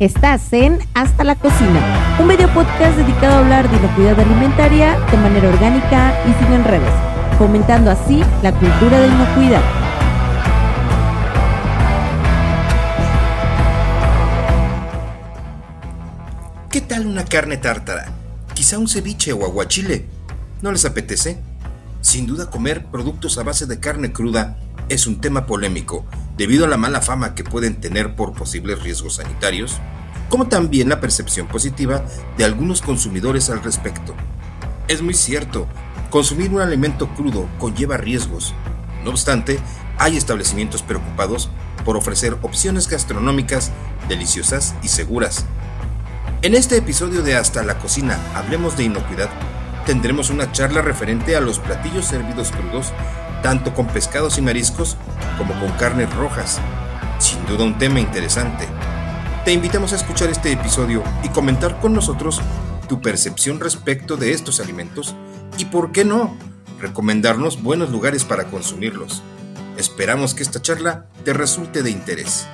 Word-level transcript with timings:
Estás 0.00 0.52
en 0.52 0.80
Hasta 0.94 1.22
la 1.22 1.36
Cocina, 1.36 2.18
un 2.18 2.26
video 2.26 2.52
podcast 2.52 2.96
dedicado 2.96 3.36
a 3.36 3.38
hablar 3.38 3.70
de 3.70 3.76
inocuidad 3.76 4.18
alimentaria 4.18 4.98
de 4.98 5.16
manera 5.18 5.48
orgánica 5.48 6.12
y 6.28 6.32
sin 6.42 6.52
enredos, 6.52 6.90
fomentando 7.38 7.92
así 7.92 8.20
la 8.42 8.50
cultura 8.50 8.98
de 8.98 9.06
inocuidad. 9.06 9.62
¿Qué 16.70 16.80
tal 16.80 17.06
una 17.06 17.24
carne 17.24 17.56
tártara? 17.58 18.06
Quizá 18.52 18.80
un 18.80 18.88
ceviche 18.88 19.32
o 19.32 19.44
aguachile. 19.44 20.06
¿No 20.60 20.72
les 20.72 20.84
apetece? 20.84 21.38
Sin 22.00 22.26
duda 22.26 22.50
comer 22.50 22.86
productos 22.86 23.38
a 23.38 23.44
base 23.44 23.66
de 23.66 23.78
carne 23.78 24.12
cruda 24.12 24.56
es 24.88 25.06
un 25.06 25.20
tema 25.20 25.46
polémico 25.46 26.04
debido 26.36 26.64
a 26.64 26.68
la 26.68 26.76
mala 26.76 27.00
fama 27.00 27.34
que 27.34 27.44
pueden 27.44 27.80
tener 27.80 28.14
por 28.16 28.32
posibles 28.32 28.82
riesgos 28.82 29.16
sanitarios, 29.16 29.80
como 30.28 30.48
también 30.48 30.88
la 30.88 31.00
percepción 31.00 31.46
positiva 31.46 32.04
de 32.36 32.44
algunos 32.44 32.82
consumidores 32.82 33.50
al 33.50 33.62
respecto. 33.62 34.14
Es 34.88 35.02
muy 35.02 35.14
cierto, 35.14 35.66
consumir 36.10 36.50
un 36.50 36.60
alimento 36.60 37.08
crudo 37.14 37.48
conlleva 37.58 37.96
riesgos. 37.96 38.54
No 39.04 39.10
obstante, 39.10 39.58
hay 39.98 40.16
establecimientos 40.16 40.82
preocupados 40.82 41.50
por 41.84 41.96
ofrecer 41.96 42.36
opciones 42.42 42.88
gastronómicas 42.88 43.70
deliciosas 44.08 44.74
y 44.82 44.88
seguras. 44.88 45.44
En 46.42 46.54
este 46.54 46.76
episodio 46.76 47.22
de 47.22 47.36
Hasta 47.36 47.62
la 47.62 47.78
Cocina, 47.78 48.18
Hablemos 48.34 48.76
de 48.76 48.84
Inocuidad, 48.84 49.30
tendremos 49.86 50.30
una 50.30 50.50
charla 50.52 50.82
referente 50.82 51.36
a 51.36 51.40
los 51.40 51.58
platillos 51.58 52.06
servidos 52.06 52.50
crudos 52.52 52.92
tanto 53.44 53.74
con 53.74 53.86
pescados 53.86 54.38
y 54.38 54.40
mariscos 54.40 54.96
como 55.36 55.52
con 55.60 55.70
carnes 55.72 56.10
rojas. 56.14 56.62
Sin 57.18 57.44
duda 57.44 57.64
un 57.64 57.76
tema 57.76 58.00
interesante. 58.00 58.66
Te 59.44 59.52
invitamos 59.52 59.92
a 59.92 59.96
escuchar 59.96 60.30
este 60.30 60.50
episodio 60.50 61.04
y 61.22 61.28
comentar 61.28 61.78
con 61.78 61.92
nosotros 61.92 62.40
tu 62.88 63.02
percepción 63.02 63.60
respecto 63.60 64.16
de 64.16 64.32
estos 64.32 64.60
alimentos 64.60 65.14
y, 65.58 65.66
por 65.66 65.92
qué 65.92 66.06
no, 66.06 66.34
recomendarnos 66.80 67.62
buenos 67.62 67.90
lugares 67.90 68.24
para 68.24 68.44
consumirlos. 68.44 69.22
Esperamos 69.76 70.32
que 70.32 70.42
esta 70.42 70.62
charla 70.62 71.04
te 71.26 71.34
resulte 71.34 71.82
de 71.82 71.90
interés. 71.90 72.46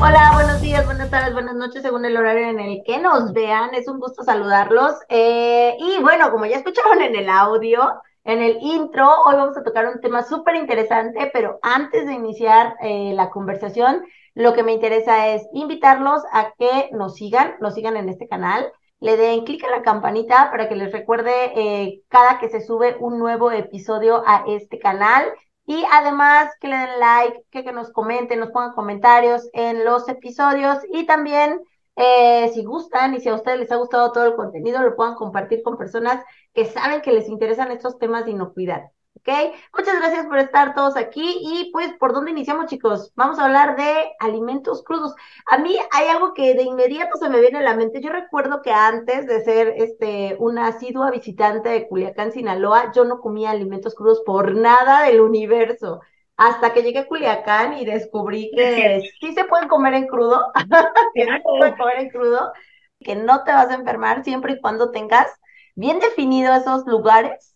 Hola, 0.00 0.32
buenos 0.34 0.60
días, 0.60 0.84
buenas 0.84 1.10
tardes, 1.10 1.32
buenas 1.32 1.54
noches, 1.54 1.82
según 1.82 2.04
el 2.04 2.16
horario 2.16 2.48
en 2.48 2.60
el 2.60 2.82
que 2.84 2.98
nos 2.98 3.32
vean. 3.32 3.74
Es 3.74 3.88
un 3.88 4.00
gusto 4.00 4.22
saludarlos. 4.22 4.94
Eh, 5.08 5.76
y 5.78 6.02
bueno, 6.02 6.30
como 6.30 6.46
ya 6.46 6.56
escucharon 6.56 7.00
en 7.00 7.14
el 7.14 7.28
audio, 7.28 7.92
en 8.24 8.42
el 8.42 8.58
intro, 8.60 9.08
hoy 9.24 9.36
vamos 9.36 9.56
a 9.56 9.62
tocar 9.62 9.86
un 9.86 10.00
tema 10.00 10.22
súper 10.22 10.56
interesante, 10.56 11.30
pero 11.32 11.58
antes 11.62 12.06
de 12.06 12.12
iniciar 12.12 12.76
eh, 12.82 13.12
la 13.14 13.30
conversación, 13.30 14.04
lo 14.34 14.52
que 14.52 14.62
me 14.62 14.72
interesa 14.72 15.28
es 15.28 15.46
invitarlos 15.52 16.22
a 16.32 16.52
que 16.58 16.90
nos 16.92 17.14
sigan, 17.14 17.54
nos 17.60 17.74
sigan 17.74 17.96
en 17.96 18.08
este 18.08 18.26
canal, 18.26 18.72
le 19.00 19.16
den 19.16 19.44
clic 19.44 19.62
a 19.64 19.70
la 19.70 19.82
campanita 19.82 20.50
para 20.50 20.68
que 20.68 20.76
les 20.76 20.92
recuerde 20.92 21.52
eh, 21.54 22.00
cada 22.08 22.38
que 22.38 22.48
se 22.48 22.60
sube 22.60 22.96
un 22.98 23.18
nuevo 23.18 23.52
episodio 23.52 24.22
a 24.26 24.44
este 24.48 24.78
canal. 24.78 25.24
Y 25.66 25.84
además 25.90 26.52
que 26.60 26.68
le 26.68 26.76
den 26.76 27.00
like, 27.00 27.44
que, 27.50 27.72
nos 27.72 27.90
comenten, 27.90 28.40
nos 28.40 28.50
pongan 28.50 28.74
comentarios 28.74 29.48
en 29.52 29.84
los 29.84 30.08
episodios 30.08 30.78
y 30.92 31.06
también 31.06 31.60
eh, 31.96 32.50
si 32.52 32.64
gustan 32.64 33.14
y 33.14 33.20
si 33.20 33.28
a 33.28 33.34
ustedes 33.34 33.60
les 33.60 33.72
ha 33.72 33.76
gustado 33.76 34.12
todo 34.12 34.26
el 34.26 34.34
contenido, 34.34 34.82
lo 34.82 34.96
puedan 34.96 35.14
compartir 35.14 35.62
con 35.62 35.78
personas 35.78 36.22
que 36.52 36.66
saben 36.66 37.00
que 37.00 37.12
les 37.12 37.28
interesan 37.28 37.70
estos 37.70 37.98
temas 37.98 38.24
de 38.26 38.32
inocuidad. 38.32 38.90
¿Ok? 39.26 39.54
Muchas 39.74 39.96
gracias 40.00 40.26
por 40.26 40.38
estar 40.38 40.74
todos 40.74 40.98
aquí 40.98 41.38
y 41.40 41.70
pues, 41.72 41.94
¿por 41.94 42.12
dónde 42.12 42.32
iniciamos, 42.32 42.66
chicos? 42.66 43.10
Vamos 43.16 43.38
a 43.38 43.46
hablar 43.46 43.74
de 43.74 44.12
alimentos 44.18 44.82
crudos. 44.82 45.14
A 45.46 45.56
mí 45.56 45.74
hay 45.92 46.08
algo 46.08 46.34
que 46.34 46.54
de 46.54 46.62
inmediato 46.62 47.16
se 47.16 47.30
me 47.30 47.40
viene 47.40 47.58
a 47.60 47.62
la 47.62 47.74
mente. 47.74 48.02
Yo 48.02 48.10
recuerdo 48.10 48.60
que 48.60 48.70
antes 48.70 49.26
de 49.26 49.42
ser 49.42 49.72
este, 49.78 50.36
una 50.40 50.66
asidua 50.66 51.10
visitante 51.10 51.70
de 51.70 51.88
Culiacán, 51.88 52.32
Sinaloa, 52.32 52.92
yo 52.94 53.06
no 53.06 53.20
comía 53.20 53.50
alimentos 53.50 53.94
crudos 53.94 54.20
por 54.26 54.54
nada 54.54 55.04
del 55.04 55.22
universo. 55.22 56.02
Hasta 56.36 56.74
que 56.74 56.82
llegué 56.82 56.98
a 56.98 57.06
Culiacán 57.06 57.78
y 57.78 57.86
descubrí 57.86 58.50
que 58.54 59.00
sí 59.20 59.32
se 59.32 59.44
pueden 59.44 59.68
comer 59.68 59.94
en 59.94 60.06
crudo, 60.06 60.52
se 61.14 61.26
pueden 61.42 61.76
comer 61.76 61.98
en 62.00 62.10
crudo, 62.10 62.52
que 63.00 63.16
no 63.16 63.42
te 63.42 63.52
vas 63.52 63.70
a 63.70 63.74
enfermar 63.74 64.22
siempre 64.22 64.52
y 64.52 64.60
cuando 64.60 64.90
tengas 64.90 65.28
bien 65.74 65.98
definido 65.98 66.54
esos 66.54 66.84
lugares 66.86 67.53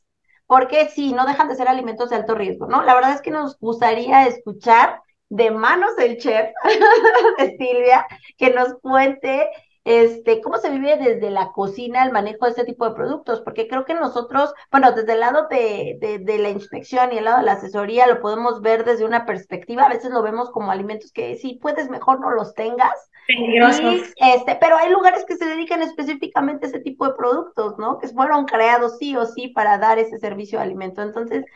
porque 0.49 0.89
sí, 0.89 1.13
no 1.13 1.27
dejan 1.27 1.47
de 1.49 1.55
ser 1.55 1.69
alimentos 1.69 2.09
de 2.09 2.17
alto 2.17 2.35
riesgo, 2.35 2.67
¿no? 2.67 2.83
La 2.83 2.95
verdad 2.95 3.13
es 3.13 3.21
que 3.21 3.31
nos 3.31 3.59
gustaría 3.61 4.27
escuchar 4.27 5.03
de 5.29 5.51
manos 5.51 5.95
del 5.95 6.17
chef, 6.17 6.51
de 7.39 7.57
Silvia, 7.59 8.07
que 8.39 8.51
nos 8.51 8.75
cuente 8.81 9.51
este, 9.89 10.43
cómo 10.43 10.59
se 10.59 10.69
vive 10.69 10.99
desde 10.99 11.31
la 11.31 11.51
cocina 11.53 12.05
el 12.05 12.13
manejo 12.13 12.45
de 12.45 12.51
este 12.51 12.65
tipo 12.65 12.87
de 12.87 12.95
productos, 12.95 13.41
porque 13.41 13.67
creo 13.67 13.87
que 13.87 13.95
nosotros, 13.95 14.53
bueno, 14.71 14.93
desde 14.93 15.15
el 15.15 15.21
lado 15.21 15.49
de, 15.49 16.21
de, 16.21 16.39
la 16.39 16.51
inspección 16.51 17.11
y 17.11 17.17
el 17.17 17.25
lado 17.25 17.39
de 17.39 17.45
la 17.45 17.53
asesoría 17.53 18.07
lo 18.07 18.21
podemos 18.21 18.61
ver 18.61 18.85
desde 18.85 19.07
una 19.07 19.25
perspectiva, 19.25 19.85
a 19.85 19.89
veces 19.89 20.11
lo 20.11 20.23
vemos 20.23 20.51
como 20.51 20.71
alimentos 20.71 21.11
que 21.11 21.37
si 21.37 21.55
puedes 21.55 21.89
mejor 21.89 22.21
no 22.21 22.31
los 22.33 22.53
tengas, 22.53 22.93
este, 23.29 24.57
pero 24.61 24.77
hay 24.77 24.93
lugares 24.93 25.25
que 25.25 25.37
se 25.37 25.47
dedican 25.47 25.81
específicamente 25.81 26.67
a 26.67 26.69
ese 26.69 26.81
tipo 26.81 27.07
de 27.07 27.15
productos, 27.15 27.79
¿no? 27.79 27.99
Que 27.99 28.09
fueron 28.09 28.45
creados 28.45 28.99
sí 28.99 29.17
o 29.17 29.25
sí 29.25 29.49
para 29.49 29.79
dar 29.79 29.99
ese 29.99 30.19
servicio 30.19 30.59
de 30.59 30.67
alimento. 30.67 31.01
Entonces, 31.01 31.47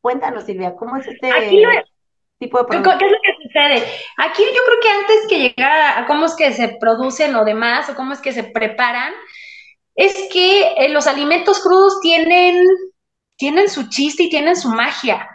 cuéntanos, 0.00 0.42
Silvia, 0.42 0.74
¿cómo 0.74 0.96
es 0.96 1.06
este 1.06 1.30
tipo 2.40 2.58
de 2.58 2.64
productos? 2.64 2.96
¿Qué 2.98 3.06
es 3.06 3.12
lo 3.12 3.18
que 3.22 3.35
Aquí 4.18 4.42
yo 4.42 4.62
creo 4.64 4.80
que 4.82 4.88
antes 4.88 5.16
que 5.28 5.38
llegar 5.38 5.98
a 5.98 6.06
cómo 6.06 6.26
es 6.26 6.34
que 6.34 6.52
se 6.52 6.76
producen 6.80 7.32
lo 7.32 7.44
demás 7.44 7.88
o 7.88 7.94
cómo 7.94 8.12
es 8.12 8.20
que 8.20 8.32
se 8.32 8.44
preparan, 8.44 9.12
es 9.94 10.28
que 10.32 10.72
eh, 10.76 10.88
los 10.90 11.06
alimentos 11.06 11.60
crudos 11.60 12.00
tienen, 12.00 12.66
tienen 13.36 13.68
su 13.70 13.88
chiste 13.88 14.24
y 14.24 14.30
tienen 14.30 14.56
su 14.56 14.68
magia. 14.68 15.28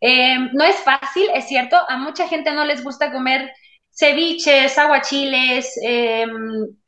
Eh, 0.00 0.38
no 0.52 0.64
es 0.64 0.76
fácil, 0.76 1.28
es 1.34 1.46
cierto, 1.46 1.76
a 1.88 1.96
mucha 1.96 2.28
gente 2.28 2.50
no 2.52 2.64
les 2.64 2.82
gusta 2.82 3.12
comer 3.12 3.52
ceviches, 3.90 4.78
aguachiles, 4.78 5.72
em, 5.82 6.30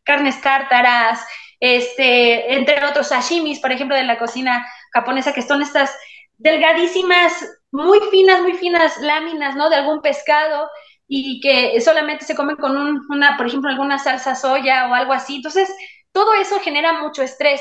carnes 0.05 0.41
tártaras, 0.41 1.25
este, 1.61 2.55
entre 2.55 2.85
otros 2.85 3.09
sashimis, 3.09 3.61
por 3.61 3.73
ejemplo, 3.73 3.97
de 3.97 4.05
la 4.05 4.19
cocina 4.19 4.67
japonesa, 4.93 5.33
que 5.33 5.43
son 5.43 5.63
estas 5.63 5.97
delgadísimas, 6.39 7.33
muy 7.71 8.01
finas, 8.11 8.41
muy 8.43 8.55
finas 8.55 8.99
láminas, 9.01 9.57
¿no? 9.57 9.71
De 9.71 9.77
algún 9.77 10.01
pescado 10.03 10.69
y 11.07 11.41
que 11.41 11.81
solamente 11.81 12.25
se 12.25 12.37
comen 12.37 12.57
con 12.57 12.77
una, 13.09 13.37
por 13.37 13.47
ejemplo, 13.47 13.71
alguna 13.71 13.99
salsa 13.99 14.35
soya 14.35 14.89
o 14.89 14.95
algo 14.95 15.13
así. 15.13 15.37
Entonces, 15.37 15.69
todo 16.13 16.35
eso 16.35 16.61
genera 16.61 17.01
mucho 17.01 17.23
estrés. 17.23 17.61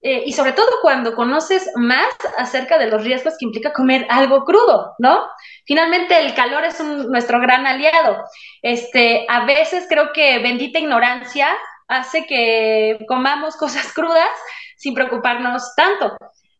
Eh, 0.00 0.22
y 0.26 0.32
sobre 0.32 0.52
todo 0.52 0.68
cuando 0.80 1.16
conoces 1.16 1.68
más 1.74 2.06
acerca 2.36 2.78
de 2.78 2.86
los 2.86 3.02
riesgos 3.02 3.34
que 3.36 3.46
implica 3.46 3.72
comer 3.72 4.06
algo 4.08 4.44
crudo, 4.44 4.94
¿no? 4.98 5.26
Finalmente 5.66 6.20
el 6.20 6.34
calor 6.34 6.64
es 6.64 6.80
nuestro 6.80 7.40
gran 7.40 7.66
aliado. 7.66 8.22
Este, 8.62 9.26
a 9.28 9.44
veces 9.44 9.86
creo 9.88 10.12
que 10.12 10.38
bendita 10.38 10.78
ignorancia 10.78 11.48
hace 11.88 12.26
que 12.26 12.98
comamos 13.08 13.56
cosas 13.56 13.92
crudas 13.92 14.30
sin 14.76 14.94
preocuparnos 14.94 15.74
tanto. 15.74 16.16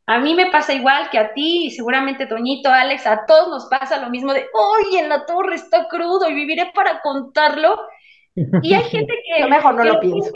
A 0.09 0.19
mí 0.19 0.35
me 0.35 0.51
pasa 0.51 0.75
igual 0.75 1.11
que 1.11 1.19
a 1.19 1.33
ti 1.35 1.67
y 1.67 1.71
seguramente 1.71 2.27
Toñito, 2.27 2.71
Alex, 2.71 3.07
a 3.07 3.27
todos 3.27 3.49
nos 3.49 3.67
pasa 3.67 4.01
lo 4.01 4.11
mismo 4.11 4.33
de, 4.33 4.47
oye, 4.53 5.01
en 5.01 5.09
la 5.09 5.27
torre 5.27 5.55
está 5.55 5.87
crudo 5.87 6.29
y 6.29 6.35
viviré 6.35 6.73
para 6.75 7.01
contarlo. 7.01 7.79
Y 8.63 8.75
hay 8.75 8.85
gente 8.85 9.15
que... 9.25 9.47
mejor 9.49 9.75
no 9.75 9.85
lo 9.85 10.01
pienso 10.01 10.31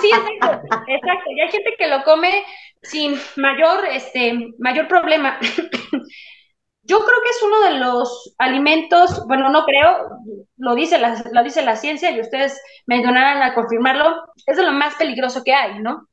sí, 0.00 0.10
exacto, 0.10 0.66
exacto. 0.86 1.30
Y 1.30 1.40
hay 1.40 1.50
gente 1.50 1.74
que 1.78 1.88
lo 1.88 2.02
come 2.02 2.44
sin 2.82 3.14
mayor, 3.36 3.84
este, 3.90 4.52
mayor 4.58 4.88
problema. 4.88 5.38
Yo 6.84 6.98
creo 6.98 7.22
que 7.22 7.30
es 7.30 7.42
uno 7.42 7.60
de 7.60 7.78
los 7.78 8.34
alimentos, 8.38 9.24
bueno, 9.28 9.50
no 9.50 9.64
creo, 9.64 10.18
lo 10.56 10.74
dice 10.74 10.98
la, 10.98 11.22
lo 11.32 11.44
dice 11.44 11.62
la 11.62 11.76
ciencia 11.76 12.10
y 12.10 12.20
ustedes 12.20 12.60
me 12.86 12.96
ayudarán 12.96 13.40
a 13.40 13.54
confirmarlo, 13.54 14.24
es 14.46 14.56
de 14.56 14.64
lo 14.64 14.72
más 14.72 14.96
peligroso 14.96 15.44
que 15.44 15.54
hay, 15.54 15.78
¿no? 15.78 16.08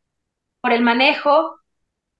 Por 0.62 0.74
el 0.74 0.82
manejo, 0.82 1.59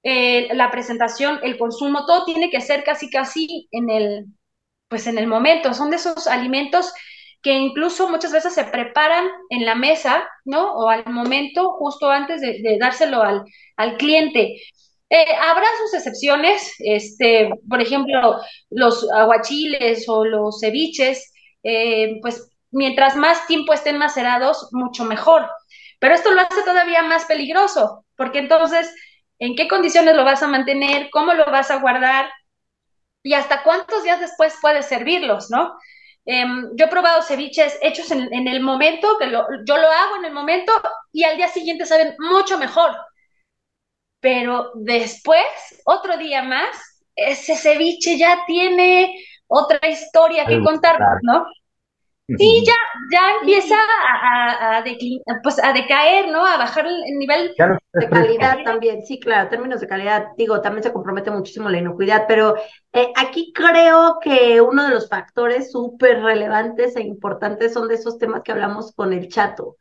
eh, 0.02 0.48
la 0.54 0.70
presentación, 0.70 1.40
el 1.42 1.58
consumo, 1.58 2.06
todo 2.06 2.24
tiene 2.24 2.50
que 2.50 2.60
ser 2.60 2.84
casi 2.84 3.10
casi 3.10 3.68
en 3.70 3.90
el, 3.90 4.26
pues 4.88 5.06
en 5.06 5.18
el 5.18 5.26
momento. 5.26 5.74
Son 5.74 5.90
de 5.90 5.96
esos 5.96 6.26
alimentos 6.26 6.92
que 7.42 7.52
incluso 7.54 8.08
muchas 8.08 8.32
veces 8.32 8.54
se 8.54 8.64
preparan 8.64 9.28
en 9.50 9.64
la 9.64 9.74
mesa, 9.74 10.28
¿no? 10.44 10.74
O 10.74 10.88
al 10.88 11.06
momento, 11.06 11.72
justo 11.78 12.10
antes 12.10 12.40
de, 12.40 12.78
dárselo 12.80 13.22
al, 13.22 13.44
al 13.76 13.96
cliente. 13.96 14.56
Eh, 15.10 15.24
habrá 15.40 15.66
sus 15.82 15.94
excepciones, 15.94 16.74
este, 16.78 17.50
por 17.68 17.80
ejemplo, 17.80 18.38
los 18.70 19.10
aguachiles 19.10 20.08
o 20.08 20.24
los 20.24 20.60
ceviches, 20.60 21.32
eh, 21.64 22.18
pues 22.22 22.50
mientras 22.70 23.16
más 23.16 23.46
tiempo 23.46 23.72
estén 23.72 23.98
macerados, 23.98 24.68
mucho 24.72 25.04
mejor. 25.04 25.48
Pero 25.98 26.14
esto 26.14 26.30
lo 26.30 26.40
hace 26.42 26.62
todavía 26.64 27.02
más 27.02 27.24
peligroso, 27.26 28.04
porque 28.16 28.38
entonces, 28.38 28.94
¿en 29.40 29.56
qué 29.56 29.66
condiciones 29.66 30.14
lo 30.14 30.24
vas 30.24 30.42
a 30.42 30.48
mantener? 30.48 31.10
¿Cómo 31.10 31.34
lo 31.34 31.46
vas 31.46 31.70
a 31.70 31.80
guardar? 31.80 32.30
¿Y 33.22 33.34
hasta 33.34 33.62
cuántos 33.62 34.04
días 34.04 34.20
después 34.20 34.56
puedes 34.60 34.86
servirlos, 34.86 35.50
no? 35.50 35.76
Em, 36.24 36.70
yo 36.76 36.84
he 36.84 36.88
probado 36.88 37.22
ceviches 37.22 37.78
hechos 37.82 38.10
en, 38.10 38.46
el 38.46 38.60
momento, 38.60 39.16
que 39.18 39.30
yo 39.30 39.76
lo 39.76 39.90
hago 39.90 40.16
en 40.16 40.26
el 40.26 40.32
momento 40.32 40.72
y 41.12 41.24
al 41.24 41.36
día 41.36 41.48
siguiente 41.48 41.86
saben 41.86 42.14
mucho 42.18 42.58
mejor. 42.58 42.92
Pero 44.20 44.70
después, 44.74 45.82
otro 45.86 46.18
día 46.18 46.42
más, 46.42 46.76
ese 47.16 47.56
ceviche 47.56 48.18
ya 48.18 48.44
tiene 48.46 49.14
otra 49.46 49.88
historia 49.88 50.44
que 50.44 50.62
contar, 50.62 51.00
¿no? 51.22 51.46
Sí, 52.38 52.64
ya, 52.66 52.74
ya 53.10 53.32
empieza 53.40 53.74
a, 53.74 54.82
pues 55.42 55.62
a 55.62 55.72
decaer, 55.72 56.28
¿no? 56.28 56.46
A 56.46 56.56
bajar 56.58 56.86
el 56.86 57.18
nivel 57.18 57.54
de 57.92 58.08
calidad 58.08 58.58
también. 58.64 59.02
Sí, 59.02 59.18
claro, 59.18 59.48
términos 59.48 59.80
de 59.80 59.88
calidad, 59.88 60.28
digo, 60.36 60.60
también 60.60 60.82
se 60.82 60.92
compromete 60.92 61.30
muchísimo 61.30 61.68
la 61.68 61.78
inocuidad, 61.78 62.26
pero 62.28 62.56
eh, 62.92 63.12
aquí 63.16 63.52
creo 63.54 64.18
que 64.22 64.60
uno 64.60 64.84
de 64.84 64.90
los 64.90 65.08
factores 65.08 65.72
súper 65.72 66.22
relevantes 66.22 66.96
e 66.96 67.02
importantes 67.02 67.72
son 67.72 67.88
de 67.88 67.94
esos 67.94 68.18
temas 68.18 68.42
que 68.42 68.52
hablamos 68.52 68.92
con 68.94 69.12
el 69.12 69.28
chato. 69.28 69.76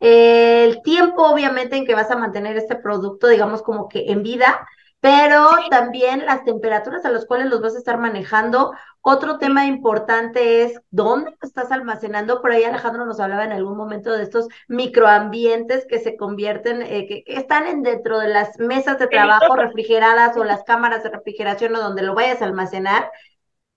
el 0.00 0.82
tiempo, 0.82 1.24
obviamente, 1.26 1.76
en 1.76 1.86
que 1.86 1.94
vas 1.94 2.10
a 2.10 2.16
mantener 2.16 2.56
este 2.56 2.76
producto, 2.76 3.28
digamos, 3.28 3.62
como 3.62 3.88
que 3.88 4.10
en 4.12 4.22
vida, 4.22 4.66
pero 5.00 5.48
también 5.70 6.26
las 6.26 6.44
temperaturas 6.44 7.04
a 7.04 7.10
las 7.10 7.26
cuales 7.26 7.48
los 7.48 7.60
vas 7.60 7.74
a 7.74 7.78
estar 7.78 7.98
manejando. 7.98 8.72
Otro 9.10 9.38
tema 9.38 9.64
importante 9.64 10.64
es 10.64 10.82
dónde 10.90 11.30
lo 11.30 11.36
estás 11.40 11.72
almacenando. 11.72 12.42
Por 12.42 12.52
ahí 12.52 12.64
Alejandro 12.64 13.06
nos 13.06 13.18
hablaba 13.20 13.44
en 13.44 13.52
algún 13.52 13.74
momento 13.74 14.12
de 14.12 14.22
estos 14.22 14.48
microambientes 14.68 15.86
que 15.88 15.98
se 15.98 16.14
convierten, 16.18 16.82
eh, 16.82 17.06
que, 17.06 17.24
están 17.26 17.66
en 17.66 17.82
dentro 17.82 18.18
de 18.18 18.28
las 18.28 18.58
mesas 18.58 18.98
de 18.98 19.06
trabajo 19.06 19.56
refrigeradas 19.56 20.36
o 20.36 20.44
las 20.44 20.62
cámaras 20.64 21.04
de 21.04 21.08
refrigeración 21.08 21.74
o 21.74 21.80
donde 21.80 22.02
lo 22.02 22.14
vayas 22.14 22.42
a 22.42 22.44
almacenar 22.44 23.10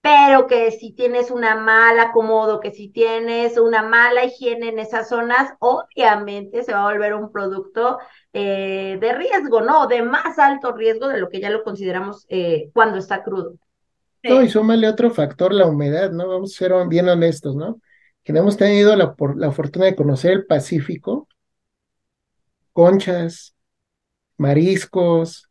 pero 0.02 0.48
que 0.48 0.72
si 0.72 0.94
tienes 0.94 1.32
una 1.32 1.56
mala 1.56 2.06
acomodo, 2.06 2.60
que 2.60 2.72
si 2.72 2.90
tienes 2.90 3.58
una 3.58 3.84
mala 3.84 4.26
higiene 4.26 4.70
en 4.70 4.80
esas 4.80 5.08
zonas, 5.10 5.54
obviamente 5.60 6.64
se 6.64 6.74
va 6.74 6.82
a 6.82 6.92
volver 6.92 7.14
un 7.14 7.32
producto 7.32 8.00
eh, 8.34 8.98
de 9.00 9.14
riesgo, 9.14 9.62
¿no? 9.62 9.86
De 9.88 10.02
más 10.02 10.40
alto 10.40 10.74
riesgo 10.74 11.08
de 11.08 11.20
lo 11.20 11.30
que 11.30 11.40
ya 11.40 11.52
lo 11.52 11.64
consideramos 11.64 12.26
eh, 12.30 12.72
cuando 12.74 12.98
está 12.98 13.24
crudo. 13.24 13.54
No, 14.24 14.42
y 14.42 14.50
súmale 14.50 14.88
otro 14.88 15.12
factor, 15.12 15.54
la 15.54 15.66
humedad, 15.66 16.12
¿no? 16.12 16.28
Vamos 16.28 16.54
a 16.54 16.58
ser 16.58 16.74
bien 16.88 17.10
honestos, 17.10 17.56
¿no? 17.56 17.82
Que 18.24 18.32
hemos 18.32 18.58
tenido 18.58 18.96
la, 18.96 19.16
la 19.36 19.52
fortuna 19.52 19.86
de 19.86 19.96
conocer 19.96 20.32
el 20.32 20.46
Pacífico, 20.46 21.28
conchas, 22.74 23.56
mariscos, 24.38 25.50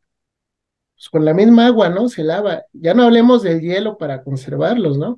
pues, 0.95 1.09
con 1.09 1.25
la 1.25 1.35
misma 1.35 1.67
agua, 1.67 1.89
¿no? 1.89 2.09
Se 2.09 2.23
lava. 2.23 2.65
Ya 2.73 2.95
no 2.95 3.05
hablemos 3.05 3.43
del 3.43 3.61
hielo 3.61 3.97
para 3.99 4.23
conservarlos, 4.23 4.99
¿no? 4.99 5.17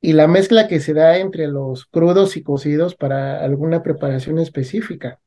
Y 0.00 0.12
la 0.12 0.26
mezcla 0.28 0.68
que 0.68 0.80
se 0.80 0.94
da 0.94 1.18
entre 1.18 1.48
los 1.48 1.84
crudos 1.86 2.36
y 2.36 2.42
cocidos 2.42 2.94
para 2.94 3.42
alguna 3.42 3.82
preparación 3.82 4.38
específica. 4.38 5.20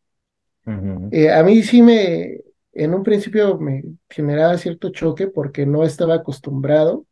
Eh, 1.12 1.32
a 1.32 1.44
mí 1.44 1.64
sí 1.64 1.82
me, 1.82 2.40
en 2.74 2.94
un 2.94 3.04
principio 3.04 3.57
me 3.57 3.83
generaba 4.10 4.57
cierto 4.57 4.92
choque 4.92 5.27
porque 5.27 5.66
no 5.66 5.83
estaba 5.83 6.16
acostumbrado. 6.16 7.06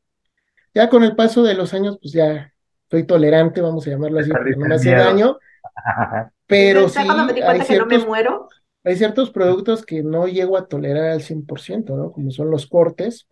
Ya 0.73 0.89
con 0.89 1.03
el 1.03 1.15
paso 1.15 1.43
de 1.43 1.55
los 1.55 1.73
años, 1.73 1.97
pues 2.01 2.13
ya 2.13 2.53
soy 2.89 3.05
tolerante, 3.05 3.61
vamos 3.61 3.87
a 3.87 3.91
llamarlo 3.91 4.19
así, 4.19 4.29
porque 4.29 4.55
no 4.55 4.67
me 4.67 4.75
hace 4.75 4.91
daño. 4.91 5.37
Pero 6.47 6.87
sí, 6.87 6.99
hay 6.99 7.61
ciertos, 7.61 7.99
no 7.99 7.99
me 7.99 8.05
muero? 8.05 8.47
hay 8.83 8.95
ciertos 8.95 9.31
productos 9.31 9.85
que 9.85 10.03
no 10.03 10.27
llego 10.27 10.57
a 10.57 10.67
tolerar 10.67 11.09
al 11.09 11.21
100%, 11.21 11.95
¿no? 11.95 12.11
Como 12.11 12.31
son 12.31 12.51
los 12.51 12.67
cortes. 12.67 13.27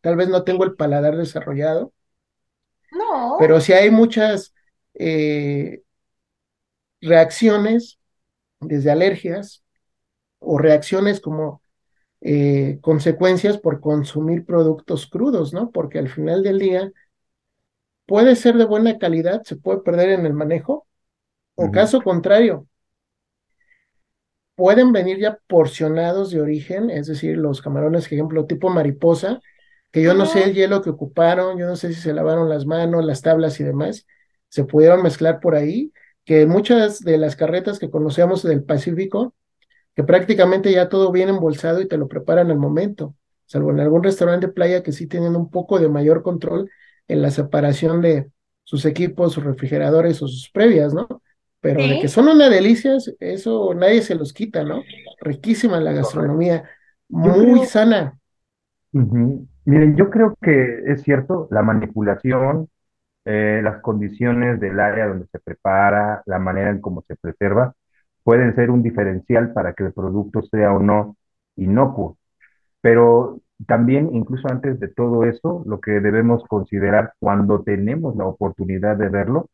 Tal 0.00 0.16
vez 0.16 0.28
no 0.28 0.44
tengo 0.44 0.64
el 0.64 0.74
paladar 0.74 1.16
desarrollado. 1.16 1.92
No. 2.90 3.36
Pero 3.38 3.60
sí 3.60 3.72
hay 3.72 3.90
muchas 3.90 4.54
eh, 4.94 5.82
reacciones, 7.00 7.98
desde 8.60 8.90
alergias 8.90 9.62
o 10.38 10.58
reacciones 10.58 11.20
como 11.20 11.62
eh, 12.20 12.78
consecuencias 12.80 13.58
por 13.58 13.80
consumir 13.80 14.44
productos 14.44 15.06
crudos, 15.06 15.52
¿no? 15.52 15.70
Porque 15.70 15.98
al 15.98 16.08
final 16.08 16.42
del 16.42 16.58
día 16.58 16.92
puede 18.06 18.36
ser 18.36 18.56
de 18.56 18.64
buena 18.64 18.98
calidad, 18.98 19.42
se 19.44 19.56
puede 19.56 19.80
perder 19.80 20.10
en 20.10 20.26
el 20.26 20.32
manejo, 20.32 20.86
o 21.54 21.70
caso 21.70 22.00
contrario, 22.02 22.66
pueden 24.54 24.92
venir 24.92 25.18
ya 25.18 25.38
porcionados 25.46 26.30
de 26.30 26.40
origen, 26.40 26.90
es 26.90 27.06
decir, 27.06 27.36
los 27.36 27.62
camarones, 27.62 28.04
por 28.04 28.14
ejemplo, 28.14 28.46
tipo 28.46 28.70
mariposa, 28.70 29.40
que 29.92 30.02
yo 30.02 30.14
no 30.14 30.26
sé 30.26 30.44
el 30.44 30.54
hielo 30.54 30.82
que 30.82 30.90
ocuparon, 30.90 31.58
yo 31.58 31.66
no 31.66 31.76
sé 31.76 31.92
si 31.92 32.00
se 32.00 32.12
lavaron 32.12 32.48
las 32.48 32.66
manos, 32.66 33.04
las 33.04 33.22
tablas 33.22 33.60
y 33.60 33.64
demás, 33.64 34.06
se 34.48 34.64
pudieron 34.64 35.02
mezclar 35.02 35.40
por 35.40 35.54
ahí, 35.54 35.92
que 36.24 36.46
muchas 36.46 37.00
de 37.00 37.18
las 37.18 37.36
carretas 37.36 37.78
que 37.78 37.90
conocemos 37.90 38.42
del 38.42 38.64
Pacífico, 38.64 39.34
que 39.98 40.04
prácticamente 40.04 40.70
ya 40.70 40.88
todo 40.88 41.10
viene 41.10 41.32
embolsado 41.32 41.80
y 41.80 41.88
te 41.88 41.96
lo 41.96 42.06
preparan 42.06 42.52
al 42.52 42.56
momento, 42.56 43.16
salvo 43.46 43.72
en 43.72 43.80
algún 43.80 44.04
restaurante 44.04 44.46
de 44.46 44.52
playa 44.52 44.84
que 44.84 44.92
sí 44.92 45.08
tienen 45.08 45.34
un 45.34 45.50
poco 45.50 45.80
de 45.80 45.88
mayor 45.88 46.22
control 46.22 46.70
en 47.08 47.20
la 47.20 47.32
separación 47.32 48.00
de 48.00 48.30
sus 48.62 48.84
equipos, 48.84 49.32
sus 49.32 49.42
refrigeradores 49.42 50.22
o 50.22 50.28
sus 50.28 50.50
previas, 50.52 50.94
¿no? 50.94 51.08
Pero 51.58 51.80
de 51.80 51.98
que 51.98 52.06
son 52.06 52.28
una 52.28 52.48
delicia, 52.48 52.96
eso 53.18 53.74
nadie 53.74 54.02
se 54.02 54.14
los 54.14 54.32
quita, 54.32 54.62
¿no? 54.62 54.84
Riquísima 55.20 55.80
la 55.80 55.90
gastronomía, 55.90 56.62
muy 57.08 57.66
sana. 57.66 58.16
Miren, 58.92 59.96
yo 59.96 60.10
creo 60.10 60.38
que 60.40 60.92
es 60.92 61.02
cierto, 61.02 61.48
la 61.50 61.62
manipulación, 61.62 62.68
eh, 63.24 63.62
las 63.64 63.82
condiciones 63.82 64.60
del 64.60 64.78
área 64.78 65.08
donde 65.08 65.26
se 65.26 65.40
prepara, 65.40 66.22
la 66.24 66.38
manera 66.38 66.70
en 66.70 66.80
cómo 66.80 67.02
se 67.08 67.16
preserva, 67.16 67.74
pueden 68.28 68.54
ser 68.54 68.70
un 68.70 68.82
diferencial 68.82 69.54
para 69.54 69.72
que 69.72 69.84
el 69.84 69.94
producto 69.94 70.42
sea 70.42 70.74
o 70.74 70.80
no 70.80 71.16
inocuo. 71.56 72.18
Pero 72.82 73.40
también, 73.66 74.10
incluso 74.12 74.48
antes 74.50 74.78
de 74.80 74.88
todo 74.88 75.24
eso, 75.24 75.62
lo 75.64 75.80
que 75.80 75.92
debemos 75.92 76.44
considerar 76.44 77.14
cuando 77.20 77.62
tenemos 77.62 78.16
la 78.16 78.26
oportunidad 78.26 78.98
de 78.98 79.08
verlo, 79.08 79.48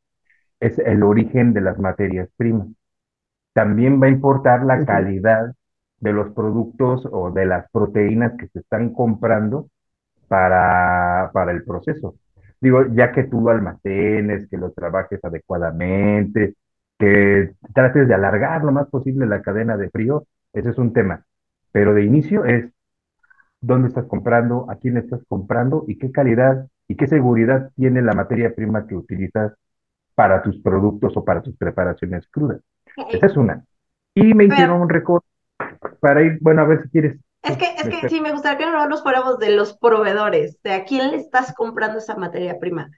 es 0.59 0.76
el 0.81 1.05
origen 1.05 1.53
de 1.53 1.61
las 1.61 1.79
materias 1.79 2.29
primas. 2.37 2.67
También 3.53 4.03
va 4.03 4.06
a 4.06 4.11
importar 4.11 4.65
la 4.65 4.85
calidad 4.85 5.55
de 6.00 6.12
los 6.12 6.32
productos 6.35 7.09
o 7.12 7.31
de 7.31 7.47
las 7.47 7.71
proteínas 7.71 8.32
que 8.37 8.49
se 8.49 8.59
están 8.59 8.93
comprando 8.93 9.69
para, 10.26 11.31
para 11.32 11.53
el 11.53 11.62
proceso. 11.62 12.17
Digo, 12.61 12.87
ya 12.93 13.12
que 13.12 13.23
tú 13.23 13.41
lo 13.41 13.50
almacenes, 13.50 14.49
que 14.49 14.57
lo 14.57 14.73
trabajes 14.73 15.21
adecuadamente, 15.23 16.57
que 17.04 17.54
trates 17.75 18.08
de 18.08 18.14
alargar 18.14 18.64
lo 18.64 18.73
más 18.73 18.88
posible 18.88 19.26
la 19.26 19.42
cadena 19.42 19.76
de 19.76 19.90
frío, 19.90 20.26
ese 20.52 20.70
es 20.70 20.78
un 20.78 20.92
tema. 20.92 21.25
Pero 21.73 21.92
de 21.92 22.04
inicio 22.04 22.44
es 22.44 22.70
dónde 23.61 23.88
estás 23.88 24.06
comprando, 24.06 24.66
a 24.70 24.76
quién 24.76 24.96
estás 24.96 25.20
comprando 25.28 25.84
y 25.87 25.99
qué 25.99 26.11
calidad 26.11 26.66
y 26.88 26.96
qué 26.96 27.06
seguridad 27.06 27.70
tiene 27.76 28.02
la 28.02 28.12
materia 28.12 28.54
prima 28.54 28.87
que 28.87 28.94
utilizas 28.94 29.52
para 30.14 30.42
tus 30.42 30.61
productos 30.61 31.16
o 31.16 31.25
para 31.25 31.42
tus 31.42 31.56
preparaciones 31.56 32.26
crudas. 32.28 32.61
Esa 33.11 33.26
es 33.26 33.37
una. 33.37 33.64
Y 34.14 34.32
me 34.34 34.44
hicieron 34.44 34.80
un 34.80 34.88
recorte 34.88 35.26
para 36.00 36.23
ir, 36.23 36.38
bueno, 36.40 36.62
a 36.62 36.66
ver 36.66 36.82
si 36.82 36.88
quieres. 36.88 37.18
Es 37.42 37.58
que, 37.58 37.66
es 37.76 37.88
que 37.88 38.08
sí, 38.08 38.20
me 38.20 38.32
gustaría 38.32 38.58
que 38.58 38.73
no 38.73 38.88
nos 38.88 39.02
fuéramos 39.02 39.38
de 39.38 39.54
los 39.54 39.76
proveedores, 39.76 40.62
de 40.62 40.73
a 40.73 40.84
quién 40.84 41.11
le 41.11 41.18
estás 41.18 41.52
comprando 41.54 41.99
esa 41.99 42.16
materia 42.16 42.58
prima. 42.58 42.90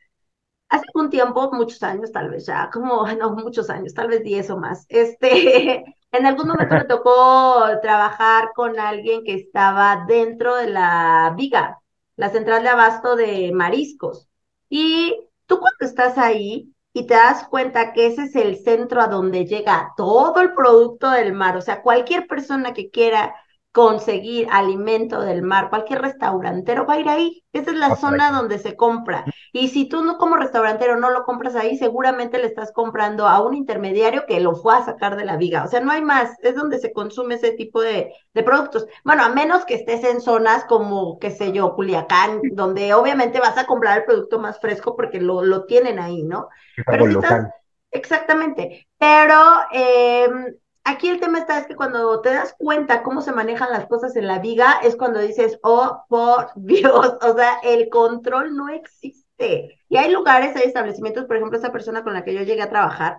Hace 0.68 0.86
un 0.94 1.10
tiempo, 1.10 1.50
muchos 1.52 1.82
años 1.82 2.10
tal 2.12 2.30
vez 2.30 2.46
ya, 2.46 2.70
como, 2.72 3.06
no, 3.18 3.32
muchos 3.34 3.70
años, 3.70 3.94
tal 3.94 4.08
vez 4.08 4.22
diez 4.22 4.50
o 4.50 4.58
más, 4.58 4.84
este, 4.88 5.84
en 6.12 6.26
algún 6.26 6.48
momento 6.48 6.74
me 6.74 6.84
tocó 6.88 7.64
trabajar 7.82 8.50
con 8.54 8.78
alguien 8.78 9.22
que 9.24 9.34
estaba 9.34 10.04
dentro 10.08 10.56
de 10.56 10.68
la 10.70 11.34
Viga, 11.36 11.80
la 12.16 12.30
central 12.30 12.62
de 12.62 12.68
abasto 12.70 13.16
de 13.16 13.52
mariscos. 13.52 14.28
Y 14.68 15.16
tú 15.46 15.58
cuando 15.60 15.86
estás 15.86 16.18
ahí, 16.18 16.72
y 16.92 17.06
te 17.06 17.14
das 17.14 17.46
cuenta 17.48 17.92
que 17.92 18.06
ese 18.06 18.22
es 18.24 18.34
el 18.36 18.56
centro 18.56 19.02
a 19.02 19.08
donde 19.08 19.44
llega 19.44 19.92
todo 19.98 20.40
el 20.40 20.54
producto 20.54 21.10
del 21.10 21.34
mar. 21.34 21.54
O 21.58 21.60
sea, 21.60 21.82
cualquier 21.82 22.26
persona 22.26 22.72
que 22.72 22.90
quiera 22.90 23.34
conseguir 23.76 24.48
alimento 24.50 25.20
del 25.20 25.42
mar, 25.42 25.68
cualquier 25.68 26.00
restaurantero 26.00 26.86
va 26.86 26.94
a 26.94 27.00
ir 27.00 27.08
ahí. 27.10 27.44
Esa 27.52 27.72
es 27.72 27.76
la 27.76 27.94
zona 27.94 28.32
donde 28.32 28.58
se 28.58 28.74
compra. 28.74 29.26
Y 29.52 29.68
si 29.68 29.86
tú 29.86 30.02
no 30.02 30.16
como 30.16 30.38
restaurantero 30.38 30.96
no 30.98 31.10
lo 31.10 31.24
compras 31.24 31.54
ahí, 31.56 31.76
seguramente 31.76 32.38
le 32.38 32.46
estás 32.46 32.72
comprando 32.72 33.28
a 33.28 33.42
un 33.42 33.52
intermediario 33.52 34.24
que 34.26 34.40
lo 34.40 34.54
fue 34.54 34.74
a 34.76 34.82
sacar 34.86 35.14
de 35.18 35.26
la 35.26 35.36
viga. 35.36 35.62
O 35.62 35.68
sea, 35.68 35.80
no 35.80 35.92
hay 35.92 36.00
más. 36.00 36.38
Es 36.42 36.54
donde 36.54 36.78
se 36.78 36.94
consume 36.94 37.34
ese 37.34 37.52
tipo 37.52 37.82
de, 37.82 38.14
de 38.32 38.42
productos. 38.42 38.86
Bueno, 39.04 39.24
a 39.24 39.28
menos 39.28 39.66
que 39.66 39.74
estés 39.74 40.04
en 40.04 40.22
zonas 40.22 40.64
como, 40.64 41.18
qué 41.18 41.30
sé 41.30 41.52
yo, 41.52 41.74
Culiacán, 41.74 42.40
donde 42.52 42.94
obviamente 42.94 43.40
vas 43.40 43.58
a 43.58 43.66
comprar 43.66 43.98
el 43.98 44.04
producto 44.06 44.38
más 44.38 44.58
fresco 44.58 44.96
porque 44.96 45.20
lo, 45.20 45.42
lo 45.42 45.66
tienen 45.66 45.98
ahí, 45.98 46.22
¿no? 46.22 46.48
Pero 46.88 47.04
si 47.04 47.12
estás, 47.12 47.42
exactamente. 47.90 48.88
Pero 48.96 49.34
eh, 49.70 50.28
aquí 50.86 51.08
el 51.08 51.20
tema 51.20 51.40
está 51.40 51.58
es 51.58 51.66
que 51.66 51.74
cuando 51.76 52.20
te 52.22 52.30
das 52.30 52.54
cuenta 52.58 53.02
cómo 53.02 53.20
se 53.20 53.32
manejan 53.32 53.70
las 53.70 53.86
cosas 53.86 54.16
en 54.16 54.26
la 54.26 54.38
viga, 54.38 54.80
es 54.82 54.96
cuando 54.96 55.20
dices, 55.20 55.58
oh, 55.62 56.04
por 56.08 56.50
Dios, 56.54 57.18
o 57.22 57.34
sea, 57.36 57.58
el 57.64 57.88
control 57.90 58.56
no 58.56 58.68
existe. 58.68 59.80
Y 59.88 59.96
hay 59.96 60.10
lugares, 60.10 60.56
hay 60.56 60.62
establecimientos, 60.62 61.26
por 61.26 61.36
ejemplo, 61.36 61.58
esa 61.58 61.72
persona 61.72 62.02
con 62.04 62.14
la 62.14 62.24
que 62.24 62.34
yo 62.34 62.42
llegué 62.42 62.62
a 62.62 62.70
trabajar, 62.70 63.18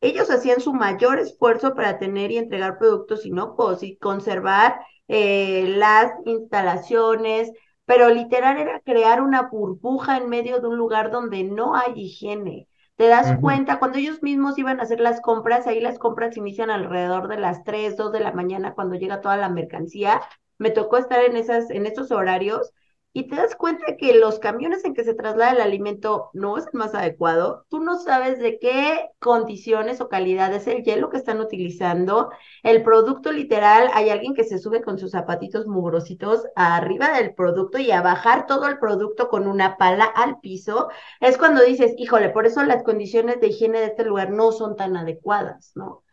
ellos 0.00 0.30
hacían 0.30 0.60
su 0.60 0.72
mayor 0.72 1.18
esfuerzo 1.18 1.74
para 1.74 1.98
tener 1.98 2.30
y 2.30 2.38
entregar 2.38 2.78
productos 2.78 3.26
inocuos 3.26 3.82
y 3.82 3.96
conservar 3.98 4.80
eh, 5.08 5.64
las 5.76 6.12
instalaciones, 6.24 7.50
pero 7.84 8.08
literal 8.10 8.58
era 8.58 8.80
crear 8.80 9.20
una 9.22 9.42
burbuja 9.42 10.18
en 10.18 10.28
medio 10.28 10.60
de 10.60 10.68
un 10.68 10.76
lugar 10.76 11.10
donde 11.10 11.42
no 11.42 11.74
hay 11.74 11.94
higiene. 11.96 12.67
Te 12.98 13.06
das 13.06 13.38
cuenta, 13.40 13.78
cuando 13.78 13.98
ellos 13.98 14.24
mismos 14.24 14.58
iban 14.58 14.80
a 14.80 14.82
hacer 14.82 14.98
las 14.98 15.20
compras, 15.20 15.68
ahí 15.68 15.78
las 15.80 16.00
compras 16.00 16.36
inician 16.36 16.68
alrededor 16.68 17.28
de 17.28 17.38
las 17.38 17.62
3, 17.62 17.96
2 17.96 18.10
de 18.10 18.18
la 18.18 18.32
mañana 18.32 18.74
cuando 18.74 18.96
llega 18.96 19.20
toda 19.20 19.36
la 19.36 19.48
mercancía. 19.48 20.20
Me 20.58 20.70
tocó 20.70 20.96
estar 20.96 21.22
en 21.24 21.36
esas, 21.36 21.70
en 21.70 21.86
esos 21.86 22.10
horarios 22.10 22.72
y 23.18 23.24
te 23.26 23.34
das 23.34 23.56
cuenta 23.56 23.96
que 23.96 24.14
los 24.14 24.38
camiones 24.38 24.84
en 24.84 24.94
que 24.94 25.02
se 25.02 25.12
traslada 25.12 25.50
el 25.50 25.60
alimento 25.60 26.30
no 26.34 26.56
es 26.56 26.66
el 26.72 26.78
más 26.78 26.94
adecuado, 26.94 27.64
tú 27.68 27.80
no 27.80 27.98
sabes 27.98 28.38
de 28.38 28.60
qué 28.60 29.10
condiciones 29.18 30.00
o 30.00 30.08
calidad 30.08 30.54
es 30.54 30.68
el 30.68 30.84
hielo 30.84 31.10
que 31.10 31.16
están 31.16 31.40
utilizando, 31.40 32.30
el 32.62 32.84
producto 32.84 33.32
literal, 33.32 33.90
hay 33.92 34.10
alguien 34.10 34.34
que 34.34 34.44
se 34.44 34.60
sube 34.60 34.82
con 34.82 35.00
sus 35.00 35.10
zapatitos 35.10 35.66
mugrositos 35.66 36.46
arriba 36.54 37.10
del 37.18 37.34
producto 37.34 37.78
y 37.78 37.90
a 37.90 38.02
bajar 38.02 38.46
todo 38.46 38.68
el 38.68 38.78
producto 38.78 39.28
con 39.28 39.48
una 39.48 39.76
pala 39.78 40.04
al 40.04 40.38
piso, 40.38 40.88
es 41.18 41.36
cuando 41.38 41.64
dices, 41.64 41.94
híjole, 41.98 42.28
por 42.28 42.46
eso 42.46 42.62
las 42.62 42.84
condiciones 42.84 43.40
de 43.40 43.48
higiene 43.48 43.80
de 43.80 43.86
este 43.86 44.04
lugar 44.04 44.30
no 44.30 44.52
son 44.52 44.76
tan 44.76 44.96
adecuadas, 44.96 45.72
¿no? 45.74 46.04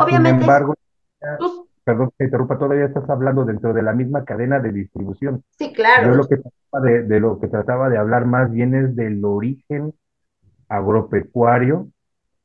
Obviamente, 0.00 0.44
sin 0.44 0.50
embargo, 0.50 0.74
perdón 1.86 2.10
que 2.18 2.24
interrumpa, 2.24 2.58
todavía 2.58 2.86
estás 2.86 3.08
hablando 3.08 3.44
dentro 3.44 3.72
de 3.72 3.80
la 3.80 3.92
misma 3.92 4.24
cadena 4.24 4.58
de 4.58 4.72
distribución. 4.72 5.44
Sí, 5.56 5.72
claro. 5.72 6.08
Yo 6.08 6.14
lo 6.16 6.26
que 6.26 6.38
trataba 6.38 6.84
de, 6.84 7.02
de 7.04 7.20
lo 7.20 7.38
que 7.38 7.46
trataba 7.46 7.88
de 7.88 7.96
hablar 7.96 8.26
más 8.26 8.50
bien 8.50 8.74
es 8.74 8.96
del 8.96 9.24
origen 9.24 9.94
agropecuario 10.68 11.86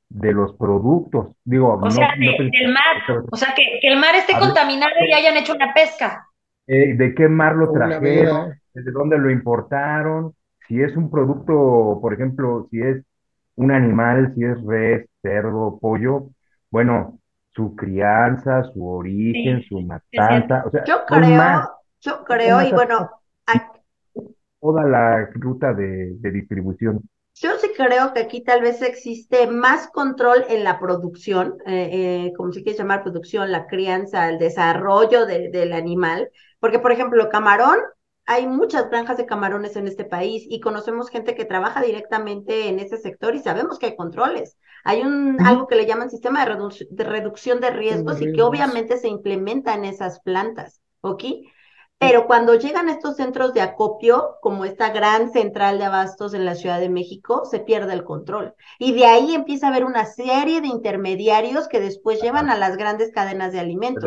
de 0.10 0.32
los 0.32 0.56
productos. 0.58 1.36
Digo, 1.44 1.74
o 1.74 1.90
sea, 1.90 2.10
del 2.20 2.72
mar, 2.72 3.26
o 3.32 3.36
sea, 3.36 3.56
que, 3.56 3.80
el 3.82 4.00
mar 4.00 4.14
esté 4.14 4.34
contaminado 4.38 4.92
y 5.10 5.12
hayan 5.12 5.36
hecho 5.38 5.56
una 5.56 5.74
pesca. 5.74 6.28
Eh, 6.68 6.94
¿De 6.94 7.16
qué 7.16 7.28
mar 7.28 7.56
lo 7.56 7.72
trajeron? 7.72 8.54
¿Desde 8.76 8.92
dónde 8.92 9.18
lo 9.18 9.32
importaron? 9.32 10.36
Si 10.68 10.80
es 10.80 10.96
un 10.96 11.10
producto, 11.10 11.98
por 12.00 12.14
ejemplo, 12.14 12.68
si 12.70 12.80
es 12.80 13.04
un 13.56 13.72
animal, 13.72 14.34
si 14.36 14.44
es 14.44 14.64
res, 14.68 15.08
cerdo, 15.24 15.80
pollo, 15.82 16.28
bueno, 16.70 17.18
su 17.54 17.76
crianza, 17.76 18.64
su 18.74 18.88
origen, 18.88 19.62
su 19.68 19.82
matanza, 19.82 20.64
o 20.66 20.72
sea, 20.72 20.84
yo 20.86 21.06
creo, 21.06 21.70
yo 22.00 22.24
creo, 22.24 22.62
y 22.62 22.72
bueno, 22.72 23.10
toda 24.62 24.86
la 24.86 25.30
ruta 25.34 25.74
de, 25.74 26.16
distribución. 26.32 27.02
Yo 27.34 27.52
sí 27.58 27.72
creo 27.76 28.14
que 28.14 28.20
aquí 28.22 28.44
tal 28.44 28.62
vez 28.62 28.82
existe 28.82 29.48
más 29.48 29.88
control 29.88 30.46
en 30.50 30.64
la 30.64 30.80
producción, 30.80 31.56
eh, 31.66 31.90
eh, 31.92 32.34
como 32.38 32.52
se 32.52 32.62
quiere 32.62 32.78
llamar 32.78 33.04
producción, 33.04 33.52
la 33.52 33.66
crianza, 33.68 34.30
el 34.30 34.38
desarrollo 34.38 35.26
del 35.26 35.74
animal, 35.74 36.30
porque 36.60 36.80
por 36.80 36.92
ejemplo, 36.92 37.30
camarón, 37.30 37.80
hay 38.32 38.48
muchas 38.48 38.90
granjas 38.90 39.18
de 39.18 39.26
camarones 39.26 39.76
en 39.76 39.88
este 39.88 40.06
país 40.06 40.46
y 40.50 40.62
conocemos 40.62 41.10
gente 41.10 41.36
que 41.36 41.44
trabaja 41.44 41.82
directamente 41.82 42.70
en 42.70 42.80
ese 42.80 42.98
sector 42.98 43.36
y 43.36 43.40
sabemos 43.40 43.78
que 43.78 43.88
hay 43.88 43.96
controles. 43.98 44.58
Hay 44.86 45.02
un, 45.02 45.36
algo 45.42 45.68
que 45.68 45.76
le 45.76 45.86
llaman 45.86 46.10
sistema 46.10 46.46
de, 46.46 46.88
de 46.90 47.04
reducción 47.04 47.60
de 47.60 47.72
riesgos 47.72 48.22
y 48.22 48.32
que 48.32 48.42
obviamente 48.42 48.98
se 48.98 49.10
implementa 49.10 49.74
en 49.74 49.84
esas 49.84 50.22
plantas, 50.22 50.80
¿ok? 51.02 51.26
Pero 51.98 52.26
cuando 52.26 52.56
llegan 52.56 52.88
estos 52.88 53.18
centros 53.18 53.54
de 53.54 53.60
acopio, 53.60 54.38
como 54.42 54.64
esta 54.64 54.92
gran 54.92 55.34
central 55.34 55.78
de 55.78 55.84
abastos 55.84 56.34
en 56.34 56.46
la 56.46 56.56
Ciudad 56.56 56.80
de 56.80 56.90
México, 56.90 57.44
se 57.44 57.60
pierde 57.60 57.92
el 57.94 58.06
control. 58.06 58.56
Y 58.80 58.94
de 58.94 59.08
ahí 59.08 59.36
empieza 59.36 59.68
a 59.68 59.70
haber 59.72 59.84
una 59.84 60.06
serie 60.06 60.62
de 60.62 60.68
intermediarios 60.68 61.68
que 61.68 61.82
después 61.82 62.22
llevan 62.22 62.50
a 62.50 62.58
las 62.58 62.78
grandes 62.78 63.12
cadenas 63.12 63.52
de 63.52 63.60
alimentos, 63.60 64.06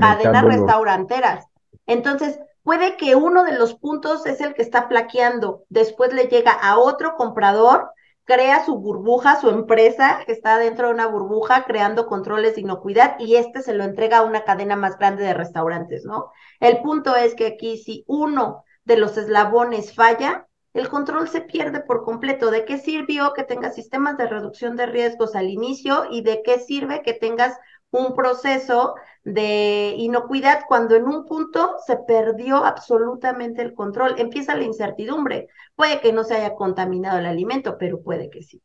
cadenas 0.00 0.44
restauranteras. 0.44 1.46
Entonces, 1.86 2.38
puede 2.66 2.96
que 2.96 3.14
uno 3.14 3.44
de 3.44 3.56
los 3.56 3.74
puntos 3.74 4.26
es 4.26 4.40
el 4.40 4.52
que 4.52 4.62
está 4.62 4.88
flaqueando, 4.88 5.62
después 5.68 6.12
le 6.12 6.24
llega 6.24 6.50
a 6.50 6.78
otro 6.78 7.14
comprador 7.14 7.90
crea 8.24 8.64
su 8.64 8.78
burbuja, 8.78 9.40
su 9.40 9.48
empresa 9.50 10.18
que 10.26 10.32
está 10.32 10.58
dentro 10.58 10.88
de 10.88 10.94
una 10.94 11.06
burbuja 11.06 11.64
creando 11.64 12.08
controles 12.08 12.56
de 12.56 12.62
inocuidad 12.62 13.20
y 13.20 13.36
este 13.36 13.62
se 13.62 13.72
lo 13.72 13.84
entrega 13.84 14.18
a 14.18 14.24
una 14.24 14.42
cadena 14.42 14.74
más 14.74 14.98
grande 14.98 15.22
de 15.22 15.32
restaurantes, 15.32 16.04
¿no? 16.04 16.32
El 16.58 16.82
punto 16.82 17.14
es 17.14 17.36
que 17.36 17.46
aquí 17.46 17.78
si 17.78 18.02
uno 18.08 18.64
de 18.84 18.96
los 18.96 19.16
eslabones 19.16 19.94
falla, 19.94 20.48
el 20.74 20.88
control 20.88 21.28
se 21.28 21.40
pierde 21.40 21.80
por 21.80 22.04
completo. 22.04 22.50
¿De 22.50 22.64
qué 22.64 22.78
sirvió 22.78 23.32
que 23.32 23.44
tengas 23.44 23.76
sistemas 23.76 24.18
de 24.18 24.26
reducción 24.26 24.76
de 24.76 24.86
riesgos 24.86 25.36
al 25.36 25.48
inicio 25.48 26.04
y 26.10 26.22
de 26.22 26.42
qué 26.42 26.58
sirve 26.58 27.02
que 27.02 27.14
tengas 27.14 27.56
un 27.90 28.14
proceso 28.14 28.94
de 29.24 29.94
inocuidad 29.96 30.60
cuando 30.68 30.94
en 30.94 31.04
un 31.04 31.24
punto 31.26 31.76
se 31.84 31.96
perdió 31.96 32.64
absolutamente 32.64 33.62
el 33.62 33.74
control. 33.74 34.14
Empieza 34.18 34.56
la 34.56 34.64
incertidumbre. 34.64 35.48
Puede 35.74 36.00
que 36.00 36.12
no 36.12 36.24
se 36.24 36.34
haya 36.34 36.54
contaminado 36.54 37.18
el 37.18 37.26
alimento, 37.26 37.76
pero 37.78 38.00
puede 38.00 38.30
que 38.30 38.42
sí. 38.42 38.62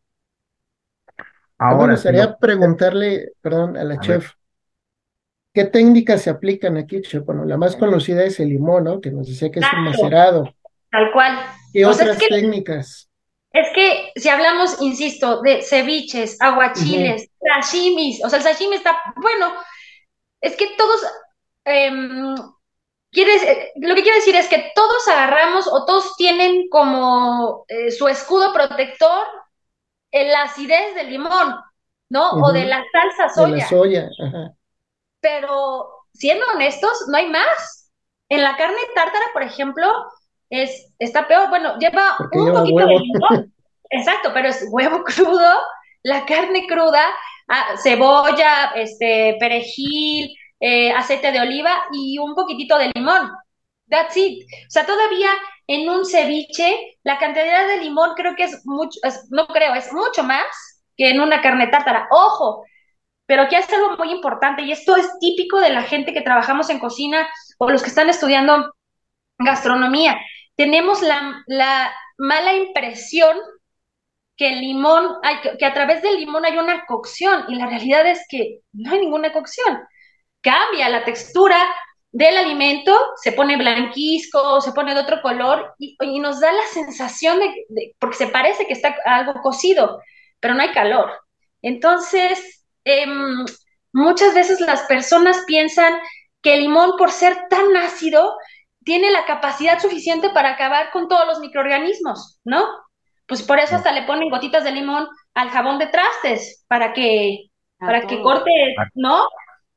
Ahora, 1.57 1.87
me 1.87 1.93
gustaría 1.93 2.35
preguntarle, 2.37 3.33
perdón, 3.39 3.77
a 3.77 3.83
la 3.83 3.99
chef, 3.99 4.31
¿qué 5.53 5.65
técnicas 5.65 6.23
se 6.23 6.31
aplican 6.31 6.77
aquí, 6.77 7.01
chef? 7.01 7.23
Bueno, 7.23 7.45
la 7.45 7.57
más 7.57 7.75
conocida 7.75 8.23
es 8.23 8.39
el 8.39 8.49
limón, 8.49 8.85
¿no? 8.85 8.99
Que 8.99 9.11
nos 9.11 9.27
decía 9.27 9.51
que 9.51 9.59
es 9.59 9.65
un 9.77 9.83
macerado. 9.83 10.51
Tal 10.89 11.11
cual. 11.11 11.37
¿Qué 11.71 11.85
otras 11.85 12.17
técnicas? 12.17 13.10
Es 13.53 13.67
que 13.73 14.11
si 14.15 14.29
hablamos, 14.29 14.81
insisto, 14.81 15.41
de 15.41 15.61
ceviches, 15.61 16.39
aguachiles, 16.41 17.29
sashimis, 17.39 18.23
o 18.23 18.29
sea, 18.29 18.37
el 18.37 18.43
sashimi 18.43 18.75
está, 18.77 19.01
bueno, 19.17 19.53
es 20.39 20.55
que 20.55 20.67
todos, 20.77 21.01
em, 21.65 22.33
quieres, 23.11 23.43
eh, 23.43 23.71
lo 23.75 23.93
que 23.93 24.03
quiero 24.03 24.17
decir 24.17 24.35
es 24.37 24.47
que 24.47 24.71
todos 24.73 25.07
agarramos 25.09 25.67
o 25.67 25.85
todos 25.85 26.15
tienen 26.15 26.69
como 26.69 27.65
eh, 27.67 27.91
su 27.91 28.07
escudo 28.07 28.53
protector 28.53 29.27
la 30.11 30.43
acidez 30.43 30.95
del 30.95 31.09
limón, 31.09 31.55
¿no? 32.09 32.31
O 32.31 32.51
de 32.51 32.65
la 32.65 32.83
salsa 32.91 33.33
soya. 33.33 33.53
De 33.53 33.61
la 33.61 33.67
soya, 33.67 34.09
ajá. 34.27 34.51
Pero 35.19 35.89
siendo 36.13 36.45
honestos, 36.53 37.05
no 37.07 37.17
hay 37.17 37.27
más. 37.29 37.91
En 38.29 38.43
la 38.43 38.55
carne 38.57 38.77
tártara, 38.95 39.25
por 39.33 39.43
ejemplo, 39.43 39.87
es, 40.51 40.93
está 40.99 41.27
peor, 41.27 41.49
bueno, 41.49 41.77
lleva 41.79 42.17
un 42.33 42.53
poquito 42.53 42.85
de 42.85 42.99
limón, 42.99 43.53
exacto, 43.89 44.31
pero 44.33 44.49
es 44.49 44.67
huevo 44.69 45.03
crudo, 45.05 45.53
la 46.03 46.25
carne 46.25 46.67
cruda, 46.67 47.03
ah, 47.47 47.75
cebolla, 47.81 48.73
este, 48.75 49.37
perejil, 49.39 50.35
eh, 50.59 50.91
aceite 50.91 51.31
de 51.31 51.39
oliva 51.39 51.85
y 51.93 52.19
un 52.19 52.35
poquitito 52.35 52.77
de 52.77 52.91
limón. 52.93 53.31
That's 53.89 54.15
it. 54.15 54.43
O 54.43 54.69
sea, 54.69 54.85
todavía 54.85 55.29
en 55.67 55.89
un 55.89 56.05
ceviche, 56.05 56.97
la 57.03 57.17
cantidad 57.17 57.67
de 57.67 57.81
limón 57.81 58.11
creo 58.15 58.35
que 58.35 58.43
es 58.43 58.65
mucho, 58.65 58.99
no 59.29 59.47
creo, 59.47 59.73
es 59.73 59.91
mucho 59.93 60.23
más 60.23 60.83
que 60.97 61.09
en 61.09 61.21
una 61.21 61.41
carne 61.41 61.67
tártara. 61.67 62.07
Ojo, 62.11 62.63
pero 63.25 63.43
aquí 63.43 63.55
hace 63.55 63.75
algo 63.75 63.97
muy 63.97 64.11
importante 64.11 64.63
y 64.63 64.71
esto 64.71 64.97
es 64.97 65.09
típico 65.19 65.59
de 65.59 65.69
la 65.69 65.83
gente 65.83 66.13
que 66.13 66.21
trabajamos 66.21 66.69
en 66.69 66.79
cocina 66.79 67.27
o 67.57 67.69
los 67.69 67.81
que 67.81 67.89
están 67.89 68.09
estudiando 68.09 68.73
gastronomía 69.37 70.19
tenemos 70.55 71.01
la, 71.01 71.93
mala 72.17 72.53
impresión 72.53 73.37
que 74.37 74.49
el 74.49 74.61
limón, 74.61 75.17
hay, 75.23 75.37
que 75.57 75.65
a 75.65 75.73
través 75.73 76.01
del 76.01 76.19
limón 76.19 76.45
hay 76.45 76.57
una 76.57 76.85
cocción 76.85 77.45
y 77.47 77.55
la 77.55 77.67
realidad 77.67 78.05
es 78.07 78.25
que 78.29 78.59
no 78.73 78.91
hay 78.91 78.99
ninguna 78.99 79.31
cocción. 79.33 79.79
Cambia 80.41 80.89
la 80.89 81.03
textura 81.03 81.57
del 82.11 82.37
alimento, 82.37 82.97
se 83.21 83.31
pone 83.31 83.57
blanquisco, 83.57 84.59
se 84.61 84.73
pone 84.73 84.93
de 84.93 85.01
otro 85.01 85.21
color 85.21 85.73
y, 85.79 86.19
nos 86.19 86.39
da 86.39 86.51
la 86.51 86.65
sensación 86.73 87.39
de, 87.39 87.95
porque 87.99 88.17
se 88.17 88.27
parece 88.27 88.67
que 88.67 88.73
está 88.73 88.95
algo 89.05 89.33
cocido, 89.41 90.01
pero 90.39 90.53
no 90.53 90.61
hay 90.61 90.71
calor. 90.71 91.11
Entonces, 91.61 92.65
em, 92.83 93.45
muchas 93.93 94.33
veces 94.33 94.59
las 94.61 94.81
personas 94.83 95.43
piensan 95.47 95.93
que 96.41 96.55
el 96.55 96.61
limón, 96.61 96.93
por 96.97 97.11
ser 97.11 97.47
tan 97.49 97.75
ácido, 97.77 98.35
tiene 98.83 99.11
la 99.11 99.25
capacidad 99.25 99.79
suficiente 99.79 100.29
para 100.29 100.51
acabar 100.51 100.91
con 100.91 101.07
todos 101.07 101.27
los 101.27 101.39
microorganismos, 101.39 102.39
¿no? 102.43 102.65
Pues 103.27 103.43
por 103.43 103.59
eso 103.59 103.75
hasta 103.75 103.91
le 103.91 104.03
ponen 104.03 104.29
gotitas 104.29 104.63
de 104.63 104.71
limón 104.71 105.07
al 105.33 105.49
jabón 105.49 105.79
de 105.79 105.87
trastes, 105.87 106.65
para 106.67 106.93
que, 106.93 107.45
para 107.79 108.01
que 108.07 108.21
corte, 108.21 108.51
¿no? 108.95 109.27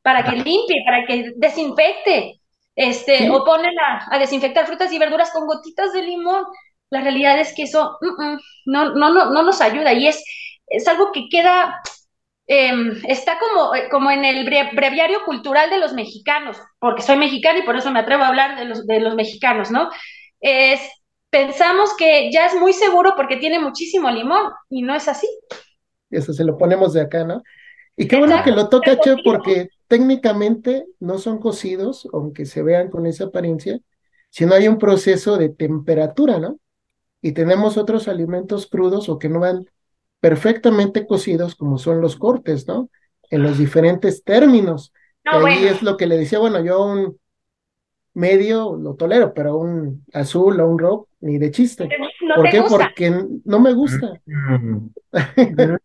Para 0.02 0.24
que 0.24 0.36
limpie, 0.36 0.82
para 0.84 1.06
que 1.06 1.32
desinfecte, 1.36 2.40
este, 2.76 3.30
o 3.30 3.44
ponen 3.44 3.74
a, 3.78 4.18
desinfectar 4.18 4.66
frutas 4.66 4.92
y 4.92 4.98
verduras 4.98 5.30
con 5.30 5.46
gotitas 5.46 5.92
de 5.92 6.02
limón. 6.02 6.44
La 6.90 7.00
realidad 7.00 7.38
es 7.38 7.54
que 7.54 7.64
eso 7.64 7.96
mm, 8.00 8.22
mm, 8.22 8.40
no, 8.66 8.94
no, 8.94 9.10
no, 9.10 9.30
no 9.30 9.42
nos 9.42 9.60
ayuda 9.60 9.92
y 9.92 10.08
es, 10.08 10.24
es 10.66 10.88
algo 10.88 11.12
que 11.12 11.28
queda 11.28 11.80
Em, 12.46 13.00
está 13.08 13.38
como, 13.38 13.74
eh, 13.74 13.88
como 13.90 14.10
en 14.10 14.24
el 14.24 14.44
breviario 14.44 15.24
cultural 15.24 15.70
de 15.70 15.78
los 15.78 15.94
mexicanos, 15.94 16.58
porque 16.78 17.02
soy 17.02 17.16
mexicana 17.16 17.60
y 17.60 17.62
por 17.62 17.76
eso 17.76 17.90
me 17.90 18.00
atrevo 18.00 18.22
a 18.22 18.28
hablar 18.28 18.58
de 18.58 18.66
los, 18.66 18.86
de 18.86 19.00
los 19.00 19.14
mexicanos, 19.14 19.70
¿no? 19.70 19.88
Es 20.40 20.80
pensamos 21.30 21.96
que 21.98 22.30
ya 22.30 22.46
es 22.46 22.54
muy 22.54 22.72
seguro 22.72 23.14
porque 23.16 23.38
tiene 23.38 23.58
muchísimo 23.58 24.08
limón 24.08 24.52
y 24.70 24.82
no 24.82 24.94
es 24.94 25.08
así. 25.08 25.26
Eso 26.08 26.32
se 26.32 26.44
lo 26.44 26.56
ponemos 26.56 26.92
de 26.92 27.00
acá, 27.00 27.24
¿no? 27.24 27.42
Y 27.96 28.06
qué 28.06 28.16
bueno 28.16 28.40
que 28.44 28.52
lo 28.52 28.68
toca, 28.68 28.96
Che, 29.00 29.16
porque 29.24 29.68
técnicamente 29.88 30.86
no 31.00 31.18
son 31.18 31.38
cocidos, 31.38 32.08
aunque 32.12 32.46
se 32.46 32.62
vean 32.62 32.88
con 32.88 33.06
esa 33.06 33.24
apariencia, 33.24 33.80
sino 34.30 34.54
hay 34.54 34.68
un 34.68 34.78
proceso 34.78 35.36
de 35.36 35.48
temperatura, 35.48 36.38
¿no? 36.38 36.58
Y 37.20 37.32
tenemos 37.32 37.78
otros 37.78 38.06
alimentos 38.06 38.68
crudos 38.68 39.08
o 39.08 39.18
que 39.18 39.28
no 39.28 39.40
van 39.40 39.66
perfectamente 40.24 41.06
cocidos, 41.06 41.54
como 41.54 41.76
son 41.76 42.00
los 42.00 42.16
cortes, 42.16 42.66
¿no? 42.66 42.88
En 43.28 43.42
los 43.42 43.58
diferentes 43.58 44.24
términos. 44.24 44.90
ahí 45.22 45.66
es 45.66 45.82
lo 45.82 45.98
que 45.98 46.06
le 46.06 46.16
decía, 46.16 46.38
bueno, 46.38 46.64
yo 46.64 46.82
un 46.82 47.18
medio 48.14 48.74
lo 48.74 48.94
tolero, 48.94 49.34
pero 49.34 49.58
un 49.58 50.02
azul 50.14 50.58
o 50.60 50.66
un 50.66 50.78
rojo, 50.78 51.08
ni 51.20 51.36
de 51.36 51.50
chiste. 51.50 51.90
¿Por 52.36 52.48
qué? 52.48 52.62
Porque 52.66 53.12
no 53.44 53.60
me 53.60 53.74
gusta. 53.74 54.18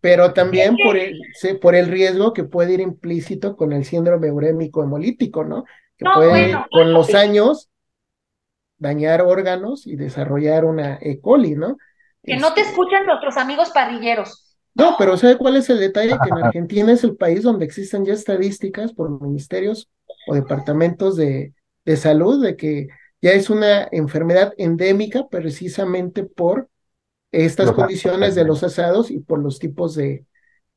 pero 0.00 0.32
también 0.32 0.76
por 0.76 0.96
el, 0.96 1.20
por 1.60 1.74
el 1.74 1.88
riesgo 1.88 2.32
que 2.32 2.44
puede 2.44 2.74
ir 2.74 2.80
implícito 2.80 3.56
con 3.56 3.72
el 3.72 3.84
síndrome 3.84 4.30
urémico 4.30 4.84
hemolítico, 4.84 5.42
¿no? 5.42 5.64
Que 5.96 6.04
puede 6.04 6.56
con 6.70 6.92
los 6.92 7.12
años 7.16 7.68
dañar 8.78 9.22
órganos 9.22 9.88
y 9.88 9.96
desarrollar 9.96 10.64
una 10.64 10.98
E. 11.00 11.20
coli, 11.20 11.56
¿no? 11.56 11.78
Que 12.24 12.36
no 12.36 12.54
te 12.54 12.60
este 12.60 12.72
escuchan 12.72 13.06
nuestros 13.06 13.36
amigos 13.36 13.70
parrilleros. 13.70 14.56
No, 14.74 14.96
pero 14.98 15.16
¿sabe 15.16 15.36
cuál 15.36 15.56
es 15.56 15.68
el 15.70 15.80
detalle? 15.80 16.16
Que 16.22 16.30
en 16.30 16.44
Argentina 16.44 16.92
es 16.92 17.04
el 17.04 17.16
país 17.16 17.42
donde 17.42 17.64
existen 17.64 18.04
ya 18.04 18.14
estadísticas 18.14 18.92
por 18.92 19.20
ministerios 19.20 19.90
o 20.26 20.34
departamentos 20.34 21.16
de, 21.16 21.52
de 21.84 21.96
salud 21.96 22.42
de 22.42 22.56
que 22.56 22.88
ya 23.20 23.32
es 23.32 23.50
una 23.50 23.88
enfermedad 23.92 24.52
endémica 24.56 25.28
precisamente 25.28 26.24
por 26.24 26.68
estas 27.30 27.72
condiciones 27.72 28.34
de 28.34 28.44
los 28.44 28.62
asados 28.62 29.10
y 29.10 29.20
por 29.20 29.42
los 29.42 29.58
tipos 29.58 29.94
de, 29.94 30.26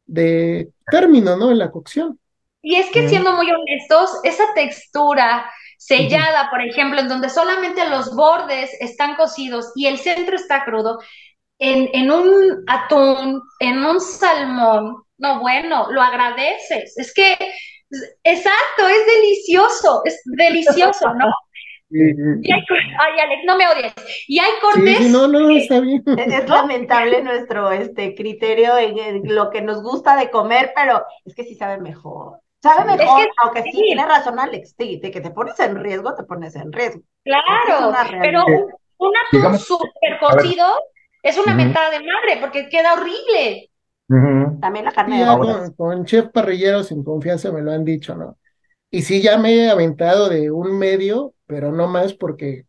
de 0.05 0.71
término, 0.89 1.35
¿no? 1.37 1.51
En 1.51 1.57
la 1.57 1.71
cocción. 1.71 2.19
Y 2.61 2.75
es 2.75 2.89
que 2.91 3.07
siendo 3.07 3.33
muy 3.33 3.47
honestos, 3.51 4.19
esa 4.23 4.43
textura 4.55 5.49
sellada, 5.77 6.49
por 6.49 6.61
ejemplo, 6.61 6.99
en 6.99 7.07
donde 7.07 7.29
solamente 7.29 7.87
los 7.89 8.15
bordes 8.15 8.71
están 8.79 9.15
cocidos 9.15 9.71
y 9.75 9.87
el 9.87 9.99
centro 9.99 10.35
está 10.35 10.65
crudo, 10.65 10.99
en, 11.59 11.89
en 11.93 12.11
un 12.11 12.63
atún, 12.67 13.41
en 13.59 13.77
un 13.85 13.99
salmón, 13.99 15.05
no, 15.17 15.39
bueno, 15.39 15.91
lo 15.91 16.01
agradeces. 16.01 16.97
Es 16.97 17.13
que, 17.13 17.37
exacto, 18.23 18.87
es 18.87 19.05
delicioso, 19.05 20.01
es 20.05 20.21
delicioso, 20.25 21.13
¿no? 21.13 21.25
Y 21.87 22.51
hay, 22.51 22.61
ay, 22.71 23.19
Alex, 23.23 23.43
no 23.45 23.55
me 23.55 23.67
odies. 23.67 23.93
Y 24.27 24.39
hay 24.39 24.51
cortes. 24.59 24.97
Sí, 24.97 25.09
no, 25.09 25.27
no, 25.27 25.49
está 25.51 25.79
bien. 25.79 26.03
Es, 26.17 26.49
lamentable 26.49 27.21
nuestro 27.21 27.71
este 27.71 28.15
criterio 28.15 28.75
en, 28.77 29.21
lo 29.33 29.51
que 29.51 29.61
nos 29.61 29.83
gusta 29.83 30.17
de 30.17 30.31
comer, 30.31 30.73
pero 30.75 31.05
es 31.23 31.35
que 31.35 31.43
sí 31.43 31.55
sabe 31.55 31.77
mejor. 31.77 32.39
Sabe 32.61 32.97
mejor, 32.97 33.29
aunque 33.37 33.61
sí, 33.61 33.71
tiene 33.71 34.03
razón 34.03 34.39
Alex, 34.39 34.75
sí, 34.77 34.99
de 34.99 35.11
que 35.11 35.21
te 35.21 35.29
pones 35.29 35.57
en 35.59 35.75
riesgo, 35.75 36.15
te 36.15 36.23
pones 36.23 36.55
en 36.55 36.73
riesgo. 36.73 37.01
Claro, 37.23 37.93
pero 38.19 38.43
un 38.97 39.13
atún 39.15 39.59
súper 39.59 40.19
cocido 40.19 40.65
es 41.25 41.37
una 41.39 41.55
mentada 41.55 41.89
de 41.89 41.99
madre 41.99 42.37
porque 42.39 42.69
queda 42.69 42.93
horrible. 42.93 43.71
También 44.61 44.85
la 44.85 44.91
carne 44.91 45.19
de 45.19 45.25
con, 45.25 45.73
con 45.73 46.05
chef 46.05 46.27
parrilleros 46.27 46.87
sin 46.87 47.03
confianza 47.03 47.51
me 47.51 47.63
lo 47.63 47.71
han 47.71 47.83
dicho, 47.83 48.15
¿no? 48.15 48.37
Y 48.91 49.01
sí, 49.01 49.23
ya 49.23 49.39
me 49.39 49.55
he 49.55 49.69
aventado 49.69 50.29
de 50.29 50.51
un 50.51 50.77
medio, 50.77 51.33
pero 51.47 51.71
no 51.71 51.87
más 51.87 52.13
porque, 52.13 52.65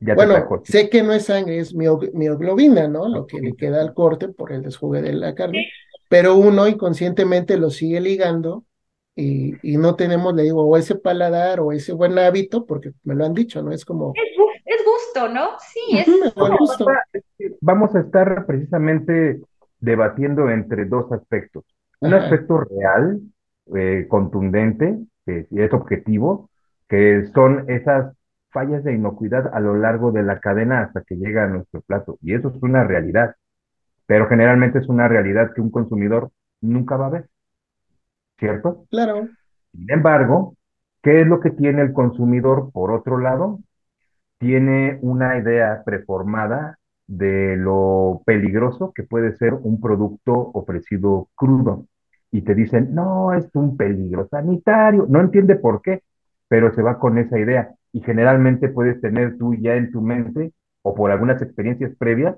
bueno, 0.00 0.48
sé 0.64 0.88
que 0.88 1.02
no 1.02 1.12
es 1.12 1.26
sangre, 1.26 1.58
es 1.58 1.74
mioglobina, 1.74 2.88
¿no? 2.88 3.06
Lo 3.06 3.26
que 3.26 3.38
le 3.38 3.54
queda 3.54 3.82
al 3.82 3.92
corte 3.92 4.28
por 4.28 4.52
el 4.52 4.62
desjugue 4.62 5.02
de 5.02 5.12
la 5.12 5.34
carne, 5.34 5.68
pero 6.08 6.36
uno 6.36 6.66
inconscientemente 6.66 7.58
lo 7.58 7.68
sigue 7.68 8.00
ligando 8.00 8.64
y, 9.14 9.56
y, 9.62 9.76
no 9.76 9.94
tenemos, 9.94 10.34
le 10.34 10.44
digo, 10.44 10.64
o 10.64 10.76
ese 10.78 10.94
paladar 10.94 11.60
o 11.60 11.70
ese 11.70 11.92
buen 11.92 12.18
hábito, 12.18 12.64
porque 12.64 12.92
me 13.04 13.14
lo 13.14 13.26
han 13.26 13.34
dicho, 13.34 13.62
¿no? 13.62 13.72
Es 13.72 13.84
como... 13.84 14.14
Es, 14.14 14.34
gusto, 14.84 15.28
¿no? 15.28 15.58
Sí, 15.60 15.98
es... 15.98 16.34
gusto. 16.58 16.86
Vamos 17.60 17.94
a 17.94 18.00
estar 18.00 18.46
precisamente 18.46 19.40
debatiendo 19.80 20.50
entre 20.50 20.84
dos 20.84 21.10
aspectos. 21.12 21.64
Un 22.00 22.14
aspecto 22.14 22.58
real, 22.58 23.20
eh, 23.74 24.06
contundente, 24.08 24.98
que 25.24 25.46
es 25.50 25.72
objetivo, 25.72 26.50
que 26.88 27.24
son 27.34 27.64
esas 27.68 28.14
fallas 28.50 28.84
de 28.84 28.94
inocuidad 28.94 29.52
a 29.52 29.60
lo 29.60 29.74
largo 29.74 30.12
de 30.12 30.22
la 30.22 30.38
cadena 30.38 30.82
hasta 30.82 31.02
que 31.02 31.16
llega 31.16 31.44
a 31.44 31.48
nuestro 31.48 31.80
plato. 31.80 32.18
Y 32.22 32.34
eso 32.34 32.52
es 32.54 32.62
una 32.62 32.84
realidad, 32.84 33.34
pero 34.06 34.28
generalmente 34.28 34.78
es 34.78 34.88
una 34.88 35.08
realidad 35.08 35.52
que 35.54 35.60
un 35.60 35.70
consumidor 35.70 36.30
nunca 36.60 36.96
va 36.96 37.06
a 37.06 37.10
ver, 37.10 37.28
¿cierto? 38.38 38.84
Claro. 38.90 39.28
Sin 39.72 39.90
embargo, 39.90 40.56
¿qué 41.02 41.22
es 41.22 41.26
lo 41.26 41.40
que 41.40 41.50
tiene 41.50 41.82
el 41.82 41.92
consumidor 41.92 42.70
por 42.72 42.92
otro 42.92 43.18
lado? 43.18 43.58
Tiene 44.44 44.98
una 45.00 45.38
idea 45.38 45.82
preformada 45.86 46.78
de 47.06 47.56
lo 47.56 48.20
peligroso 48.26 48.92
que 48.94 49.02
puede 49.02 49.34
ser 49.38 49.54
un 49.54 49.80
producto 49.80 50.34
ofrecido 50.52 51.30
crudo 51.34 51.86
y 52.30 52.42
te 52.42 52.54
dicen, 52.54 52.94
no, 52.94 53.32
es 53.32 53.48
un 53.54 53.78
peligro 53.78 54.28
sanitario, 54.28 55.06
no 55.08 55.20
entiende 55.20 55.56
por 55.56 55.80
qué, 55.80 56.02
pero 56.46 56.74
se 56.74 56.82
va 56.82 56.98
con 56.98 57.16
esa 57.16 57.38
idea 57.38 57.74
y 57.90 58.02
generalmente 58.02 58.68
puedes 58.68 59.00
tener 59.00 59.38
tú 59.38 59.54
ya 59.54 59.76
en 59.76 59.90
tu 59.90 60.02
mente 60.02 60.52
o 60.82 60.94
por 60.94 61.10
algunas 61.10 61.40
experiencias 61.40 61.96
previas 61.96 62.36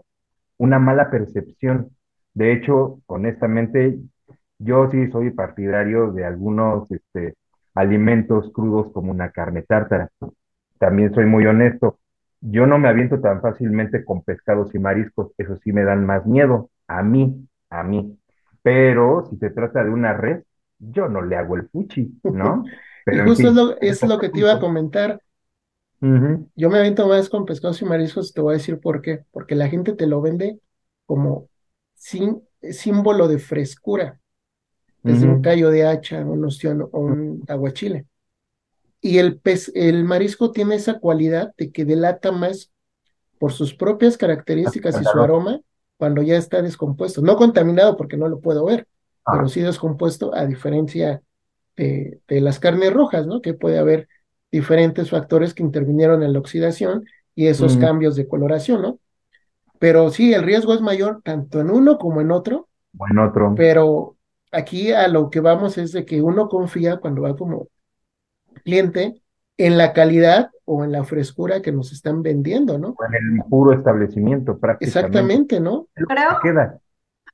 una 0.59 0.79
mala 0.79 1.11
percepción. 1.11 1.91
De 2.35 2.53
hecho, 2.53 3.01
honestamente, 3.07 3.99
yo 4.61 4.89
sí 4.93 5.11
soy 5.11 5.33
partidario 5.33 6.13
de 6.13 6.25
algunos 6.25 6.89
este, 6.93 7.35
alimentos 7.75 8.53
crudos 8.53 8.93
como 8.93 9.11
una 9.11 9.31
carne 9.33 9.63
tártara. 9.63 10.09
También 10.79 11.15
soy 11.15 11.27
muy 11.27 11.47
honesto. 11.47 11.99
Yo 12.41 12.67
no 12.67 12.79
me 12.79 12.89
aviento 12.89 13.21
tan 13.21 13.41
fácilmente 13.41 14.05
con 14.05 14.23
pescados 14.23 14.75
y 14.75 14.79
mariscos, 14.79 15.33
eso 15.39 15.57
sí 15.57 15.73
me 15.73 15.85
dan 15.85 16.05
más 16.05 16.27
miedo, 16.27 16.71
a 16.87 17.03
mí, 17.03 17.49
a 17.71 17.83
mí. 17.83 18.19
Pero 18.63 19.27
si 19.31 19.37
se 19.39 19.51
trata 19.51 19.83
de 19.85 19.91
una 19.91 20.13
red, 20.13 20.43
yo 20.79 21.09
no 21.09 21.23
le 21.23 21.37
hago 21.37 21.57
el 21.57 21.69
fuchi, 21.69 22.21
¿no? 22.29 22.65
Pero 23.05 23.17
y 23.17 23.19
justo 23.21 23.49
es, 23.49 23.55
lo, 23.55 23.81
es 23.81 24.05
lo 24.05 24.19
que 24.19 24.29
te 24.29 24.41
iba 24.41 24.53
a 24.53 24.61
comentar. 24.61 25.21
Yo 26.55 26.71
me 26.71 26.79
aviento 26.79 27.07
más 27.09 27.29
con 27.29 27.45
pescados 27.45 27.83
y 27.83 27.85
mariscos, 27.85 28.33
te 28.33 28.41
voy 28.41 28.55
a 28.55 28.59
decir 28.59 28.81
por 28.81 29.03
qué. 29.03 29.25
Porque 29.31 29.55
la 29.55 29.69
gente 29.69 29.93
te 29.95 30.07
lo 30.07 30.21
vende 30.21 30.61
como 31.05 31.49
sin, 31.95 32.43
símbolo 32.63 33.29
de 33.29 33.39
frescura, 33.39 34.21
desde 35.05 35.27
un 35.27 35.41
callo 35.41 35.71
de 35.71 35.87
hacha, 35.87 36.21
un 36.25 36.45
ostión 36.45 36.83
o 36.93 37.01
un 37.01 37.45
aguachile. 37.49 38.07
Y 39.07 39.19
el, 39.19 39.39
pez, 39.39 39.71
el 39.77 40.03
marisco 40.03 40.51
tiene 40.51 40.75
esa 40.75 40.99
cualidad 40.99 41.53
de 41.57 41.71
que 41.71 41.85
delata 41.85 42.33
más 42.33 42.73
por 43.39 43.53
sus 43.53 43.73
propias 43.73 44.17
características 44.17 45.01
y 45.01 45.05
su 45.05 45.21
aroma 45.21 45.61
cuando 45.97 46.23
ya 46.23 46.37
está 46.37 46.61
descompuesto. 46.61 47.23
No 47.23 47.37
contaminado 47.37 47.97
porque 47.97 48.17
no 48.17 48.27
lo 48.27 48.41
puedo 48.41 48.65
ver, 48.65 48.89
ah. 49.25 49.35
pero 49.35 49.49
sí 49.49 49.61
descompuesto 49.61 50.35
a 50.35 50.45
diferencia 50.45 51.23
de, 51.77 52.21
las 52.29 52.59
carnes 52.59 52.93
rojas, 52.93 53.29
¿no? 53.29 53.41
Que 53.41 53.55
puede 53.55 53.79
haber 53.79 54.09
diferentes 54.51 55.09
factores 55.11 55.55
que 55.55 55.63
intervinieron 55.63 56.25
en 56.25 56.33
la 56.33 56.41
oxidación 56.41 57.05
y 57.37 57.47
esos 57.47 57.77
cambios 57.77 58.17
de 58.17 58.27
coloración, 58.27 58.83
¿no? 58.83 58.99
Pero 59.79 60.11
sí, 60.11 60.35
el 60.35 60.43
riesgo 60.43 60.75
es 60.75 60.81
mayor 60.81 61.21
tanto 61.23 61.61
en 61.61 61.71
uno 61.71 61.97
como 61.97 62.21
en 62.21 62.33
otro. 62.33 62.67
O 62.99 63.07
en 63.09 63.21
otro. 63.21 63.55
Pero 63.57 64.17
aquí 64.51 64.91
a 64.91 65.07
lo 65.07 65.31
que 65.31 65.39
vamos 65.39 65.79
es 65.79 65.93
de 65.93 66.05
que 66.05 66.23
uno 66.23 66.49
confía 66.49 66.97
cuando 66.97 67.23
va 67.23 67.37
como 67.37 67.69
cliente 68.67 69.23
en 69.57 69.79
la 69.79 69.93
calidad 69.93 70.51
o 70.65 70.85
en 70.85 70.93
la 70.93 71.05
frescura 71.05 71.63
que 71.63 71.73
nos 71.73 71.93
están 71.93 72.23
vendiendo, 72.23 72.79
¿no? 72.79 72.97
en 73.09 73.39
el 73.39 73.45
puro 73.49 73.73
establecimiento, 73.73 74.59
prácticamente. 74.59 74.99
Exactamente, 74.99 75.61
¿no? 75.61 75.87
Creo, 75.95 76.41
queda. 76.43 76.81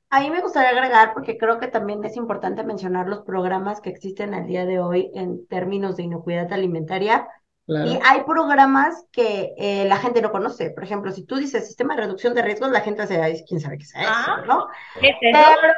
Ahí 0.09 0.29
me 0.29 0.41
gustaría 0.41 0.69
agregar, 0.69 1.13
porque 1.15 1.39
creo 1.39 1.59
que 1.59 1.67
también 1.67 2.05
es 2.05 2.15
importante 2.15 2.63
mencionar 2.63 3.09
los 3.09 3.21
programas 3.23 3.81
que 3.81 3.89
existen 3.89 4.35
al 4.35 4.45
día 4.45 4.65
de 4.65 4.79
hoy 4.79 5.11
en 5.15 5.47
términos 5.47 5.97
de 5.97 6.03
inocuidad 6.03 6.53
alimentaria. 6.53 7.27
Y 7.65 7.97
hay 8.03 8.23
programas 8.27 9.07
que 9.11 9.53
eh, 9.57 9.85
la 9.87 9.95
gente 9.97 10.21
no 10.21 10.31
conoce. 10.31 10.69
Por 10.69 10.83
ejemplo, 10.83 11.11
si 11.11 11.25
tú 11.25 11.37
dices 11.37 11.65
sistema 11.65 11.95
de 11.95 12.01
reducción 12.01 12.35
de 12.35 12.41
riesgos, 12.41 12.69
la 12.71 12.81
gente 12.81 13.07
se 13.07 13.43
quién 13.47 13.61
sabe 13.61 13.77
qué 13.77 13.85
es 13.85 13.95
eso, 13.95 14.05
ah, 14.05 14.43
¿no? 14.45 14.67
Pero 14.99 15.73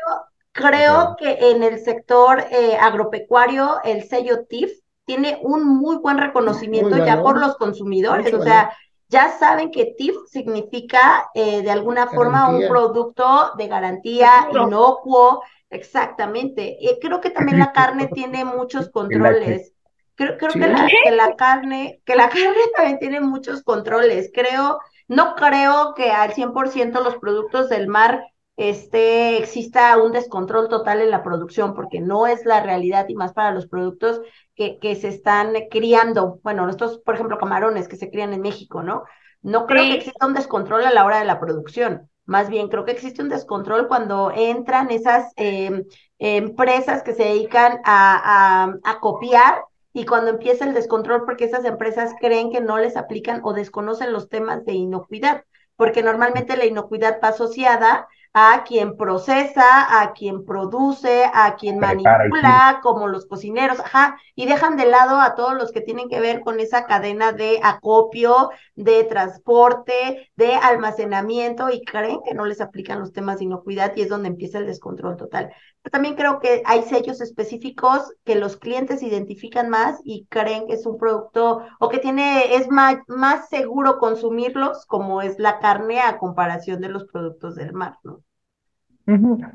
creo 0.51 1.15
que 1.17 1.51
en 1.51 1.63
el 1.63 1.79
sector 1.79 2.43
eh, 2.51 2.75
agropecuario, 2.75 3.81
el 3.83 4.03
sello 4.03 4.45
TIF 4.45 4.71
tiene 5.05 5.39
un 5.41 5.65
muy 5.67 5.97
buen 5.97 6.17
reconocimiento 6.17 6.97
ya 6.97 7.21
por 7.21 7.39
los 7.39 7.55
consumidores, 7.57 8.33
o 8.33 8.41
sea, 8.41 8.75
ya 9.07 9.37
saben 9.37 9.71
que 9.71 9.93
TIF 9.97 10.15
significa 10.27 11.29
eh, 11.35 11.61
de 11.61 11.71
alguna 11.71 12.07
forma 12.07 12.49
un 12.49 12.67
producto 12.67 13.51
de 13.57 13.67
garantía 13.67 14.47
inocuo, 14.51 15.43
exactamente. 15.69 16.77
Y 16.79 16.99
creo 16.99 17.21
que 17.21 17.29
también 17.29 17.59
la 17.59 17.71
carne 17.71 18.07
tiene 18.07 18.45
muchos 18.45 18.89
controles. 18.89 19.73
Creo, 20.15 20.37
creo 20.37 20.51
Sí. 20.51 20.59
que, 20.59 20.67
la, 20.67 20.87
que 21.03 21.11
la 21.11 21.35
carne, 21.35 22.01
que 22.05 22.15
la 22.15 22.29
carne 22.29 22.61
también 22.75 22.99
tiene 22.99 23.19
muchos 23.21 23.63
controles. 23.63 24.31
Creo, 24.33 24.79
no 25.07 25.35
creo 25.35 25.93
que 25.95 26.11
al 26.11 26.33
100% 26.33 27.03
los 27.03 27.17
productos 27.17 27.69
del 27.69 27.87
mar 27.87 28.23
este, 28.57 29.37
exista 29.37 29.97
un 29.97 30.11
descontrol 30.13 30.69
total 30.69 31.01
en 31.01 31.11
la 31.11 31.23
producción, 31.23 31.73
porque 31.75 31.99
no 31.99 32.27
es 32.27 32.45
la 32.45 32.61
realidad 32.63 33.05
y 33.09 33.15
más 33.15 33.33
para 33.33 33.51
los 33.51 33.67
productos 33.67 34.21
que, 34.55 34.79
que 34.79 34.95
se 34.95 35.09
están 35.09 35.53
criando. 35.69 36.39
Bueno, 36.43 36.69
estos, 36.69 36.99
por 36.99 37.15
ejemplo, 37.15 37.37
camarones 37.37 37.87
que 37.87 37.97
se 37.97 38.09
crían 38.09 38.33
en 38.33 38.41
México, 38.41 38.83
¿no? 38.83 39.03
No 39.41 39.67
creo 39.67 39.83
Sí. 39.83 39.89
que 39.89 39.95
exista 39.95 40.25
un 40.25 40.33
descontrol 40.33 40.85
a 40.85 40.91
la 40.93 41.05
hora 41.05 41.19
de 41.19 41.25
la 41.25 41.39
producción. 41.39 42.09
Más 42.25 42.49
bien, 42.49 42.69
creo 42.69 42.85
que 42.85 42.91
existe 42.91 43.21
un 43.21 43.29
descontrol 43.29 43.87
cuando 43.87 44.31
entran 44.31 44.89
esas 44.89 45.31
em, 45.35 45.83
empresas 46.17 47.03
que 47.03 47.13
se 47.13 47.23
dedican 47.23 47.79
a, 47.85 48.63
a, 48.65 48.73
a 48.83 48.99
copiar 48.99 49.63
y 49.93 50.05
cuando 50.05 50.31
empieza 50.31 50.65
el 50.65 50.73
descontrol 50.73 51.25
porque 51.25 51.45
esas 51.45 51.65
empresas 51.65 52.13
creen 52.19 52.51
que 52.51 52.61
no 52.61 52.77
les 52.79 52.97
aplican 52.97 53.41
o 53.43 53.53
desconocen 53.53 54.11
los 54.11 54.27
temas 54.29 54.65
de 54.65 54.73
inocuidad, 54.73 55.43
porque 55.75 56.03
normalmente 56.03 56.57
la 56.57 56.65
inocuidad 56.65 57.19
va 57.23 57.29
asociada 57.29 58.07
a 58.37 58.65
quien 58.65 58.97
procesa, 58.97 60.01
a 60.01 60.11
quien 60.11 60.43
produce, 60.43 61.23
a 61.33 61.55
quien 61.55 61.79
manipula, 61.79 62.81
como 62.83 63.07
los 63.07 63.27
cocineros, 63.27 63.79
ajá, 63.79 64.17
y 64.35 64.45
dejan 64.45 64.75
de 64.75 64.85
lado 64.87 65.21
a 65.21 65.35
todos 65.35 65.53
los 65.53 65.71
que 65.71 65.79
tienen 65.79 66.09
que 66.09 66.19
ver 66.19 66.41
con 66.41 66.59
esa 66.59 66.85
cadena 66.85 67.31
de 67.31 67.61
acopio, 67.63 68.49
de 68.75 69.05
transporte, 69.05 70.29
de 70.35 70.53
almacenamiento 70.53 71.69
y 71.69 71.85
creen 71.85 72.19
que 72.25 72.33
no 72.33 72.45
les 72.45 72.59
aplican 72.59 72.99
los 72.99 73.13
temas 73.13 73.39
de 73.39 73.45
inocuidad 73.45 73.93
y 73.95 74.01
es 74.01 74.09
donde 74.09 74.27
empieza 74.27 74.57
el 74.57 74.65
descontrol 74.65 75.15
total. 75.15 75.53
También 75.91 76.15
creo 76.15 76.39
que 76.39 76.61
hay 76.65 76.83
sellos 76.83 77.21
específicos 77.21 78.13
que 78.23 78.35
los 78.35 78.57
clientes 78.57 79.03
identifican 79.03 79.69
más 79.69 80.01
y 80.03 80.25
creen 80.29 80.67
que 80.67 80.73
es 80.73 80.85
un 80.85 80.97
producto 80.97 81.61
o 81.79 81.89
que 81.89 81.99
tiene, 81.99 82.55
es 82.55 82.69
más, 82.69 82.97
más 83.07 83.49
seguro 83.49 83.99
consumirlos 83.99 84.85
como 84.87 85.21
es 85.21 85.39
la 85.39 85.59
carne 85.59 85.99
a 86.01 86.17
comparación 86.17 86.81
de 86.81 86.89
los 86.89 87.05
productos 87.05 87.55
del 87.55 87.73
mar, 87.73 87.95
¿no? 88.03 88.21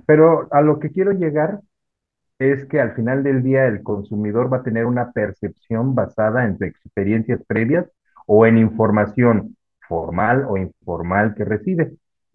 Pero 0.07 0.47
a 0.53 0.61
lo 0.61 0.79
que 0.79 0.91
quiero 0.91 1.13
llegar 1.13 1.61
es 2.39 2.65
que 2.67 2.81
al 2.81 2.95
final 2.95 3.23
del 3.23 3.43
día 3.43 3.67
el 3.67 3.83
consumidor 3.83 4.53
va 4.53 4.59
a 4.59 4.63
tener 4.63 4.87
una 4.87 5.13
percepción 5.13 5.95
basada 5.95 6.45
en 6.45 6.57
experiencias 6.61 7.41
previas 7.47 7.87
o 8.27 8.47
en 8.47 8.59
información 8.59 9.57
formal 9.89 10.47
o 10.49 10.57
informal 10.57 11.35
que 11.35 11.45
recibe. 11.45 11.93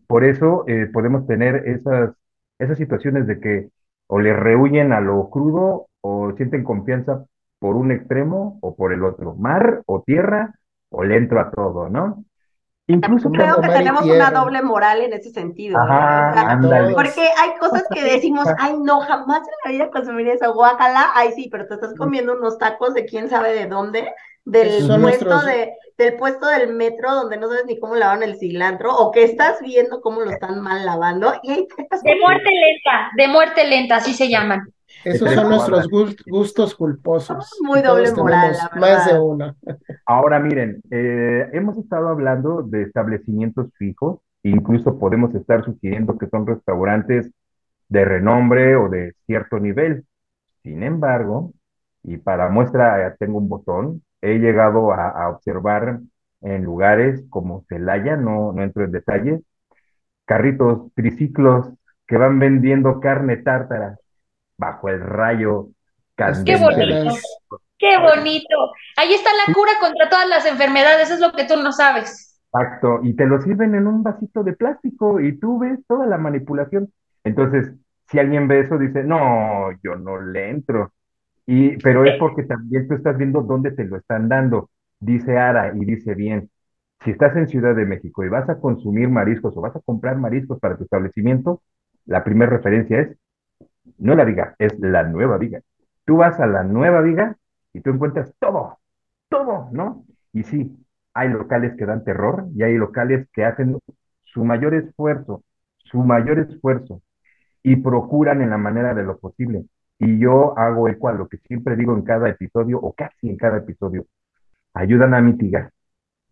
Por 0.08 0.24
eso 0.26 0.66
eh, 0.68 0.88
podemos 0.92 1.26
tener 1.26 1.68
esas, 1.68 2.12
esas 2.60 2.78
situaciones 2.78 3.26
de 3.26 3.40
que 3.40 3.70
o 4.08 4.20
le 4.20 4.34
rehuyen 4.34 4.94
a 4.94 5.02
lo 5.02 5.30
crudo 5.30 5.88
o 6.02 6.32
sienten 6.36 6.64
confianza 6.64 7.26
por 7.60 7.76
un 7.76 7.92
extremo 7.92 8.60
o 8.62 8.76
por 8.76 8.94
el 8.94 9.04
otro, 9.04 9.36
mar 9.36 9.82
o 9.86 10.02
tierra, 10.02 10.54
o 10.90 11.04
le 11.04 11.18
entro 11.18 11.40
a 11.40 11.52
todo, 11.52 11.90
¿no? 11.90 12.24
Incluso 12.88 13.32
Creo 13.32 13.60
que 13.62 13.70
tenemos 13.70 14.06
una 14.06 14.30
doble 14.30 14.62
moral 14.62 15.02
en 15.02 15.14
ese 15.14 15.32
sentido. 15.32 15.80
Ajá, 15.80 16.60
O 16.60 16.68
sea. 16.68 16.90
Porque 16.94 17.22
hay 17.22 17.58
cosas 17.60 17.84
que 17.92 18.04
decimos, 18.04 18.46
ay, 18.60 18.78
no, 18.80 19.00
jamás 19.00 19.40
en 19.40 19.54
la 19.66 19.72
vida 19.72 19.92
consumiría 19.92 20.34
eso, 20.34 20.54
guácala, 20.54 21.10
ay, 21.16 21.32
sí, 21.32 21.50
pero 21.52 21.66
te 21.66 21.74
estás 21.74 21.96
comiendo 21.96 22.38
unos 22.38 22.60
tacos 22.60 22.94
de 22.94 23.06
quién 23.06 23.28
sabe 23.28 23.54
de 23.54 23.66
dónde, 23.66 24.14
del 24.46 24.70
puesto 24.70 24.98
nuestros- 24.98 25.46
de, 25.46 25.74
del 25.98 26.16
puesto 26.18 26.48
del 26.48 26.74
metro 26.74 27.14
donde 27.14 27.38
no 27.38 27.48
sabes 27.48 27.66
ni 27.66 27.80
cómo 27.80 27.96
lavan 27.96 28.24
el 28.24 28.38
cilantro, 28.38 28.96
o 28.96 29.12
que 29.12 29.24
estás 29.24 29.60
viendo 29.62 30.02
cómo 30.02 30.22
lo 30.22 30.30
están 30.30 30.62
mal 30.62 30.86
lavando, 30.86 31.34
y 31.44 31.52
ahí 31.52 31.68
te 31.76 31.82
estás 31.82 32.04
De 32.04 32.16
muerte 32.20 32.50
lenta, 32.50 33.12
de 33.18 33.28
muerte 33.28 33.68
lenta, 33.68 33.96
así 33.98 34.14
se 34.14 34.30
llaman. 34.30 34.62
Esos 35.04 35.32
son 35.34 35.50
nuestros 35.50 35.88
gustos 36.26 36.74
culposos. 36.76 37.60
Muy 37.62 37.80
y 37.80 37.84
todos 37.84 37.98
doble 37.98 38.24
moral, 38.24 38.56
la 38.74 38.80
más 38.80 39.12
de 39.12 39.20
uno. 39.20 39.56
Ahora 40.06 40.40
miren, 40.40 40.82
eh, 40.90 41.50
hemos 41.54 41.78
estado 41.78 42.08
hablando 42.10 42.62
de 42.64 42.84
establecimientos 42.84 43.68
fijos, 43.78 44.20
incluso 44.44 44.98
podemos 44.98 45.34
estar 45.36 45.64
sugiriendo 45.66 46.18
que 46.18 46.28
son 46.28 46.48
restaurantes 46.48 47.32
de 47.90 48.06
renombre 48.06 48.76
o 48.76 48.90
de 48.90 49.14
cierto 49.26 49.60
nivel. 49.60 50.06
Sin 50.64 50.82
embargo, 50.82 51.52
y 52.04 52.18
para 52.18 52.50
muestra 52.50 53.08
eh, 53.08 53.16
tengo 53.20 53.38
un 53.38 53.50
botón, 53.50 54.02
he 54.34 54.40
llegado 54.40 54.92
a, 54.94 55.10
a 55.10 55.30
observar 55.30 56.00
en 56.42 56.64
lugares 56.64 57.24
como 57.30 57.66
Celaya, 57.70 58.16
no, 58.18 58.54
no 58.54 58.64
entro 58.64 58.84
en 58.84 58.92
detalle, 58.92 59.42
carritos, 60.26 60.92
triciclos 60.96 61.70
que 62.08 62.18
van 62.18 62.40
vendiendo 62.40 63.00
carne 63.00 63.38
tártara 63.38 63.98
bajo 64.58 64.90
el 64.90 65.02
rayo 65.02 65.68
Qué 65.68 65.74
candente 66.16 66.64
bonito. 66.64 66.86
del 66.88 67.06
Las- 67.06 67.42
Qué 67.78 67.98
bonito. 67.98 68.72
Ahí 68.98 69.14
está 69.14 69.30
la 69.34 69.54
cura 69.54 69.72
contra 69.82 70.10
todas 70.10 70.28
las 70.30 70.46
enfermedades, 70.46 71.12
es 71.12 71.20
lo 71.20 71.32
que 71.34 71.46
tú 71.46 71.58
no 71.58 71.72
sabes. 71.72 72.40
Exacto, 72.54 73.00
y 73.04 73.16
te 73.16 73.26
lo 73.26 73.42
sirven 73.42 73.76
en 73.76 73.86
un 73.86 74.02
vasito 74.02 74.44
de 74.44 74.54
plástico 74.54 75.20
y 75.20 75.38
tú 75.38 75.60
ves 75.60 75.80
toda 75.88 76.06
la 76.08 76.18
manipulación. 76.18 76.92
Entonces, 77.24 77.74
si 78.10 78.18
alguien 78.20 78.48
ve 78.48 78.62
eso, 78.62 78.78
dice, 78.78 79.04
no, 79.04 79.72
yo 79.84 79.96
no 79.98 80.22
le 80.22 80.50
entro. 80.52 80.94
Y, 81.46 81.78
pero 81.78 82.06
es 82.06 82.18
porque 82.20 82.44
también 82.44 82.88
tú 82.88 82.96
estás 82.96 83.18
viendo 83.18 83.42
dónde 83.42 83.72
te 83.72 83.86
lo 83.86 83.98
están 83.98 84.30
dando. 84.30 84.70
Dice 85.00 85.38
Ara 85.38 85.74
y 85.76 85.86
dice 85.86 86.16
bien, 86.16 86.50
si 87.04 87.12
estás 87.12 87.36
en 87.36 87.48
Ciudad 87.48 87.76
de 87.76 87.86
México 87.86 88.24
y 88.24 88.30
vas 88.30 88.50
a 88.50 88.60
consumir 88.60 89.10
mariscos 89.10 89.56
o 89.58 89.62
vas 89.62 89.76
a 89.76 89.82
comprar 89.82 90.18
mariscos 90.18 90.60
para 90.60 90.78
tu 90.78 90.84
establecimiento, 90.84 91.62
la 92.06 92.24
primera 92.24 92.52
referencia 92.52 93.02
es, 93.02 93.18
no 93.98 94.16
la 94.16 94.26
viga, 94.26 94.56
es 94.60 94.80
la 94.80 95.04
nueva 95.04 95.38
viga. 95.38 95.62
Tú 96.06 96.18
vas 96.18 96.40
a 96.40 96.48
la 96.48 96.64
nueva 96.64 97.02
viga 97.02 97.38
y 97.74 97.82
tú 97.82 97.92
encuentras 97.92 98.34
todo, 98.40 98.80
todo, 99.30 99.70
¿no? 99.72 100.06
Y 100.34 100.44
sí, 100.44 100.78
hay 101.14 101.30
locales 101.30 101.76
que 101.78 101.86
dan 101.86 102.04
terror 102.04 102.48
y 102.56 102.64
hay 102.64 102.76
locales 102.76 103.28
que 103.34 103.46
hacen 103.46 103.78
su 104.24 104.44
mayor 104.46 104.74
esfuerzo, 104.76 105.44
su 105.78 106.00
mayor 106.00 106.40
esfuerzo 106.40 107.02
y 107.64 107.78
procuran 107.78 108.42
en 108.42 108.52
la 108.52 108.58
manera 108.58 108.94
de 108.94 109.04
lo 109.04 109.18
posible. 109.20 109.66
Y 110.00 110.20
yo 110.20 110.58
hago 110.58 110.90
eco 110.90 111.10
a 111.10 111.14
lo 111.14 111.28
que 111.28 111.38
siempre 111.38 111.76
digo 111.76 111.96
en 111.96 112.04
cada 112.04 112.30
episodio 112.30 112.80
o 112.80 112.94
casi 112.94 113.30
en 113.30 113.38
cada 113.38 113.58
episodio. 113.58 114.06
Ayudan 114.74 115.14
a 115.14 115.22
mitigar, 115.22 115.72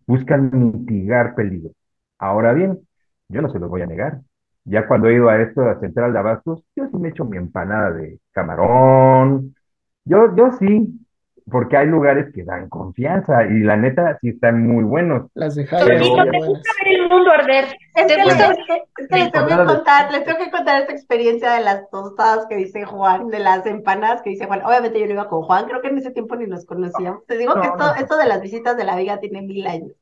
buscan 0.06 0.52
mitigar 0.54 1.36
peligro. 1.36 1.72
Ahora 2.20 2.54
bien, 2.54 2.80
yo 3.30 3.42
no 3.42 3.50
se 3.50 3.60
los 3.60 3.70
voy 3.70 3.82
a 3.82 3.86
negar. 3.86 4.20
Ya 4.66 4.88
cuando 4.88 5.08
he 5.08 5.16
ido 5.16 5.30
a 5.30 5.42
esto, 5.42 5.62
a 5.62 5.80
Central 5.80 6.14
de 6.14 6.20
Abastos, 6.20 6.64
yo 6.76 6.88
sí 6.88 6.98
me 6.98 7.10
echo 7.10 7.26
mi 7.26 7.38
empanada 7.38 7.92
de 7.92 8.20
camarón. 8.32 9.56
Yo, 10.06 10.36
yo 10.36 10.52
sí, 10.54 11.00
porque 11.50 11.78
hay 11.78 11.88
lugares 11.88 12.34
que 12.34 12.44
dan 12.44 12.70
confianza 12.70 13.46
y 13.46 13.60
la 13.60 13.76
neta 13.76 14.18
sí 14.22 14.30
están 14.30 14.66
muy 14.66 14.84
buenos. 14.84 15.30
Las 15.34 15.56
de 15.56 15.66
Jaime 15.66 16.00
son 17.14 17.26
te 17.26 17.32
buenas. 17.32 17.48
gusta 17.48 17.58
ver 17.58 17.66
el 17.66 17.66
mundo 17.66 17.66
arder. 17.66 17.78
Es 17.96 18.08
¿Te 18.08 18.16
que, 18.16 18.24
gusta 18.24 18.48
les, 18.48 18.58
es 18.98 19.08
que 19.10 19.18
les 19.18 19.32
tengo 19.32 19.48
que 19.48 19.62
contar, 19.64 20.12
les 20.12 20.24
tengo 20.26 20.40
que 20.40 20.52
contar 20.52 20.82
esta 20.82 20.94
experiencia 20.94 21.52
de 21.54 21.62
las 21.62 21.90
tostadas 21.90 22.46
que 22.48 22.56
dice 22.56 22.86
Juan, 22.86 23.30
de 23.30 23.40
las 23.40 23.66
empanadas 23.66 24.22
que 24.22 24.32
dice 24.32 24.46
Juan. 24.48 24.64
Obviamente 24.66 25.00
yo 25.00 25.06
no 25.08 25.14
iba 25.14 25.30
con 25.30 25.44
Juan, 25.44 25.66
creo 25.68 25.82
que 25.82 25.90
en 25.90 25.98
ese 26.00 26.12
tiempo 26.12 26.36
ni 26.36 26.48
nos 26.48 26.66
conocíamos. 26.66 27.26
Te 27.28 27.38
digo 27.38 27.60
que 27.60 27.68
esto, 27.68 27.84
no. 27.84 27.96
esto 27.96 28.18
de 28.18 28.28
las 28.28 28.42
visitas 28.42 28.78
de 28.78 28.86
la 28.86 28.96
viga 28.96 29.20
tiene 29.20 29.42
mil 29.42 29.66
años. 29.68 29.94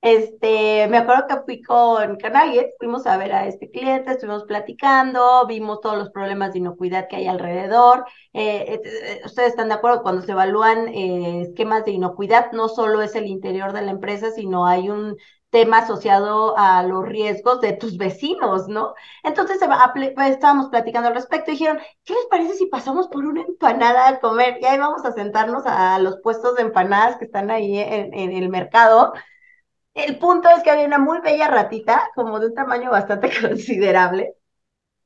Este, 0.00 0.86
me 0.88 0.98
acuerdo 0.98 1.26
que 1.26 1.36
fui 1.46 1.62
con 1.62 2.16
Canales, 2.18 2.66
fuimos 2.78 3.06
a 3.06 3.16
ver 3.16 3.32
a 3.32 3.46
este 3.46 3.70
cliente, 3.70 4.10
estuvimos 4.12 4.44
platicando, 4.44 5.46
vimos 5.46 5.80
todos 5.80 5.96
los 5.96 6.10
problemas 6.10 6.52
de 6.52 6.58
inocuidad 6.58 7.08
que 7.08 7.16
hay 7.16 7.26
alrededor. 7.26 8.04
Eh, 8.34 8.66
eh, 8.74 8.80
eh, 8.84 9.22
ustedes 9.24 9.50
están 9.50 9.68
de 9.68 9.74
acuerdo, 9.74 10.02
cuando 10.02 10.22
se 10.22 10.32
evalúan 10.32 10.88
eh, 10.88 11.40
esquemas 11.48 11.86
de 11.86 11.92
inocuidad, 11.92 12.52
no 12.52 12.68
solo 12.68 13.00
es 13.02 13.14
el 13.14 13.26
interior 13.26 13.72
de 13.72 13.80
la 13.82 13.92
empresa, 13.92 14.30
sino 14.30 14.66
hay 14.66 14.90
un 14.90 15.16
tema 15.54 15.78
asociado 15.78 16.58
a 16.58 16.82
los 16.82 17.06
riesgos 17.06 17.60
de 17.60 17.74
tus 17.74 17.96
vecinos, 17.96 18.66
¿no? 18.66 18.94
Entonces 19.22 19.60
pues, 19.94 20.30
estábamos 20.30 20.68
platicando 20.68 21.06
al 21.08 21.14
respecto 21.14 21.52
y 21.52 21.54
dijeron, 21.54 21.78
¿qué 22.02 22.12
les 22.12 22.26
parece 22.28 22.54
si 22.54 22.66
pasamos 22.66 23.06
por 23.06 23.24
una 23.24 23.42
empanada 23.42 24.08
a 24.08 24.18
comer? 24.18 24.58
Y 24.60 24.64
ahí 24.64 24.78
vamos 24.80 25.04
a 25.04 25.12
sentarnos 25.12 25.62
a 25.64 26.00
los 26.00 26.16
puestos 26.22 26.56
de 26.56 26.62
empanadas 26.62 27.18
que 27.18 27.26
están 27.26 27.52
ahí 27.52 27.78
en, 27.78 28.12
en 28.12 28.32
el 28.32 28.48
mercado. 28.48 29.12
El 29.94 30.18
punto 30.18 30.48
es 30.48 30.64
que 30.64 30.72
había 30.72 30.88
una 30.88 30.98
muy 30.98 31.20
bella 31.20 31.46
ratita, 31.46 32.10
como 32.16 32.40
de 32.40 32.46
un 32.46 32.54
tamaño 32.54 32.90
bastante 32.90 33.30
considerable, 33.40 34.34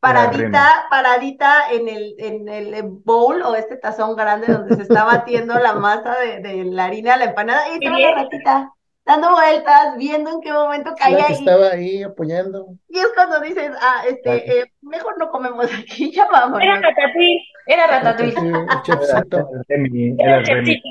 paradita, 0.00 0.86
paradita 0.88 1.70
en 1.72 1.88
el, 1.90 2.14
en 2.16 2.48
el 2.48 2.82
bowl 2.84 3.42
o 3.42 3.54
este 3.54 3.76
tazón 3.76 4.16
grande 4.16 4.50
donde 4.50 4.76
se 4.76 4.82
está 4.82 5.04
batiendo 5.04 5.58
la 5.58 5.74
masa 5.74 6.18
de, 6.18 6.40
de 6.40 6.64
la 6.64 6.86
harina 6.86 7.12
de 7.12 7.18
la 7.18 7.24
empanada, 7.26 7.68
y 7.68 7.74
estaba 7.74 7.98
la 7.98 8.14
ratita 8.14 8.72
dando 9.08 9.30
vueltas, 9.32 9.96
viendo 9.96 10.30
en 10.30 10.40
qué 10.40 10.52
momento 10.52 10.90
La 10.90 10.96
caía 10.96 11.26
que 11.26 11.32
y, 11.32 11.36
estaba 11.36 11.68
ahí 11.70 12.02
apoyando. 12.02 12.76
y 12.88 12.98
es 12.98 13.08
cuando 13.14 13.40
dices, 13.40 13.72
ah, 13.80 14.02
este, 14.08 14.60
eh, 14.60 14.72
mejor 14.82 15.18
no 15.18 15.30
comemos 15.30 15.66
aquí, 15.72 16.12
ya 16.14 16.28
vámonos. 16.30 16.62
Era 16.62 16.76
ratatouille, 16.76 17.40
era 17.66 17.86
ratatouille. 17.86 18.66
Chefcito. 18.84 19.48
Era 20.18 20.42
Remy, 20.42 20.82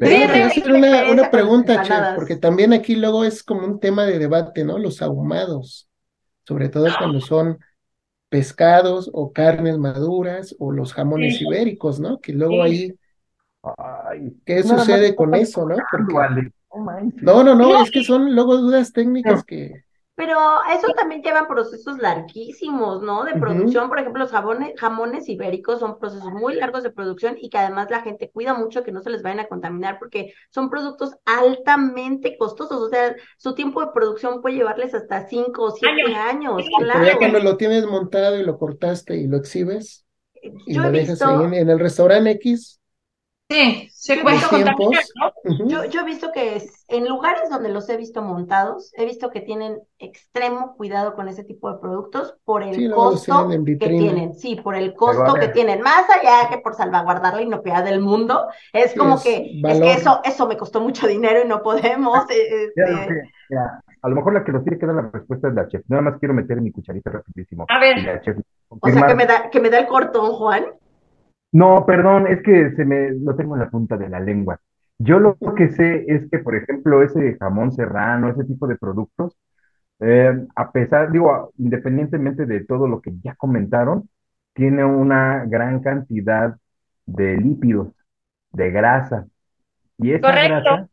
sí, 0.00 0.40
hacer 0.42 0.72
una, 0.72 1.10
una 1.10 1.30
pregunta, 1.30 1.82
Chef, 1.82 2.14
porque 2.16 2.36
también 2.36 2.72
aquí 2.72 2.96
luego 2.96 3.24
es 3.24 3.42
como 3.42 3.64
un 3.66 3.78
tema 3.78 4.04
de 4.04 4.18
debate, 4.18 4.64
¿no? 4.64 4.78
Los 4.78 5.00
ahumados, 5.00 5.88
sobre 6.44 6.68
todo 6.68 6.88
cuando 6.98 7.20
son 7.20 7.58
pescados 8.28 9.10
o 9.12 9.32
carnes 9.32 9.78
maduras 9.78 10.56
o 10.58 10.72
los 10.72 10.92
jamones 10.92 11.36
Sí. 11.38 11.44
ibéricos, 11.46 12.00
¿no? 12.00 12.18
Que 12.20 12.32
luego 12.32 12.54
Sí. 12.66 12.70
ahí 12.70 12.94
Ay, 13.78 14.32
¿Qué 14.44 14.62
sucede 14.64 15.14
con 15.14 15.36
eso, 15.36 15.64
no? 15.68 15.76
Porque 15.88 16.12
vale. 16.12 16.52
No 16.74 17.44
no, 17.44 17.54
no, 17.54 17.82
es 17.82 17.90
que 17.90 18.02
son 18.02 18.34
luego 18.34 18.56
dudas 18.56 18.92
técnicas 18.92 19.44
que 19.44 19.84
Pero 20.14 20.38
eso 20.74 20.88
también 20.96 21.22
llevan 21.22 21.46
procesos 21.46 21.98
larguísimos, 21.98 23.02
¿no? 23.02 23.24
De 23.24 23.34
producción, 23.34 23.88
por 23.88 23.98
ejemplo, 23.98 24.22
los 24.22 24.30
jamones, 24.30 24.78
jamones 24.78 25.28
ibéricos 25.28 25.80
son 25.80 25.98
procesos 25.98 26.32
muy 26.32 26.54
largos 26.54 26.82
de 26.82 26.90
producción 26.90 27.36
y 27.40 27.50
que 27.50 27.58
además 27.58 27.90
la 27.90 28.02
gente 28.02 28.30
cuida 28.30 28.54
mucho 28.54 28.84
que 28.84 28.92
no 28.92 29.02
se 29.02 29.10
les 29.10 29.22
vayan 29.22 29.40
a 29.40 29.48
contaminar 29.48 29.98
porque 29.98 30.32
son 30.50 30.70
productos 30.70 31.16
altamente 31.24 32.36
costosos, 32.38 32.80
o 32.80 32.88
sea, 32.88 33.14
su 33.36 33.54
tiempo 33.54 33.80
de 33.80 33.92
producción 33.92 34.40
puede 34.40 34.56
llevarles 34.56 34.94
hasta 34.94 35.28
cinco 35.28 35.64
o 35.64 35.70
siete 35.70 36.14
años, 36.14 36.62
pero 36.78 36.92
ya 36.92 37.00
claro. 37.00 37.18
cuando 37.18 37.40
lo 37.40 37.56
tienes 37.56 37.86
montado 37.86 38.38
y 38.38 38.44
lo 38.44 38.58
cortaste 38.58 39.16
y 39.16 39.26
lo 39.26 39.36
exhibes 39.36 40.06
y 40.42 40.74
Yo 40.74 40.82
lo 40.82 40.90
dejas 40.90 41.22
ahí 41.22 41.58
en 41.58 41.70
el 41.70 41.78
restaurante 41.78 42.30
X, 42.32 42.80
Sí, 43.52 43.88
se 43.92 44.16
Yo 44.16 44.22
cuenta 44.22 44.40
los 44.42 44.50
con 44.50 44.62
tiempos, 44.62 45.12
¿no? 45.20 45.52
ujú, 45.52 45.68
Yo, 45.68 45.84
yo 45.84 46.00
he 46.00 46.04
visto 46.04 46.32
que 46.32 46.56
es- 46.56 46.84
en 46.88 47.08
lugares 47.08 47.50
donde 47.50 47.68
los 47.68 47.88
he 47.88 47.96
visto 47.96 48.22
montados, 48.22 48.92
he 48.96 49.04
visto 49.04 49.30
que 49.30 49.40
tienen 49.40 49.80
extremo 49.98 50.74
cuidado 50.76 51.14
con 51.14 51.28
ese 51.28 51.44
tipo 51.44 51.70
de 51.72 51.78
productos 51.78 52.34
por 52.44 52.62
el 52.62 52.90
costo 52.92 53.48
que 53.48 53.76
tienen, 53.76 54.34
sí, 54.34 54.56
por 54.56 54.74
el 54.74 54.94
costo 54.94 55.34
que 55.34 55.48
tienen, 55.48 55.82
más 55.82 56.04
allá 56.10 56.48
que 56.50 56.58
por 56.58 56.74
salvaguardar 56.74 57.34
la 57.34 57.42
inocuidad 57.42 57.84
del 57.84 58.00
mundo, 58.00 58.46
es 58.72 58.92
Sí, 58.92 58.98
como 58.98 59.16
es 59.16 59.22
que, 59.22 59.60
es 59.64 59.80
que 59.80 59.92
eso, 59.92 60.20
eso 60.24 60.46
me 60.46 60.56
costó 60.56 60.80
mucho 60.80 61.06
dinero 61.06 61.42
y 61.44 61.48
no 61.48 61.62
podemos, 61.62 62.24
este, 62.30 63.30
a 64.02 64.08
lo 64.08 64.16
mejor 64.16 64.34
la 64.34 64.44
que 64.44 64.52
nos 64.52 64.64
tiene 64.64 64.78
que 64.78 64.86
dar 64.86 64.96
la 64.96 65.10
respuesta 65.12 65.48
es 65.48 65.54
la 65.54 65.68
chef. 65.68 65.82
Nada 65.88 66.02
más 66.02 66.18
quiero 66.18 66.34
meter 66.34 66.60
mi 66.60 66.72
cucharita 66.72 67.10
rapidísimo. 67.10 67.66
A 67.68 67.78
ver. 67.78 67.98
Y 67.98 68.02
la 68.02 68.20
chef 68.20 68.36
o 68.68 68.88
sea, 68.88 69.06
que 69.06 69.14
me 69.14 69.26
da, 69.26 69.50
que 69.50 69.60
me 69.60 69.70
da 69.70 69.78
el 69.78 69.86
cortón, 69.86 70.32
Juan. 70.32 70.64
No, 71.52 71.84
perdón, 71.86 72.26
es 72.28 72.42
que 72.42 72.70
se 72.72 72.84
me 72.84 73.10
lo 73.12 73.36
tengo 73.36 73.54
en 73.56 73.60
la 73.60 73.70
punta 73.70 73.96
de 73.96 74.08
la 74.08 74.20
lengua. 74.20 74.60
Yo 74.98 75.18
lo 75.18 75.36
que 75.56 75.68
sé 75.70 76.04
es 76.08 76.28
que, 76.30 76.38
por 76.38 76.54
ejemplo, 76.56 77.02
ese 77.02 77.36
jamón 77.38 77.72
serrano, 77.72 78.30
ese 78.30 78.44
tipo 78.44 78.66
de 78.66 78.76
productos, 78.76 79.36
eh, 80.00 80.32
a 80.56 80.72
pesar, 80.72 81.12
digo, 81.12 81.52
independientemente 81.58 82.46
de 82.46 82.64
todo 82.64 82.88
lo 82.88 83.00
que 83.00 83.12
ya 83.22 83.34
comentaron, 83.36 84.08
tiene 84.54 84.84
una 84.84 85.44
gran 85.46 85.80
cantidad 85.80 86.56
de 87.06 87.36
lípidos, 87.38 87.88
de 88.52 88.70
grasa. 88.70 89.26
Y 89.98 90.12
esa 90.12 90.28
Correcto. 90.28 90.70
grasa 90.70 90.88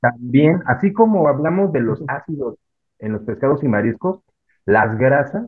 también, 0.00 0.62
así 0.66 0.92
como 0.92 1.28
hablamos 1.28 1.72
de 1.72 1.80
los 1.80 2.02
ácidos 2.08 2.56
en 2.98 3.12
los 3.12 3.22
pescados 3.22 3.62
y 3.64 3.68
mariscos, 3.68 4.22
las 4.66 4.98
grasas, 4.98 5.46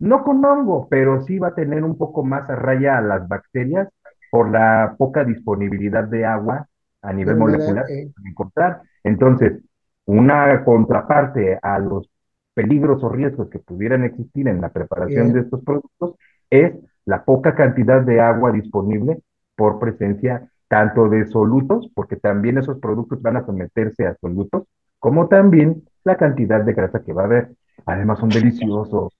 no 0.00 0.24
con 0.24 0.44
hongo, 0.44 0.88
pero 0.88 1.22
sí 1.22 1.38
va 1.38 1.48
a 1.48 1.54
tener 1.54 1.84
un 1.84 1.96
poco 1.96 2.24
más 2.24 2.48
a 2.50 2.56
raya 2.56 2.98
a 2.98 3.02
las 3.02 3.28
bacterias 3.28 3.88
por 4.30 4.50
la 4.50 4.96
poca 4.98 5.24
disponibilidad 5.24 6.04
de 6.04 6.24
agua 6.24 6.66
a 7.02 7.12
nivel 7.12 7.34
De 7.34 7.40
molecular 7.40 7.84
eh. 7.88 8.06
que 8.06 8.12
van 8.16 8.26
a 8.26 8.30
encontrar. 8.30 8.82
Entonces, 9.04 9.60
una 10.06 10.64
contraparte 10.64 11.58
a 11.62 11.78
los 11.78 12.10
peligros 12.54 13.02
o 13.04 13.08
riesgos 13.08 13.48
que 13.48 13.58
pudieran 13.58 14.04
existir 14.04 14.48
en 14.48 14.60
la 14.60 14.70
preparación 14.70 15.24
Bien. 15.24 15.34
de 15.34 15.40
estos 15.40 15.62
productos 15.62 16.14
es 16.50 16.74
la 17.04 17.24
poca 17.24 17.54
cantidad 17.54 18.02
de 18.02 18.20
agua 18.20 18.52
disponible 18.52 19.20
por 19.54 19.78
presencia 19.78 20.50
tanto 20.68 21.08
de 21.08 21.26
solutos, 21.26 21.90
porque 21.94 22.16
también 22.16 22.58
esos 22.58 22.78
productos 22.78 23.20
van 23.20 23.36
a 23.36 23.44
someterse 23.44 24.06
a 24.06 24.16
solutos, 24.20 24.64
como 24.98 25.28
también 25.28 25.82
la 26.04 26.16
cantidad 26.16 26.62
de 26.62 26.72
grasa 26.72 27.02
que 27.02 27.12
va 27.12 27.22
a 27.22 27.26
haber. 27.26 27.50
Además 27.86 28.18
son 28.18 28.28
deliciosos. 28.28 29.12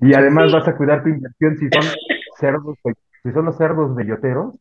Y 0.00 0.14
además 0.14 0.52
vas 0.52 0.68
a 0.68 0.76
cuidar 0.76 1.02
tu 1.02 1.08
inversión 1.08 1.56
si 1.56 1.68
son 1.70 1.90
cerdos, 2.38 2.76
si 3.22 3.32
son 3.32 3.44
los 3.46 3.56
cerdos 3.56 3.94
belloteros, 3.94 4.54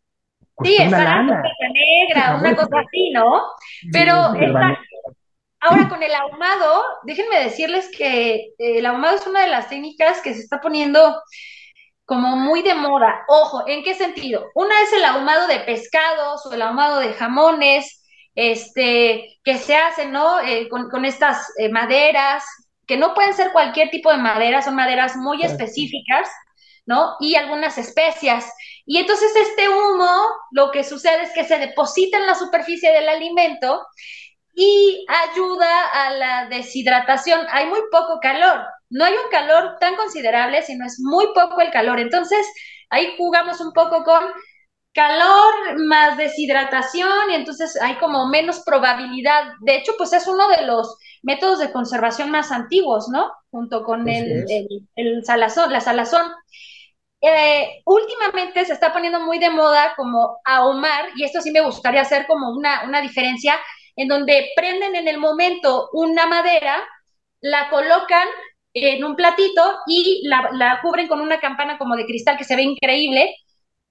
Sí, 0.63 0.75
cuesta 0.77 0.87
una 0.87 1.03
lana. 1.03 1.41
negra, 1.73 2.35
una 2.35 2.55
cosa 2.55 2.79
así, 2.85 3.11
¿no? 3.11 3.41
Pero 3.93 4.31
Sí, 4.33 4.39
esta- 4.41 4.59
la- 4.59 4.79
ahora 5.61 5.87
con 5.89 6.03
el 6.03 6.13
ahumado, 6.13 6.81
déjenme 7.03 7.39
decirles 7.43 7.89
que 7.97 8.35
eh, 8.35 8.53
el 8.57 8.85
ahumado 8.85 9.15
es 9.15 9.27
una 9.27 9.41
de 9.41 9.47
las 9.49 9.69
técnicas 9.69 10.21
que 10.21 10.33
se 10.33 10.41
está 10.41 10.59
poniendo 10.61 11.21
como 12.05 12.35
muy 12.35 12.61
de 12.61 12.73
moda. 12.75 13.23
Ojo, 13.27 13.67
¿en 13.67 13.83
qué 13.83 13.93
sentido? 13.93 14.47
Una 14.55 14.73
es 14.81 14.91
el 14.93 15.03
ahumado 15.05 15.47
de 15.47 15.59
pescados 15.59 16.45
o 16.45 16.53
el 16.53 16.61
ahumado 16.61 16.99
de 16.99 17.13
jamones, 17.13 18.03
este, 18.35 19.37
que 19.43 19.57
se 19.57 19.75
hacen, 19.75 20.11
¿no? 20.11 20.39
Eh, 20.41 20.67
con, 20.69 20.89
con 20.89 21.05
estas 21.05 21.53
eh, 21.57 21.69
maderas, 21.69 22.43
que 22.89 22.97
no 22.97 23.13
pueden 23.13 23.35
ser 23.35 23.51
cualquier 23.51 23.91
tipo 23.91 24.11
de 24.11 24.17
madera, 24.17 24.63
son 24.63 24.73
maderas 24.73 25.15
muy 25.15 25.43
específicas, 25.43 26.27
¿no? 26.87 27.17
Y 27.19 27.35
algunas 27.35 27.77
especias. 27.77 28.51
Y 28.83 28.97
entonces 28.97 29.31
este 29.35 29.69
humo, 29.69 30.09
lo 30.49 30.71
que 30.71 30.83
sucede 30.83 31.21
es 31.21 31.31
que 31.31 31.43
se 31.43 31.59
deposita 31.59 32.17
en 32.17 32.25
la 32.25 32.33
superficie 32.33 32.91
del 32.91 33.07
alimento 33.07 33.85
y 34.55 35.05
ayuda 35.07 35.87
a 35.87 36.09
la 36.09 36.45
deshidratación. 36.47 37.45
Hay 37.51 37.67
muy 37.67 37.81
poco 37.91 38.19
calor, 38.19 38.65
no 38.89 39.05
hay 39.05 39.13
un 39.13 39.29
calor 39.29 39.77
tan 39.79 39.95
considerable, 39.95 40.63
sino 40.63 40.83
es 40.83 40.99
muy 40.99 41.27
poco 41.35 41.61
el 41.61 41.69
calor. 41.69 41.99
Entonces, 41.99 42.43
ahí 42.89 43.13
jugamos 43.19 43.61
un 43.61 43.71
poco 43.71 44.03
con 44.03 44.23
calor 44.95 45.79
más 45.85 46.17
deshidratación 46.17 47.29
y 47.29 47.35
entonces 47.35 47.79
hay 47.79 47.97
como 47.99 48.27
menos 48.29 48.61
probabilidad. 48.65 49.43
De 49.61 49.75
hecho, 49.75 49.93
pues 49.95 50.11
es 50.13 50.25
uno 50.25 50.47
de 50.49 50.63
los 50.63 50.97
métodos 51.23 51.59
de 51.59 51.71
conservación 51.71 52.31
más 52.31 52.51
antiguos, 52.51 53.09
¿no? 53.09 53.31
Junto 53.51 53.83
con 53.83 54.07
el 54.07 55.25
salazón, 55.25 55.71
la 55.71 55.81
salazón. 55.81 56.23
Eh, 57.21 57.81
últimamente 57.85 58.63
se 58.63 58.73
está 58.73 58.93
poniendo 58.93 59.19
muy 59.19 59.39
de 59.39 59.49
moda 59.49 59.93
como 59.97 60.37
ahumar, 60.45 61.09
y 61.15 61.23
esto 61.25 61.41
sí 61.41 61.51
me 61.51 61.61
gustaría 61.61 62.01
hacer 62.01 62.25
como 62.27 62.49
una, 62.51 62.85
una 62.85 63.01
diferencia, 63.01 63.55
en 63.95 64.07
donde 64.07 64.49
prenden 64.55 64.95
en 64.95 65.07
el 65.07 65.17
momento 65.17 65.89
una 65.91 66.27
madera, 66.27 66.81
la 67.41 67.69
colocan 67.69 68.27
en 68.73 69.03
un 69.03 69.15
platito 69.15 69.79
y 69.87 70.21
la, 70.27 70.49
la 70.53 70.79
cubren 70.81 71.07
con 71.07 71.19
una 71.19 71.39
campana 71.39 71.77
como 71.77 71.95
de 71.95 72.05
cristal 72.05 72.37
que 72.37 72.43
se 72.45 72.55
ve 72.55 72.63
increíble. 72.63 73.35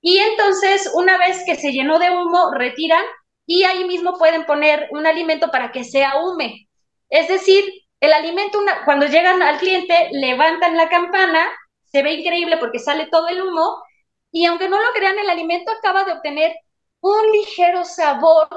Y 0.00 0.18
entonces, 0.18 0.90
una 0.94 1.18
vez 1.18 1.42
que 1.44 1.56
se 1.56 1.72
llenó 1.72 1.98
de 1.98 2.10
humo, 2.10 2.52
retiran 2.54 3.02
y 3.46 3.64
ahí 3.64 3.84
mismo 3.84 4.16
pueden 4.18 4.44
poner 4.46 4.88
un 4.92 5.06
alimento 5.06 5.50
para 5.50 5.72
que 5.72 5.84
se 5.84 6.04
ahume. 6.04 6.67
Es 7.08 7.28
decir, 7.28 7.64
el 8.00 8.12
alimento, 8.12 8.58
una, 8.60 8.84
cuando 8.84 9.06
llegan 9.06 9.42
al 9.42 9.58
cliente, 9.58 10.08
levantan 10.12 10.76
la 10.76 10.88
campana, 10.88 11.46
se 11.84 12.02
ve 12.02 12.12
increíble 12.14 12.58
porque 12.58 12.78
sale 12.78 13.06
todo 13.10 13.28
el 13.28 13.42
humo 13.42 13.82
y 14.30 14.46
aunque 14.46 14.68
no 14.68 14.78
lo 14.78 14.92
crean, 14.94 15.18
el 15.18 15.30
alimento 15.30 15.72
acaba 15.72 16.04
de 16.04 16.12
obtener 16.12 16.54
un 17.00 17.32
ligero 17.32 17.84
sabor, 17.84 18.48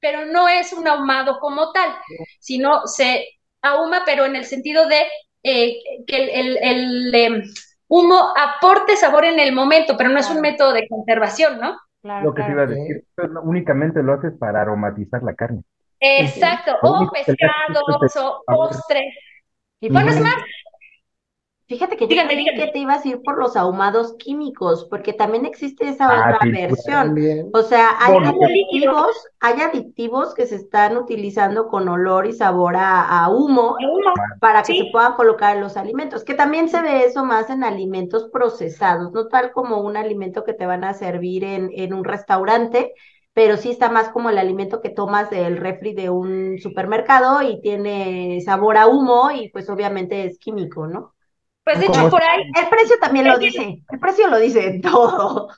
pero 0.00 0.26
no 0.26 0.48
es 0.48 0.72
un 0.72 0.86
ahumado 0.86 1.38
como 1.40 1.72
tal, 1.72 1.90
sino 2.38 2.86
se 2.86 3.26
ahuma, 3.62 4.02
pero 4.06 4.24
en 4.24 4.36
el 4.36 4.44
sentido 4.44 4.86
de 4.88 5.02
eh, 5.42 5.76
que 6.06 6.16
el, 6.16 6.28
el, 6.30 6.58
el 6.62 7.14
eh, 7.14 7.42
humo 7.88 8.32
aporte 8.36 8.96
sabor 8.96 9.24
en 9.24 9.40
el 9.40 9.52
momento, 9.52 9.96
pero 9.96 10.10
no 10.10 10.18
es 10.18 10.30
un 10.30 10.40
método 10.40 10.72
de 10.72 10.88
conservación, 10.88 11.58
¿no? 11.60 11.76
Claro, 12.02 12.26
Lo 12.26 12.34
que 12.34 12.42
te 12.42 12.50
iba 12.52 12.62
a 12.62 12.66
decir, 12.66 13.04
únicamente 13.42 14.02
lo 14.02 14.14
haces 14.14 14.32
para 14.38 14.62
aromatizar 14.62 15.22
la 15.22 15.34
carne. 15.34 15.62
Exacto, 16.00 16.72
Lo 16.82 16.90
o 16.92 17.10
es 18.04 18.16
o 18.16 18.44
postres. 18.48 19.14
Y 19.80 19.90
Bueno, 19.92 20.10
es 20.12 20.18
fíjate, 20.18 20.22
más, 20.22 20.34
fíjate 21.66 21.96
que 21.96 22.06
yo 22.08 22.16
creí 22.26 22.54
que 22.54 22.68
te 22.68 22.78
ibas 22.78 23.04
a 23.04 23.08
ir 23.08 23.22
por 23.22 23.38
los 23.38 23.56
ahumados 23.56 24.14
químicos, 24.18 24.86
porque 24.90 25.12
también 25.12 25.46
existe 25.46 25.88
esa 25.88 26.06
Ah, 26.08 26.14
otra 26.14 26.38
sí, 26.40 26.50
versión. 26.52 27.06
También. 27.06 27.52
O 27.52 27.62
sea, 27.62 27.90
hay 28.00 28.12
Bueno, 28.12 28.30
aditivos, 28.42 29.16
hay 29.40 29.60
aditivos 29.62 30.34
que 30.34 30.46
se 30.46 30.56
están 30.56 30.96
utilizando 30.96 31.68
con 31.68 31.88
olor 31.88 32.26
y 32.26 32.32
sabor 32.32 32.76
a, 32.76 33.02
a 33.24 33.28
humo 33.30 33.76
para 34.40 34.66
que 34.66 34.74
Sí. 34.74 34.80
se 34.84 34.84
puedan 34.86 35.14
colocar 35.14 35.56
en 35.56 35.62
los 35.62 35.76
alimentos, 35.76 36.24
que 36.24 36.34
también 36.34 36.68
se 36.68 36.82
ve 36.82 37.04
eso 37.04 37.24
más 37.24 37.50
en 37.50 37.64
alimentos 37.64 38.28
procesados, 38.32 39.12
no 39.12 39.28
tal 39.28 39.52
como 39.52 39.80
un 39.80 39.96
alimento 39.96 40.44
que 40.44 40.54
te 40.54 40.66
van 40.66 40.84
a 40.84 40.94
servir 40.94 41.44
en, 41.44 41.70
en 41.74 41.94
un 41.94 42.04
restaurante, 42.04 42.92
pero 43.36 43.58
sí 43.58 43.70
está 43.70 43.90
más 43.90 44.10
como 44.10 44.30
el 44.30 44.38
alimento 44.38 44.82
que 44.82 44.90
tomas 44.90 45.30
del 45.30 45.58
refri 45.58 45.94
de 45.94 46.10
un 46.10 46.58
supermercado 46.60 47.42
y 47.42 47.60
tiene 47.62 48.40
sabor 48.44 48.78
a 48.78 48.88
humo 48.88 49.30
y 49.32 49.50
pues 49.50 49.70
obviamente 49.70 50.26
es 50.26 50.40
químico, 50.40 50.88
¿no? 50.88 51.14
Pues 51.64 51.80
de 51.80 51.86
¿Cómo 51.86 52.08
hecho 52.08 52.10
por 52.10 52.22
ahí, 52.22 52.40
El 52.54 52.68
precio 52.70 52.96
también 53.00 53.28
lo 53.28 53.38
dice, 53.38 53.84
el 53.90 54.00
precio 54.00 54.28
lo 54.28 54.38
dice 54.38 54.80
todo. 54.82 55.48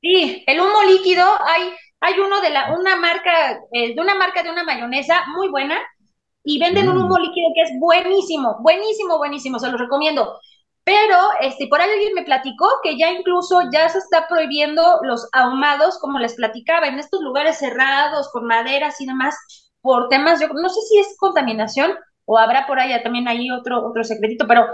sí, 0.00 0.44
el 0.46 0.60
humo 0.60 0.82
líquido, 0.88 1.24
hay, 1.46 1.70
hay 2.00 2.18
uno 2.20 2.40
de 2.40 2.50
la, 2.50 2.72
una 2.78 2.96
marca, 2.96 3.60
eh, 3.72 3.94
de 3.94 4.00
una 4.00 4.14
marca 4.14 4.42
de 4.42 4.50
una 4.50 4.64
mayonesa 4.64 5.24
muy 5.36 5.48
buena, 5.48 5.78
y 6.44 6.58
venden 6.60 6.88
un 6.88 6.98
Mm. 6.98 7.02
humo 7.02 7.18
líquido 7.18 7.48
que 7.54 7.62
es 7.62 7.70
buenísimo, 7.80 8.58
buenísimo, 8.62 9.18
buenísimo, 9.18 9.58
se 9.58 9.70
los 9.70 9.80
recomiendo. 9.80 10.40
Pero 10.84 11.16
este, 11.40 11.66
por 11.68 11.80
ahí 11.80 11.90
alguien 11.90 12.14
me 12.14 12.24
platicó 12.24 12.66
que 12.82 12.96
ya 12.98 13.12
incluso 13.12 13.60
ya 13.72 13.88
se 13.88 13.98
está 13.98 14.26
prohibiendo 14.28 14.82
los 15.02 15.28
ahumados, 15.32 15.98
como 16.00 16.18
les 16.18 16.34
platicaba, 16.34 16.86
en 16.88 16.98
estos 16.98 17.20
lugares 17.20 17.58
cerrados, 17.58 18.30
con 18.32 18.46
maderas 18.46 19.00
y 19.00 19.06
demás, 19.06 19.36
por 19.82 20.08
temas, 20.08 20.40
yo 20.40 20.48
no 20.48 20.68
sé 20.68 20.80
si 20.88 20.98
es 20.98 21.16
contaminación 21.18 21.94
o 22.24 22.38
habrá 22.38 22.66
por 22.66 22.80
allá 22.80 23.02
también 23.02 23.28
ahí 23.28 23.50
otro, 23.50 23.86
otro 23.86 24.04
secretito, 24.04 24.46
pero 24.46 24.66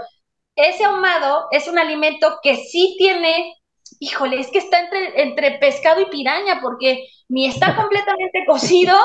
ese 0.55 0.85
ahumado 0.85 1.47
es 1.51 1.67
un 1.67 1.77
alimento 1.77 2.39
que 2.41 2.55
sí 2.57 2.95
tiene 2.97 3.57
híjole, 3.99 4.39
es 4.39 4.47
que 4.51 4.59
está 4.59 4.79
entre, 4.81 5.21
entre 5.21 5.51
pescado 5.59 6.01
y 6.01 6.05
piraña, 6.05 6.59
porque 6.61 7.07
ni 7.29 7.47
está 7.47 7.75
completamente 7.75 8.43
cocido, 8.45 8.95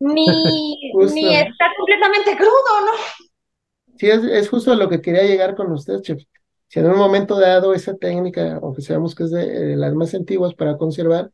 ni, 0.00 0.26
ni 1.14 1.34
está 1.34 1.66
completamente 1.76 2.36
crudo, 2.36 2.80
¿no? 2.86 2.92
Sí, 3.96 4.08
es, 4.08 4.22
es 4.24 4.48
justo 4.48 4.74
lo 4.74 4.88
que 4.88 5.00
quería 5.00 5.24
llegar 5.24 5.56
con 5.56 5.72
usted, 5.72 6.00
chef. 6.02 6.22
Si 6.68 6.80
en 6.80 6.86
un 6.86 6.98
momento 6.98 7.38
dado 7.40 7.74
esa 7.74 7.96
técnica, 7.96 8.56
aunque 8.62 8.82
sabemos 8.82 9.14
que 9.14 9.24
es 9.24 9.30
de, 9.30 9.76
las 9.76 9.94
más 9.94 10.14
antiguas 10.14 10.54
para 10.54 10.76
conservar, 10.78 11.32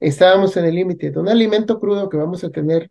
estábamos 0.00 0.56
en 0.56 0.66
el 0.66 0.74
límite 0.76 1.10
de 1.10 1.20
un 1.20 1.28
alimento 1.28 1.80
crudo 1.80 2.08
que 2.08 2.16
vamos 2.18 2.44
a 2.44 2.50
tener 2.50 2.90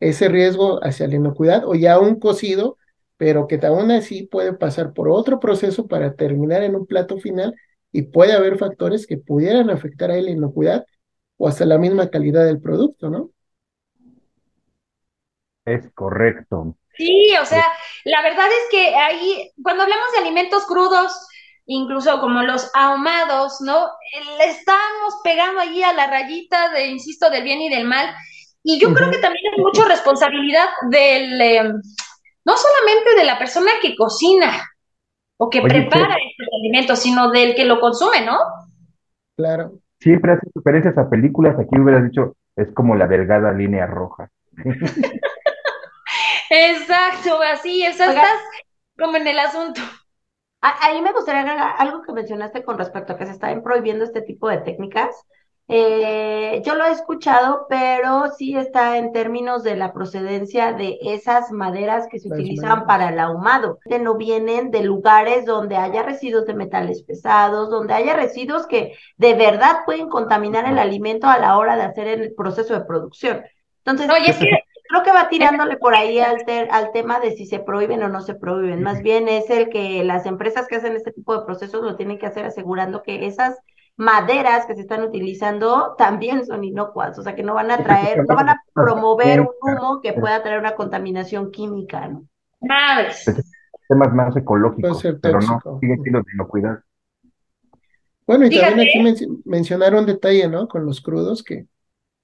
ese 0.00 0.28
riesgo 0.28 0.80
hacia 0.84 1.08
la 1.08 1.16
inocuidad 1.16 1.66
o 1.66 1.74
ya 1.76 1.98
un 2.00 2.20
cocido, 2.20 2.78
pero 3.16 3.46
que 3.48 3.60
aún 3.66 3.90
así 3.90 4.26
puede 4.26 4.54
pasar 4.54 4.92
por 4.94 5.08
otro 5.10 5.40
proceso 5.40 5.86
para 5.88 6.14
terminar 6.16 6.62
en 6.62 6.76
un 6.76 6.86
plato 6.86 7.18
final 7.18 7.54
y 7.92 8.02
puede 8.02 8.34
haber 8.34 8.58
factores 8.58 9.06
que 9.06 9.18
pudieran 9.18 9.70
afectar 9.70 10.10
a 10.10 10.20
la 10.20 10.30
inocuidad 10.30 10.86
o 11.38 11.48
hasta 11.48 11.66
la 11.66 11.78
misma 11.78 12.10
calidad 12.10 12.44
del 12.46 12.60
producto, 12.60 13.10
¿no? 13.10 13.30
Es 15.64 15.90
correcto. 15.94 16.76
Sí, 16.96 17.34
o 17.40 17.44
sea, 17.44 17.64
la 18.04 18.22
verdad 18.22 18.46
es 18.46 18.70
que 18.70 18.94
ahí, 18.94 19.50
cuando 19.62 19.82
hablamos 19.82 20.12
de 20.12 20.18
alimentos 20.18 20.64
crudos, 20.66 21.26
incluso 21.66 22.20
como 22.20 22.42
los 22.42 22.70
ahumados, 22.74 23.60
¿no? 23.60 23.88
Le 24.38 24.44
estamos 24.44 25.14
pegando 25.24 25.60
allí 25.60 25.82
a 25.82 25.92
la 25.92 26.06
rayita 26.06 26.70
de, 26.70 26.88
insisto, 26.88 27.30
del 27.30 27.42
bien 27.42 27.60
y 27.62 27.70
del 27.70 27.86
mal. 27.86 28.14
Y 28.62 28.78
yo 28.78 28.94
creo 28.94 29.10
que 29.10 29.18
también 29.18 29.44
es 29.52 29.58
mucha 29.58 29.86
responsabilidad 29.86 30.68
del, 30.90 31.40
em, 31.40 31.82
no 32.44 32.54
solamente 32.56 33.14
de 33.16 33.24
la 33.24 33.38
persona 33.38 33.72
que 33.82 33.96
cocina 33.96 34.52
o 35.36 35.50
que 35.50 35.60
prepara 35.60 36.14
estos 36.14 36.48
alimentos, 36.60 36.98
sino 37.00 37.30
del 37.30 37.54
que 37.54 37.64
lo 37.64 37.80
consume, 37.80 38.24
¿no? 38.24 38.38
Claro. 39.36 39.72
Siempre 39.98 40.32
hace 40.32 40.46
referencias 40.54 40.96
a 40.96 41.10
películas, 41.10 41.58
aquí 41.58 41.78
hubieras 41.78 42.04
dicho, 42.04 42.36
es 42.56 42.72
como 42.72 42.94
la 42.94 43.06
delgada 43.06 43.52
línea 43.52 43.86
roja. 43.86 44.30
Exacto, 46.54 47.40
así, 47.42 47.84
eso 47.84 48.04
estás 48.04 48.40
como 48.98 49.16
en 49.16 49.26
el 49.26 49.38
asunto. 49.38 49.80
Ahí 50.60 51.02
me 51.02 51.12
gustaría 51.12 51.42
agregar 51.42 51.74
algo 51.78 52.02
que 52.02 52.12
mencionaste 52.12 52.62
con 52.62 52.78
respecto 52.78 53.12
a 53.12 53.18
que 53.18 53.26
se 53.26 53.32
están 53.32 53.62
prohibiendo 53.62 54.04
este 54.04 54.22
tipo 54.22 54.48
de 54.48 54.58
técnicas. 54.58 55.14
Eh, 55.66 56.62
yo 56.64 56.74
lo 56.74 56.86
he 56.86 56.92
escuchado, 56.92 57.66
pero 57.68 58.30
sí 58.36 58.56
está 58.56 58.98
en 58.98 59.12
términos 59.12 59.62
de 59.62 59.76
la 59.76 59.92
procedencia 59.92 60.72
de 60.72 60.98
esas 61.02 61.50
maderas 61.50 62.06
que 62.10 62.18
se 62.18 62.28
utilizan 62.28 62.86
para 62.86 63.08
el 63.08 63.18
ahumado. 63.18 63.78
No 64.00 64.16
vienen 64.16 64.70
de 64.70 64.82
lugares 64.82 65.46
donde 65.46 65.76
haya 65.76 66.02
residuos 66.02 66.46
de 66.46 66.54
metales 66.54 67.02
pesados, 67.02 67.68
donde 67.68 67.94
haya 67.94 68.14
residuos 68.14 68.66
que 68.66 68.96
de 69.16 69.34
verdad 69.34 69.78
pueden 69.84 70.08
contaminar 70.08 70.66
el 70.66 70.78
alimento 70.78 71.26
a 71.26 71.38
la 71.38 71.58
hora 71.58 71.76
de 71.76 71.82
hacer 71.82 72.08
el 72.08 72.34
proceso 72.34 72.74
de 72.74 72.84
producción. 72.84 73.42
Entonces, 73.84 74.08
Oye, 74.10 74.32
creo 74.88 75.02
que 75.02 75.12
va 75.12 75.28
tirándole 75.28 75.76
por 75.76 75.94
ahí 75.94 76.18
al, 76.18 76.44
al 76.70 76.92
tema 76.92 77.20
de 77.20 77.32
si 77.32 77.46
se 77.46 77.58
prohíben 77.58 78.02
o 78.02 78.08
no 78.08 78.20
se 78.20 78.34
prohíben. 78.34 78.82
Más 78.82 79.02
bien 79.02 79.28
es 79.28 79.50
el 79.50 79.68
que 79.68 80.04
las 80.04 80.26
empresas 80.26 80.66
que 80.66 80.76
hacen 80.76 80.94
este 80.96 81.12
tipo 81.12 81.36
de 81.36 81.44
procesos 81.44 81.82
lo 81.82 81.96
tienen 81.96 82.18
que 82.18 82.26
hacer 82.26 82.44
asegurando 82.44 83.02
que 83.02 83.26
esas 83.26 83.58
maderas 83.96 84.66
que 84.66 84.74
se 84.74 84.82
están 84.82 85.02
utilizando 85.02 85.94
también 85.96 86.44
son 86.44 86.64
inocuas, 86.64 87.18
o 87.18 87.22
sea 87.22 87.34
que 87.34 87.44
no 87.44 87.54
van 87.54 87.70
a 87.70 87.78
traer, 87.78 88.24
no 88.28 88.34
van 88.34 88.48
a 88.48 88.62
promover 88.72 89.40
un 89.40 89.48
humo 89.62 90.00
que 90.02 90.12
pueda 90.12 90.42
traer 90.42 90.58
una 90.58 90.74
contaminación 90.74 91.50
química, 91.52 92.08
¿no? 92.08 92.24
Madres. 92.60 93.24
Temas 93.88 94.12
más 94.12 94.36
ecológicos, 94.36 95.02
pero 95.22 95.40
no, 95.40 95.78
sigue 95.80 95.96
siendo 96.02 96.20
de 96.20 96.32
inocuidad. 96.34 96.80
Bueno, 98.26 98.46
y 98.46 98.58
también 98.58 98.88
aquí 98.88 99.28
mencionar 99.44 99.94
un 99.94 100.06
detalle, 100.06 100.48
¿no? 100.48 100.66
Con 100.66 100.86
los 100.86 101.00
crudos, 101.00 101.44
que 101.44 101.66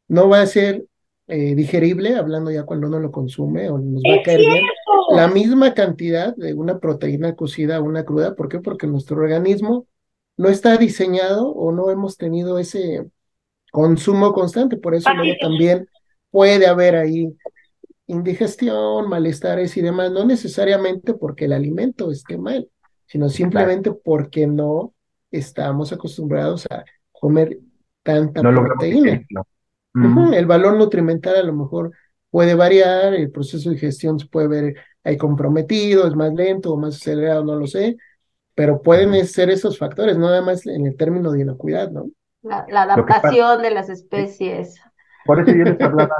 no 0.09 0.29
va 0.29 0.41
a 0.41 0.47
ser 0.47 0.87
eh, 1.31 1.55
digerible, 1.55 2.17
hablando 2.17 2.51
ya 2.51 2.65
cuando 2.65 2.89
uno 2.89 2.99
lo 2.99 3.11
consume 3.11 3.71
o 3.71 3.79
nos 3.79 4.03
va 4.03 4.21
a 4.21 4.23
caer 4.23 4.41
bien, 4.41 4.65
la 5.15 5.29
misma 5.29 5.75
cantidad 5.75 6.35
de 6.37 6.55
una 6.55 6.79
proteína 6.79 7.37
cocida 7.37 7.77
a 7.77 7.81
una 7.81 8.05
cruda. 8.05 8.35
¿Por 8.35 8.49
qué? 8.49 8.59
Porque 8.59 8.87
nuestro 8.87 9.17
organismo 9.17 9.87
no 10.37 10.49
está 10.49 10.77
diseñado 10.77 11.51
o 11.51 11.73
no 11.73 11.91
hemos 11.91 12.17
tenido 12.17 12.59
ese 12.59 13.07
consumo 13.71 14.33
constante. 14.33 14.77
Por 14.77 14.95
eso 14.95 15.13
luego 15.15 15.35
también 15.41 15.89
puede 16.31 16.67
haber 16.67 16.97
ahí 16.97 17.33
indigestión, 18.07 19.09
malestares 19.09 19.77
y 19.77 19.83
demás, 19.83 20.11
no 20.11 20.25
necesariamente 20.25 21.15
porque 21.15 21.45
el 21.45 21.53
alimento 21.53 22.11
esté 22.11 22.37
mal, 22.37 22.69
sino 23.07 23.29
simplemente 23.29 23.93
porque 23.93 24.47
no 24.47 24.95
estamos 25.31 25.93
acostumbrados 25.93 26.67
a 26.71 26.85
comer 27.13 27.59
tanta 28.03 28.41
proteína. 28.41 29.25
El 29.95 30.47
valor 30.47 30.77
nutrimental 30.77 31.37
a 31.37 31.43
lo 31.43 31.53
mejor 31.53 31.93
puede 32.31 32.55
variar, 32.55 33.15
el 33.15 33.31
proceso 33.31 33.69
de 33.69 33.75
digestión 33.75 34.19
se 34.19 34.27
puede 34.27 34.49
ver 34.49 34.75
ahí 35.05 35.17
comprometido, 35.17 36.07
es 36.07 36.15
más 36.15 36.33
lento 36.33 36.73
o 36.73 36.77
más 36.77 36.97
acelerado, 36.97 37.45
no 37.45 37.57
lo 37.57 37.67
sé, 37.67 37.97
pero 38.55 38.83
pueden 38.83 39.27
ser 39.27 39.51
esos 39.51 39.79
factores, 39.79 40.17
no 40.17 40.27
nada 40.27 40.43
más 40.43 40.67
en 40.67 40.87
el 40.87 40.97
término 40.97 41.33
de 41.33 41.41
inocuidad, 41.41 41.91
¿no? 41.91 42.07
La, 42.43 42.65
adaptación 42.69 43.63
de 43.63 43.71
las 43.71 43.89
especies. 43.89 44.81
Por 45.27 45.41
eso 45.41 45.51
yo 45.51 45.65
les 45.65 45.81
hablaba 45.81 46.15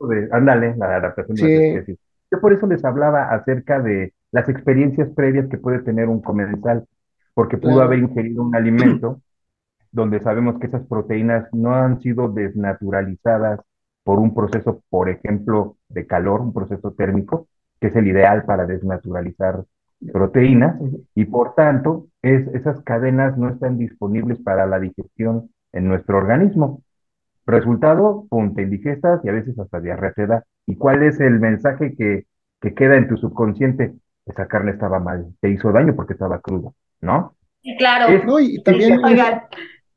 de, 0.00 0.28
ándale, 0.32 0.74
la 0.76 0.96
adaptación 0.96 1.36
de 1.36 1.42
las 1.42 1.50
especies. 1.50 1.98
Yo 2.30 2.40
por 2.40 2.52
eso 2.52 2.66
les 2.66 2.84
hablaba 2.84 3.30
acerca 3.30 3.80
de 3.80 4.12
las 4.32 4.48
experiencias 4.48 5.08
previas 5.14 5.48
que 5.48 5.58
puede 5.58 5.80
tener 5.80 6.08
un 6.08 6.20
comensal, 6.20 6.86
porque 7.34 7.58
pudo 7.58 7.82
haber 7.82 8.00
ingerido 8.00 8.42
un 8.42 8.54
alimento 8.54 9.20
donde 9.92 10.20
sabemos 10.20 10.58
que 10.58 10.66
esas 10.66 10.86
proteínas 10.86 11.48
no 11.52 11.74
han 11.74 12.00
sido 12.00 12.28
desnaturalizadas 12.28 13.60
por 14.04 14.18
un 14.18 14.34
proceso, 14.34 14.82
por 14.88 15.08
ejemplo, 15.08 15.76
de 15.88 16.06
calor, 16.06 16.40
un 16.40 16.52
proceso 16.52 16.92
térmico, 16.92 17.48
que 17.80 17.88
es 17.88 17.96
el 17.96 18.06
ideal 18.06 18.44
para 18.44 18.66
desnaturalizar 18.66 19.64
proteínas, 20.12 20.76
y 21.14 21.24
por 21.24 21.54
tanto, 21.54 22.06
es, 22.22 22.46
esas 22.48 22.80
cadenas 22.82 23.36
no 23.36 23.48
están 23.48 23.78
disponibles 23.78 24.38
para 24.38 24.66
la 24.66 24.78
digestión 24.78 25.50
en 25.72 25.88
nuestro 25.88 26.18
organismo. 26.18 26.82
Resultado, 27.46 28.26
punta 28.28 28.62
indigestas 28.62 29.24
y 29.24 29.28
a 29.28 29.32
veces 29.32 29.58
hasta 29.58 29.80
diarrea 29.80 30.12
te 30.12 30.26
da. 30.26 30.44
¿Y 30.66 30.76
cuál 30.76 31.02
es 31.02 31.20
el 31.20 31.40
mensaje 31.40 31.94
que, 31.96 32.26
que 32.60 32.74
queda 32.74 32.96
en 32.96 33.08
tu 33.08 33.16
subconsciente? 33.16 33.94
Esa 34.26 34.46
carne 34.48 34.72
estaba 34.72 34.98
mal, 34.98 35.26
te 35.40 35.50
hizo 35.50 35.70
daño 35.70 35.94
porque 35.94 36.14
estaba 36.14 36.40
cruda, 36.40 36.70
¿no? 37.00 37.36
Claro. 37.78 38.40
y 38.40 38.62
también 38.62 39.00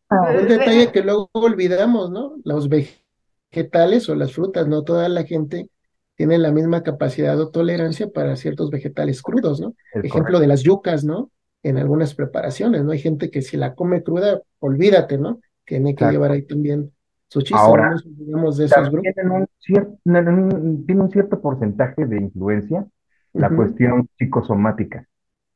un 0.10 0.48
detalle 0.48 0.92
que 0.92 1.04
luego 1.04 1.30
olvidamos, 1.34 2.12
¿no? 2.12 2.36
Los 2.44 2.70
vegetales 2.70 4.10
o 4.10 4.16
las 4.16 4.34
frutas, 4.34 4.68
no 4.68 4.84
toda 4.84 5.10
la 5.10 5.24
gente 5.24 5.70
tiene 6.16 6.38
la 6.38 6.52
misma 6.52 6.84
capacidad 6.84 7.40
o 7.40 7.50
tolerancia 7.50 8.10
para 8.10 8.36
ciertos 8.36 8.72
vegetales 8.72 9.22
crudos, 9.22 9.62
¿no? 9.62 9.74
Ejemplo 10.04 10.40
de 10.40 10.48
las 10.48 10.64
yucas, 10.64 11.04
¿no? 11.04 11.32
En 11.64 11.78
algunas 11.78 12.16
preparaciones, 12.16 12.84
¿no? 12.84 12.92
Hay 12.92 13.00
gente 13.00 13.30
que 13.30 13.42
si 13.42 13.58
la 13.58 13.76
come 13.76 14.04
cruda, 14.04 14.42
olvídate, 14.60 15.18
¿no? 15.18 15.40
Tiene 15.66 15.96
que 15.96 16.06
llevar 16.06 16.32
ahí 16.32 16.42
también 16.42 16.92
su 17.28 17.42
chiste, 17.42 17.56
Ahora, 17.58 17.96
digamos, 18.04 18.58
de 18.58 18.66
esos 18.66 18.90
grupos. 18.90 19.14
Tiene 19.14 19.32
un, 19.32 19.48
cierto, 19.60 19.98
tiene 20.04 21.02
un 21.02 21.12
cierto 21.12 21.40
porcentaje 21.40 22.06
de 22.06 22.18
influencia 22.18 22.86
la 23.34 23.50
cuestión 23.50 24.10
psicosomática. 24.18 25.06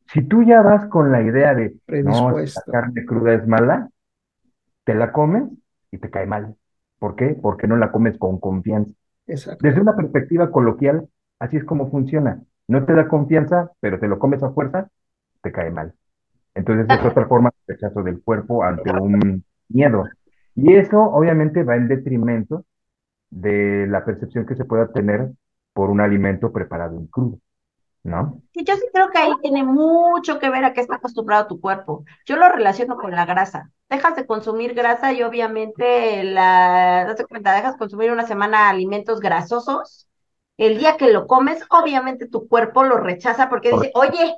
Si 0.07 0.21
tú 0.21 0.43
ya 0.43 0.61
vas 0.61 0.85
con 0.87 1.11
la 1.11 1.21
idea 1.21 1.55
de, 1.55 1.75
no, 2.03 2.37
la 2.37 2.45
carne 2.71 3.05
cruda 3.05 3.33
es 3.33 3.47
mala, 3.47 3.89
te 4.83 4.95
la 4.95 5.11
comes 5.11 5.43
y 5.91 5.97
te 5.97 6.09
cae 6.09 6.25
mal. 6.25 6.55
¿Por 6.99 7.15
qué? 7.15 7.37
Porque 7.41 7.67
no 7.67 7.75
la 7.77 7.91
comes 7.91 8.17
con 8.17 8.39
confianza. 8.39 8.91
Desde 9.25 9.81
una 9.81 9.95
perspectiva 9.95 10.51
coloquial, 10.51 11.07
así 11.39 11.57
es 11.57 11.63
como 11.63 11.89
funciona. 11.89 12.41
No 12.67 12.85
te 12.85 12.93
da 12.93 13.07
confianza, 13.07 13.71
pero 13.79 13.99
te 13.99 14.07
lo 14.07 14.19
comes 14.19 14.41
a 14.43 14.51
fuerza, 14.51 14.89
te 15.41 15.51
cae 15.51 15.71
mal. 15.71 15.93
Entonces 16.55 16.85
es 16.89 17.05
otra 17.05 17.27
forma 17.27 17.51
de 17.67 17.73
rechazo 17.73 18.03
del 18.03 18.21
cuerpo 18.21 18.63
ante 18.63 18.91
un 18.91 19.43
miedo. 19.69 20.05
Y 20.55 20.73
eso 20.75 21.01
obviamente 21.01 21.63
va 21.63 21.75
en 21.75 21.87
detrimento 21.87 22.65
de 23.29 23.87
la 23.87 24.05
percepción 24.05 24.45
que 24.45 24.55
se 24.55 24.65
pueda 24.65 24.91
tener 24.91 25.31
por 25.73 25.89
un 25.89 26.01
alimento 26.01 26.51
preparado 26.51 26.97
en 26.97 27.07
crudo. 27.07 27.39
¿No? 28.03 28.41
Sí, 28.53 28.63
yo 28.65 28.75
sí 28.75 28.83
creo 28.93 29.09
que 29.09 29.17
ahí 29.17 29.31
tiene 29.41 29.63
mucho 29.63 30.37
que 30.39 30.49
ver 30.49 30.63
a 30.63 30.73
qué 30.73 30.81
está 30.81 30.95
acostumbrado 30.95 31.47
tu 31.47 31.59
cuerpo. 31.59 32.05
Yo 32.25 32.35
lo 32.35 32.49
relaciono 32.49 32.97
con 32.97 33.11
la 33.11 33.25
grasa. 33.25 33.71
Dejas 33.89 34.15
de 34.15 34.27
consumir 34.27 34.75
grasa 34.75 35.11
y 35.11 35.23
obviamente 35.23 36.23
la, 36.23 37.05
no 37.05 37.15
cuenta, 37.27 37.53
dejas 37.55 37.77
consumir 37.77 38.11
una 38.11 38.27
semana 38.27 38.69
alimentos 38.69 39.19
grasosos. 39.19 40.07
El 40.57 40.77
día 40.77 40.97
que 40.97 41.11
lo 41.11 41.25
comes, 41.25 41.63
obviamente 41.69 42.27
tu 42.27 42.47
cuerpo 42.47 42.83
lo 42.83 42.97
rechaza 42.97 43.49
porque 43.49 43.71
dice, 43.71 43.91
oye, 43.95 44.35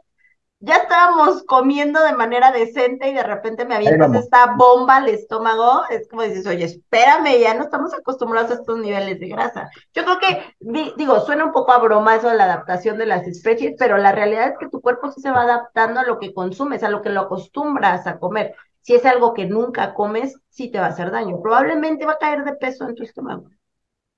ya 0.59 0.77
estábamos 0.77 1.43
comiendo 1.43 2.01
de 2.03 2.13
manera 2.13 2.51
decente 2.51 3.09
y 3.09 3.13
de 3.13 3.23
repente 3.23 3.65
me 3.65 3.75
avientas 3.75 4.13
esta 4.13 4.55
bomba 4.55 4.97
al 4.97 5.09
estómago, 5.09 5.83
es 5.89 6.07
como 6.07 6.23
dices, 6.23 6.47
oye, 6.47 6.65
espérame, 6.65 7.39
ya 7.39 7.53
no 7.53 7.63
estamos 7.63 7.93
acostumbrados 7.93 8.51
a 8.51 8.55
estos 8.55 8.79
niveles 8.79 9.19
de 9.19 9.27
grasa. 9.27 9.69
Yo 9.93 10.03
creo 10.03 10.17
que, 10.19 10.55
digo, 10.97 11.19
suena 11.21 11.45
un 11.45 11.51
poco 11.51 11.71
a 11.71 11.79
broma 11.79 12.15
eso 12.15 12.29
de 12.29 12.35
la 12.35 12.45
adaptación 12.45 12.97
de 12.97 13.05
las 13.05 13.27
especies, 13.27 13.75
pero 13.77 13.97
la 13.97 14.11
realidad 14.11 14.49
es 14.49 14.57
que 14.59 14.69
tu 14.69 14.81
cuerpo 14.81 15.11
sí 15.11 15.21
se 15.21 15.31
va 15.31 15.43
adaptando 15.43 15.99
a 15.99 16.05
lo 16.05 16.19
que 16.19 16.33
consumes, 16.33 16.83
a 16.83 16.89
lo 16.89 17.01
que 17.01 17.09
lo 17.09 17.21
acostumbras 17.21 18.07
a 18.07 18.17
comer. 18.19 18.55
si 18.81 18.93
es 18.95 19.05
algo 19.05 19.33
que 19.33 19.45
nunca 19.45 19.93
comes, 19.93 20.39
sí 20.49 20.71
te 20.71 20.79
va 20.79 20.85
a 20.87 20.89
hacer 20.89 21.11
daño. 21.11 21.41
Probablemente 21.41 22.05
va 22.05 22.13
a 22.13 22.17
caer 22.19 22.43
de 22.43 22.53
peso 22.55 22.87
en 22.87 22.95
tu 22.95 23.03
estómago. 23.03 23.49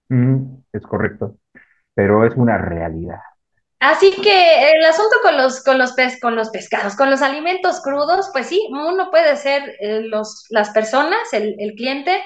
Mm, 0.09 0.63
es 0.73 0.83
correcto, 0.83 1.37
pero 1.93 2.25
es 2.25 2.35
una 2.35 2.57
realidad. 2.57 3.19
Así 3.79 4.11
que 4.11 4.71
el 4.71 4.83
asunto 4.85 5.17
con 5.21 5.37
los, 5.37 5.63
con 5.63 5.77
los, 5.77 5.93
con 6.19 6.35
los 6.35 6.49
pescados, 6.49 6.95
con 6.95 7.11
los 7.11 7.21
alimentos 7.21 7.79
crudos, 7.81 8.29
pues 8.33 8.47
sí, 8.47 8.67
uno 8.71 9.11
puede 9.11 9.35
ser 9.35 9.75
eh, 9.79 10.01
los, 10.01 10.45
las 10.49 10.71
personas, 10.71 11.31
el, 11.31 11.55
el, 11.59 11.73
cliente, 11.75 12.23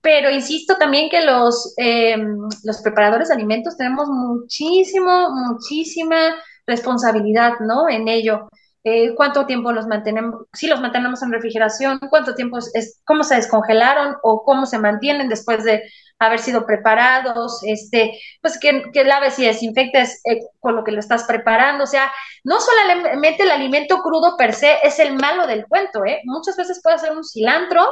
pero 0.00 0.30
insisto 0.30 0.76
también 0.76 1.10
que 1.10 1.22
los, 1.24 1.74
eh, 1.76 2.16
los 2.62 2.80
preparadores 2.82 3.28
de 3.28 3.34
alimentos 3.34 3.76
tenemos 3.76 4.08
muchísimo, 4.08 5.30
muchísima 5.30 6.36
responsabilidad, 6.66 7.54
¿no? 7.60 7.88
En 7.88 8.08
ello. 8.08 8.48
Eh, 8.82 9.14
cuánto 9.14 9.44
tiempo 9.44 9.72
los 9.72 9.86
mantenemos, 9.86 10.46
si 10.54 10.66
los 10.66 10.80
mantenemos 10.80 11.22
en 11.22 11.32
refrigeración, 11.32 11.98
cuánto 12.08 12.34
tiempo 12.34 12.58
es, 12.58 13.00
cómo 13.04 13.24
se 13.24 13.34
descongelaron 13.34 14.16
o 14.22 14.42
cómo 14.42 14.64
se 14.64 14.78
mantienen 14.78 15.28
después 15.28 15.64
de 15.64 15.82
haber 16.20 16.38
sido 16.38 16.66
preparados, 16.66 17.60
este, 17.64 18.20
pues 18.40 18.58
que, 18.60 18.84
que 18.92 19.04
laves 19.04 19.38
y 19.38 19.46
desinfectes 19.46 20.20
eh, 20.24 20.38
con 20.60 20.76
lo 20.76 20.84
que 20.84 20.92
lo 20.92 21.00
estás 21.00 21.24
preparando, 21.24 21.84
o 21.84 21.86
sea, 21.86 22.12
no 22.44 22.60
solamente 22.60 23.42
el 23.42 23.50
alimento 23.50 24.02
crudo 24.02 24.36
per 24.36 24.52
se 24.52 24.78
es 24.84 24.98
el 24.98 25.14
malo 25.14 25.46
del 25.46 25.66
cuento, 25.66 26.04
¿eh? 26.04 26.20
Muchas 26.24 26.56
veces 26.56 26.80
puede 26.82 26.98
ser 26.98 27.12
un 27.12 27.24
cilantro, 27.24 27.86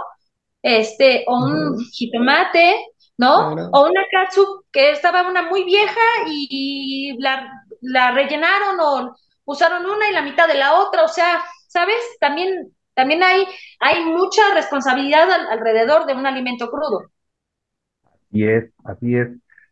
este, 0.62 1.24
o 1.26 1.37
un 1.39 1.79
jitomate, 1.93 2.76
¿no? 3.16 3.53
O 3.72 3.87
una 3.87 4.03
katsu 4.12 4.64
que 4.70 4.91
estaba 4.91 5.29
una 5.29 5.43
muy 5.43 5.64
vieja 5.64 6.01
y, 6.26 6.49
y 6.51 7.22
la, 7.22 7.51
la 7.81 8.12
rellenaron 8.12 8.79
o 8.81 9.16
usaron 9.45 9.87
una 9.87 10.09
y 10.09 10.12
la 10.12 10.22
mitad 10.22 10.47
de 10.47 10.55
la 10.55 10.81
otra, 10.81 11.05
o 11.05 11.09
sea, 11.09 11.43
¿sabes? 11.68 11.97
También, 12.20 12.76
también 12.95 13.22
hay, 13.22 13.47
hay 13.81 14.05
mucha 14.05 14.43
responsabilidad 14.55 15.31
al, 15.31 15.49
alrededor 15.49 16.07
de 16.07 16.14
un 16.14 16.26
alimento 16.26 16.70
crudo. 16.70 17.11
Así 18.31 18.45
es, 18.45 18.72
así 18.85 19.16
es. 19.16 19.29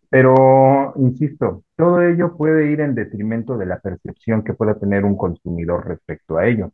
Pero, 0.09 0.95
insisto, 0.97 1.65
todo 1.77 2.01
ello 2.03 2.37
puede 2.37 2.71
ir 2.71 2.81
en 2.81 2.95
detrimento 2.95 3.57
de 3.59 3.67
la 3.67 3.81
percepción 3.81 4.43
que 4.45 4.55
pueda 4.55 4.79
tener 4.79 5.05
un 5.05 5.17
consumidor 5.17 5.87
respecto 5.87 6.39
a 6.39 6.47
ello. 6.47 6.73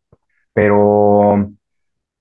Pero, 0.54 1.52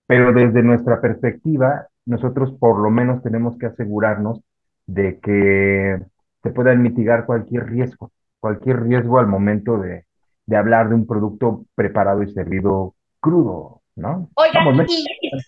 pero 0.08 0.34
desde 0.34 0.64
nuestra 0.64 1.02
perspectiva, 1.02 1.88
nosotros 2.06 2.54
por 2.60 2.80
lo 2.82 2.92
menos 2.92 3.24
tenemos 3.24 3.58
que 3.58 3.68
asegurarnos 3.68 4.42
de 4.88 5.20
que 5.22 6.00
se 6.44 6.52
puedan 6.52 6.82
mitigar 6.84 7.26
cualquier 7.26 7.68
riesgo, 7.68 8.12
cualquier 8.40 8.84
riesgo 8.84 9.20
al 9.20 9.28
momento 9.28 9.78
de, 9.80 10.06
de 10.48 10.58
hablar 10.58 10.90
de 10.90 10.96
un 10.96 11.08
producto 11.08 11.66
preparado 11.76 12.24
y 12.24 12.32
servido 12.34 12.96
crudo, 13.22 13.81
¿no? 13.96 14.30
Oigan, 14.36 14.86
y, 14.88 15.06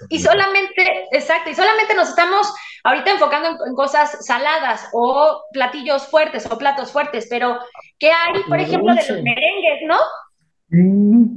y, 0.10 0.20
solamente, 0.20 1.08
exacto, 1.12 1.50
y 1.50 1.56
solamente 1.56 1.96
nos 1.96 2.10
estamos 2.10 2.54
ahorita 2.84 3.12
enfocando 3.12 3.50
en, 3.50 3.70
en, 3.70 3.76
cosas 3.76 4.26
saladas 4.26 4.90
o 4.94 5.44
platillos 5.54 6.08
fuertes 6.08 6.50
o 6.52 6.58
platos 6.58 6.92
fuertes, 6.92 7.28
pero 7.30 7.60
¿qué 8.00 8.12
hay, 8.12 8.44
por 8.48 8.60
ejemplo, 8.60 8.94
de 8.94 9.08
los 9.08 9.24
merengues, 9.24 9.82
no? 9.86 9.98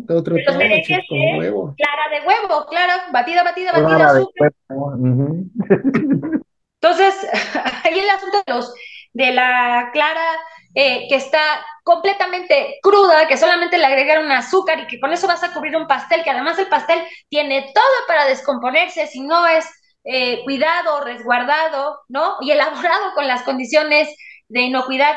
Otro 0.09 0.35
de 0.35 0.45
los 0.45 0.57
merengues 0.57 1.01
con 1.09 1.19
huevo. 1.39 1.75
Clara 1.77 2.09
de 2.11 2.27
huevo, 2.27 2.67
clara, 2.67 3.07
batida, 3.13 3.45
batida, 3.45 3.73
batida, 3.73 4.11
azúcar. 4.11 4.53
Uh 4.69 4.93
-huh. 4.93 5.51
Entonces, 6.81 7.27
ahí 7.85 7.99
el 7.99 8.11
asunto 8.11 8.43
de 8.47 8.55
los 8.55 8.75
de 9.13 9.33
la 9.33 9.91
clara 9.93 10.39
eh, 10.79 11.07
que 11.09 11.15
está 11.15 11.41
completamente 11.83 12.79
cruda, 12.83 13.27
que 13.27 13.39
solamente 13.39 13.79
le 13.79 13.87
agregaron 13.87 14.31
azúcar 14.31 14.81
y 14.81 14.87
que 14.87 15.01
con 15.01 15.11
eso 15.11 15.27
vas 15.27 15.43
a 15.43 15.55
cubrir 15.55 15.75
un 15.75 15.87
pastel, 15.87 16.23
que 16.23 16.29
además 16.29 16.59
el 16.59 16.69
pastel 16.69 17.03
tiene 17.31 17.73
todo 17.75 18.07
para 18.07 18.27
descomponerse 18.27 19.07
si 19.07 19.23
no 19.23 19.47
es 19.47 19.67
eh, 20.05 20.45
cuidado, 20.45 21.01
resguardado, 21.01 22.01
¿no? 22.09 22.37
Y 22.43 22.51
elaborado 22.51 23.15
con 23.15 23.27
las 23.27 23.43
condiciones 23.43 24.15
de 24.49 24.61
inocuidad 24.61 25.17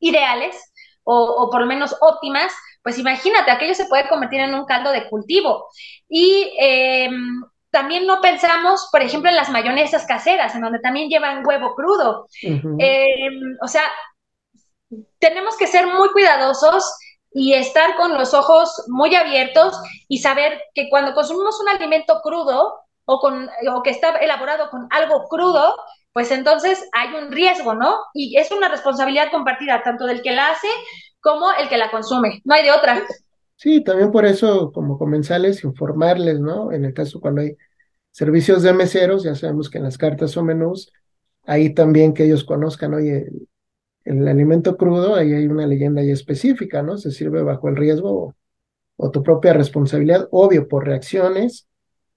ideales 0.00 0.56
o, 1.04 1.16
o 1.16 1.50
por 1.50 1.60
lo 1.60 1.66
menos 1.68 1.94
óptimas, 2.00 2.52
pues 2.82 2.98
imagínate, 2.98 3.52
aquello 3.52 3.74
se 3.74 3.86
puede 3.86 4.08
convertir 4.08 4.40
en 4.40 4.54
un 4.54 4.64
caldo 4.64 4.90
de 4.90 5.08
cultivo. 5.08 5.68
Y 6.08 6.52
eh, 6.60 7.08
también 7.70 8.08
no 8.08 8.20
pensamos, 8.20 8.88
por 8.90 9.02
ejemplo, 9.02 9.30
en 9.30 9.36
las 9.36 9.50
mayonesas 9.50 10.04
caseras, 10.04 10.52
en 10.56 10.62
donde 10.62 10.80
también 10.80 11.08
llevan 11.08 11.46
huevo 11.46 11.76
crudo. 11.76 12.26
Uh 12.42 12.48
-huh. 12.48 12.76
eh, 12.80 13.30
o 13.62 13.68
sea, 13.68 13.84
tenemos 15.18 15.56
que 15.56 15.66
ser 15.66 15.86
muy 15.86 16.08
cuidadosos 16.10 16.84
y 17.32 17.54
estar 17.54 17.96
con 17.96 18.14
los 18.14 18.34
ojos 18.34 18.84
muy 18.88 19.14
abiertos 19.14 19.78
y 20.08 20.18
saber 20.18 20.60
que 20.74 20.88
cuando 20.88 21.14
consumimos 21.14 21.60
un 21.60 21.68
alimento 21.68 22.20
crudo 22.22 22.74
o, 23.04 23.20
con, 23.20 23.48
o 23.70 23.82
que 23.82 23.90
está 23.90 24.16
elaborado 24.16 24.70
con 24.70 24.86
algo 24.90 25.24
crudo, 25.28 25.74
pues 26.12 26.30
entonces 26.30 26.88
hay 26.92 27.14
un 27.14 27.30
riesgo, 27.30 27.74
¿no? 27.74 27.96
Y 28.14 28.36
es 28.38 28.50
una 28.50 28.68
responsabilidad 28.68 29.30
compartida 29.30 29.82
tanto 29.82 30.06
del 30.06 30.22
que 30.22 30.32
la 30.32 30.50
hace 30.50 30.68
como 31.20 31.50
el 31.52 31.68
que 31.68 31.76
la 31.76 31.90
consume, 31.90 32.40
no 32.44 32.54
hay 32.54 32.64
de 32.64 32.72
otra. 32.72 33.02
Sí, 33.56 33.82
también 33.82 34.12
por 34.12 34.24
eso 34.24 34.72
como 34.72 34.98
comensales 34.98 35.64
informarles, 35.64 36.38
¿no? 36.40 36.72
En 36.72 36.84
el 36.84 36.94
caso 36.94 37.20
cuando 37.20 37.40
hay 37.40 37.56
servicios 38.12 38.62
de 38.62 38.72
meseros, 38.72 39.24
ya 39.24 39.34
sabemos 39.34 39.68
que 39.68 39.78
en 39.78 39.84
las 39.84 39.98
cartas 39.98 40.36
o 40.36 40.44
menús, 40.44 40.92
ahí 41.44 41.74
también 41.74 42.14
que 42.14 42.24
ellos 42.24 42.44
conozcan, 42.44 42.94
oye, 42.94 43.26
el 44.08 44.26
alimento 44.26 44.76
crudo, 44.76 45.14
ahí 45.14 45.32
hay 45.34 45.46
una 45.46 45.66
leyenda 45.66 46.02
ya 46.02 46.12
específica, 46.12 46.82
¿no? 46.82 46.96
Se 46.96 47.10
sirve 47.10 47.42
bajo 47.42 47.68
el 47.68 47.76
riesgo 47.76 48.10
o, 48.10 48.36
o 48.96 49.10
tu 49.10 49.22
propia 49.22 49.52
responsabilidad, 49.52 50.28
obvio, 50.30 50.66
por 50.66 50.86
reacciones, 50.86 51.68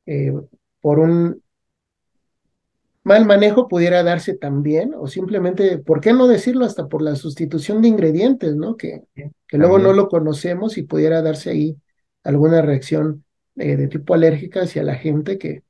eh, 0.06 0.34
por 0.80 1.00
un 1.00 1.42
mal 3.04 3.26
manejo 3.26 3.68
pudiera 3.68 4.04
darse 4.04 4.36
también, 4.36 4.94
o 4.96 5.08
simplemente, 5.08 5.80
¿por 5.80 6.02
qué 6.02 6.14
no 6.14 6.28
decirlo? 6.28 6.66
Hasta 6.66 6.88
por 6.88 7.02
la 7.02 7.16
sustitución 7.16 7.82
de 7.82 7.90
ingredientes, 7.90 8.56
¿no? 8.56 8.78
Que, 8.78 9.04
que 9.48 9.58
luego 9.58 9.80
no 9.80 9.92
lo 9.94 10.08
conocemos 10.08 10.78
y 10.78 10.84
pudiera 10.84 11.22
darse 11.22 11.50
ahí 11.50 11.78
alguna 12.24 12.62
reacción 12.62 13.26
eh, 13.58 13.76
de 13.76 13.88
tipo 13.88 14.14
alérgica 14.14 14.62
hacia 14.62 14.84
la 14.84 14.96
gente 14.96 15.38
que, 15.38 15.64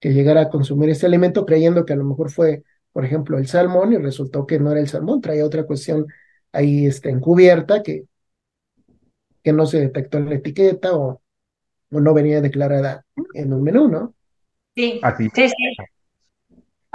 que 0.00 0.12
llegara 0.14 0.42
a 0.42 0.48
consumir 0.48 0.90
este 0.90 1.06
alimento 1.06 1.44
creyendo 1.44 1.84
que 1.84 1.92
a 1.92 1.96
lo 1.96 2.04
mejor 2.04 2.30
fue 2.30 2.62
por 2.96 3.04
ejemplo, 3.04 3.36
el 3.36 3.46
salmón 3.46 3.92
y 3.92 3.98
resultó 3.98 4.46
que 4.46 4.58
no 4.58 4.70
era 4.72 4.80
el 4.80 4.88
salmón, 4.88 5.20
traía 5.20 5.44
otra 5.44 5.66
cuestión 5.66 6.06
ahí 6.50 6.86
este, 6.86 7.10
encubierta 7.10 7.82
que, 7.82 8.06
que 9.42 9.52
no 9.52 9.66
se 9.66 9.80
detectó 9.80 10.18
en 10.18 10.28
la 10.28 10.34
etiqueta 10.36 10.94
o, 10.96 11.22
o 11.92 12.00
no 12.00 12.14
venía 12.14 12.40
declarada 12.40 13.06
en 13.34 13.52
un 13.52 13.62
menú, 13.62 13.88
¿no? 13.88 14.14
Sí, 14.76 15.00
Así. 15.02 15.30
sí, 15.34 15.48
sí. 15.48 15.76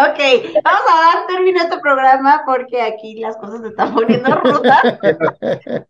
Ok, 0.01 0.19
vamos 0.63 0.81
a 0.89 1.17
dar 1.17 1.27
término 1.27 1.59
a 1.59 1.63
este 1.63 1.79
programa 1.79 2.41
porque 2.45 2.81
aquí 2.81 3.19
las 3.19 3.37
cosas 3.37 3.61
se 3.61 3.67
están 3.67 3.93
poniendo 3.93 4.33
rudas. 4.35 4.81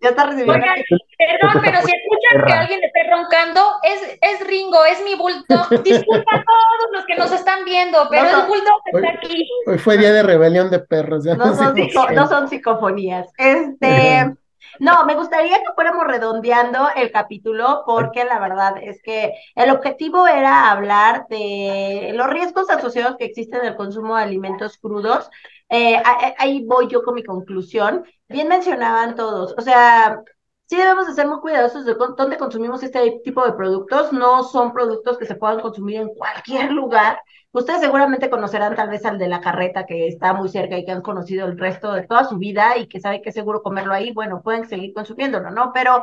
ya 0.02 0.10
está 0.10 0.26
recibiendo. 0.26 0.54
Oigan, 0.54 0.84
perdón, 1.18 1.62
pero 1.64 1.78
si 1.82 1.92
escuchan 1.94 2.46
que 2.46 2.54
alguien 2.54 2.80
está 2.84 3.00
roncando, 3.16 3.62
es, 3.84 4.20
es 4.22 4.48
Ringo, 4.48 4.84
es 4.86 5.02
mi 5.04 5.16
bulldog. 5.16 5.84
Disculpa 5.84 6.36
a 6.36 6.44
todos 6.44 6.92
los 6.92 7.06
que 7.06 7.16
nos 7.16 7.32
están 7.32 7.64
viendo, 7.64 8.08
pero 8.10 8.24
no, 8.24 8.42
el 8.42 8.48
bulldog 8.48 8.82
hoy, 8.94 9.02
está 9.02 9.18
aquí. 9.18 9.48
Hoy 9.68 9.78
fue 9.78 9.98
día 9.98 10.12
de 10.12 10.24
rebelión 10.24 10.70
de 10.70 10.80
perros. 10.80 11.24
Ya 11.24 11.36
no, 11.36 11.46
no, 11.46 11.56
son, 11.56 11.76
psico, 11.76 12.12
no 12.12 12.28
son 12.28 12.50
psicofonías. 12.50 13.30
Este. 13.38 14.36
No, 14.80 15.06
me 15.06 15.16
gustaría 15.16 15.60
que 15.60 15.74
fuéramos 15.76 16.06
redondeando 16.08 16.90
el 16.96 17.12
capítulo 17.12 17.84
porque 17.86 18.24
la 18.26 18.40
verdad 18.40 18.76
es 18.82 19.02
que 19.02 19.34
el 19.56 19.70
objetivo 19.72 20.28
era 20.28 20.72
hablar 20.72 21.26
de 21.30 22.12
los 22.16 22.28
riesgos 22.28 22.70
asociados 22.70 23.18
que 23.18 23.26
existen 23.26 23.62
en 23.62 23.68
el 23.68 23.76
consumo 23.76 24.16
de 24.18 24.24
alimentos 24.24 24.78
crudos. 24.78 25.30
Eh, 25.70 26.02
ahí 26.38 26.66
voy 26.66 26.88
yo 26.88 27.04
con 27.04 27.16
mi 27.16 27.24
conclusión. 27.24 28.06
Bien 28.28 28.48
mencionaban 28.48 29.16
todos, 29.16 29.54
o 29.58 29.62
sea, 29.62 30.22
sí 30.68 30.78
debemos 30.78 31.08
de 31.08 31.14
ser 31.14 31.28
muy 31.28 31.40
cuidadosos 31.40 31.86
de 31.86 31.96
dónde 31.96 32.38
consumimos 32.38 32.82
este 32.84 33.20
tipo 33.24 33.46
de 33.46 33.54
productos. 33.54 34.14
No 34.14 34.44
son 34.44 34.74
productos 34.74 35.18
que 35.18 35.26
se 35.26 35.36
puedan 35.36 35.60
consumir 35.60 35.98
en 36.02 36.10
cualquier 36.16 36.72
lugar. 36.72 37.20
Ustedes 37.54 37.82
seguramente 37.82 38.30
conocerán 38.30 38.76
tal 38.76 38.90
vez 38.90 39.06
al 39.06 39.18
de 39.18 39.28
la 39.28 39.42
carreta 39.42 39.86
que 39.86 40.08
está 40.08 40.34
muy 40.34 40.48
cerca 40.48 40.78
y 40.78 40.86
que 40.86 40.92
han 40.92 41.02
conocido 41.02 41.46
el 41.48 41.60
resto 41.60 41.92
de 41.92 42.04
toda 42.08 42.24
su 42.24 42.38
vida 42.38 42.78
y 42.78 42.88
que 42.88 43.02
saben 43.02 43.22
que 43.22 43.30
es 43.30 43.36
seguro 43.36 43.62
comerlo 43.62 43.94
ahí, 43.94 44.14
bueno, 44.14 44.42
pueden 44.42 44.68
seguir 44.70 44.94
consumiéndolo, 44.94 45.52
¿no? 45.52 45.72
Pero 45.74 46.02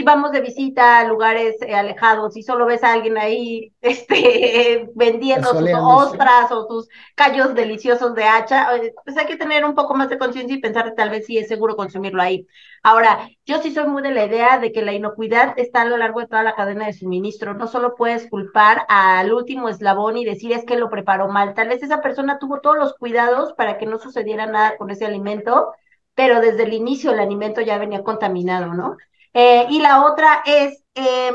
si 0.00 0.04
vamos 0.04 0.32
de 0.32 0.40
visita 0.40 0.98
a 0.98 1.04
lugares 1.04 1.60
eh, 1.60 1.74
alejados 1.74 2.34
y 2.34 2.42
solo 2.42 2.64
ves 2.64 2.82
a 2.82 2.94
alguien 2.94 3.18
ahí 3.18 3.74
este, 3.82 4.88
vendiendo 4.94 5.50
sus 5.50 5.68
ostras 5.74 6.50
o 6.52 6.66
sus 6.66 6.88
callos 7.14 7.54
deliciosos 7.54 8.14
de 8.14 8.24
hacha, 8.24 8.68
pues 9.04 9.18
hay 9.18 9.26
que 9.26 9.36
tener 9.36 9.62
un 9.62 9.74
poco 9.74 9.94
más 9.94 10.08
de 10.08 10.16
conciencia 10.16 10.56
y 10.56 10.60
pensar 10.60 10.94
tal 10.96 11.10
vez 11.10 11.26
si 11.26 11.36
es 11.36 11.48
seguro 11.48 11.76
consumirlo 11.76 12.22
ahí. 12.22 12.46
Ahora, 12.82 13.28
yo 13.44 13.60
sí 13.60 13.72
soy 13.72 13.88
muy 13.88 14.02
de 14.02 14.12
la 14.12 14.24
idea 14.24 14.58
de 14.58 14.72
que 14.72 14.80
la 14.80 14.94
inocuidad 14.94 15.52
está 15.58 15.82
a 15.82 15.84
lo 15.84 15.98
largo 15.98 16.20
de 16.20 16.28
toda 16.28 16.42
la 16.44 16.54
cadena 16.54 16.86
de 16.86 16.94
suministro. 16.94 17.52
No 17.52 17.66
solo 17.66 17.94
puedes 17.94 18.26
culpar 18.30 18.86
al 18.88 19.34
último 19.34 19.68
eslabón 19.68 20.16
y 20.16 20.24
decir 20.24 20.52
es 20.52 20.64
que 20.64 20.78
lo 20.78 20.88
preparó 20.88 21.28
mal. 21.28 21.52
Tal 21.52 21.68
vez 21.68 21.82
esa 21.82 22.00
persona 22.00 22.38
tuvo 22.38 22.62
todos 22.62 22.78
los 22.78 22.94
cuidados 22.94 23.52
para 23.52 23.76
que 23.76 23.84
no 23.84 23.98
sucediera 23.98 24.46
nada 24.46 24.78
con 24.78 24.88
ese 24.88 25.04
alimento, 25.04 25.74
pero 26.14 26.40
desde 26.40 26.62
el 26.62 26.72
inicio 26.72 27.12
el 27.12 27.20
alimento 27.20 27.60
ya 27.60 27.76
venía 27.76 28.02
contaminado, 28.02 28.72
¿no? 28.72 28.96
Eh, 29.34 29.66
y 29.70 29.80
la 29.80 30.04
otra 30.04 30.42
es, 30.46 30.82
eh, 30.94 31.32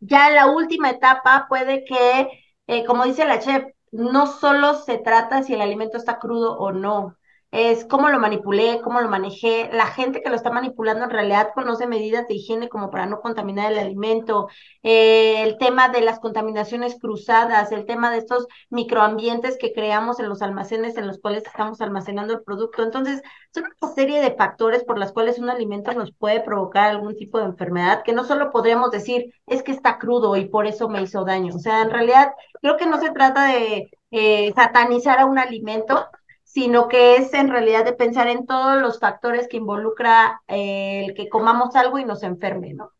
ya 0.00 0.28
en 0.28 0.34
la 0.36 0.46
última 0.46 0.90
etapa 0.90 1.46
puede 1.48 1.84
que, 1.84 2.28
eh, 2.66 2.84
como 2.84 3.04
dice 3.04 3.24
la 3.24 3.40
chef, 3.40 3.64
no 3.92 4.26
solo 4.26 4.74
se 4.74 4.98
trata 4.98 5.42
si 5.42 5.54
el 5.54 5.60
alimento 5.60 5.96
está 5.98 6.18
crudo 6.18 6.56
o 6.58 6.72
no, 6.72 7.16
es 7.54 7.84
cómo 7.84 8.08
lo 8.08 8.18
manipulé, 8.18 8.80
cómo 8.82 9.00
lo 9.00 9.08
manejé. 9.08 9.70
La 9.72 9.86
gente 9.86 10.20
que 10.22 10.28
lo 10.28 10.34
está 10.34 10.50
manipulando 10.50 11.04
en 11.04 11.10
realidad 11.10 11.50
conoce 11.54 11.86
medidas 11.86 12.26
de 12.26 12.34
higiene 12.34 12.68
como 12.68 12.90
para 12.90 13.06
no 13.06 13.20
contaminar 13.20 13.70
el 13.72 13.78
alimento, 13.78 14.48
eh, 14.82 15.40
el 15.44 15.56
tema 15.56 15.88
de 15.88 16.00
las 16.00 16.18
contaminaciones 16.18 16.98
cruzadas, 17.00 17.70
el 17.70 17.86
tema 17.86 18.10
de 18.10 18.18
estos 18.18 18.48
microambientes 18.70 19.56
que 19.56 19.72
creamos 19.72 20.18
en 20.18 20.28
los 20.28 20.42
almacenes 20.42 20.96
en 20.96 21.06
los 21.06 21.20
cuales 21.20 21.44
estamos 21.46 21.80
almacenando 21.80 22.34
el 22.34 22.42
producto. 22.42 22.82
Entonces, 22.82 23.22
son 23.52 23.64
una 23.80 23.92
serie 23.92 24.20
de 24.20 24.34
factores 24.34 24.82
por 24.82 24.98
las 24.98 25.12
cuales 25.12 25.38
un 25.38 25.48
alimento 25.48 25.92
nos 25.92 26.10
puede 26.12 26.40
provocar 26.40 26.90
algún 26.90 27.14
tipo 27.16 27.38
de 27.38 27.44
enfermedad 27.44 28.02
que 28.02 28.12
no 28.12 28.24
solo 28.24 28.50
podríamos 28.50 28.90
decir 28.90 29.32
es 29.46 29.62
que 29.62 29.70
está 29.70 29.98
crudo 29.98 30.34
y 30.36 30.46
por 30.46 30.66
eso 30.66 30.88
me 30.88 31.02
hizo 31.02 31.24
daño. 31.24 31.54
O 31.54 31.58
sea, 31.60 31.82
en 31.82 31.90
realidad 31.90 32.32
creo 32.60 32.76
que 32.76 32.86
no 32.86 32.98
se 33.00 33.12
trata 33.12 33.46
de 33.46 33.90
eh, 34.10 34.52
satanizar 34.54 35.20
a 35.20 35.26
un 35.26 35.38
alimento, 35.38 36.06
sino 36.54 36.86
que 36.86 37.16
es 37.16 37.34
en 37.34 37.48
realidad 37.48 37.84
de 37.84 37.94
pensar 37.94 38.28
en 38.28 38.46
todos 38.46 38.80
los 38.80 39.00
factores 39.00 39.48
que 39.48 39.56
involucra 39.56 40.40
eh, 40.46 41.04
el 41.04 41.14
que 41.14 41.28
comamos 41.28 41.74
algo 41.74 41.98
y 41.98 42.04
nos 42.04 42.22
enferme, 42.22 42.74
¿no? 42.74 42.90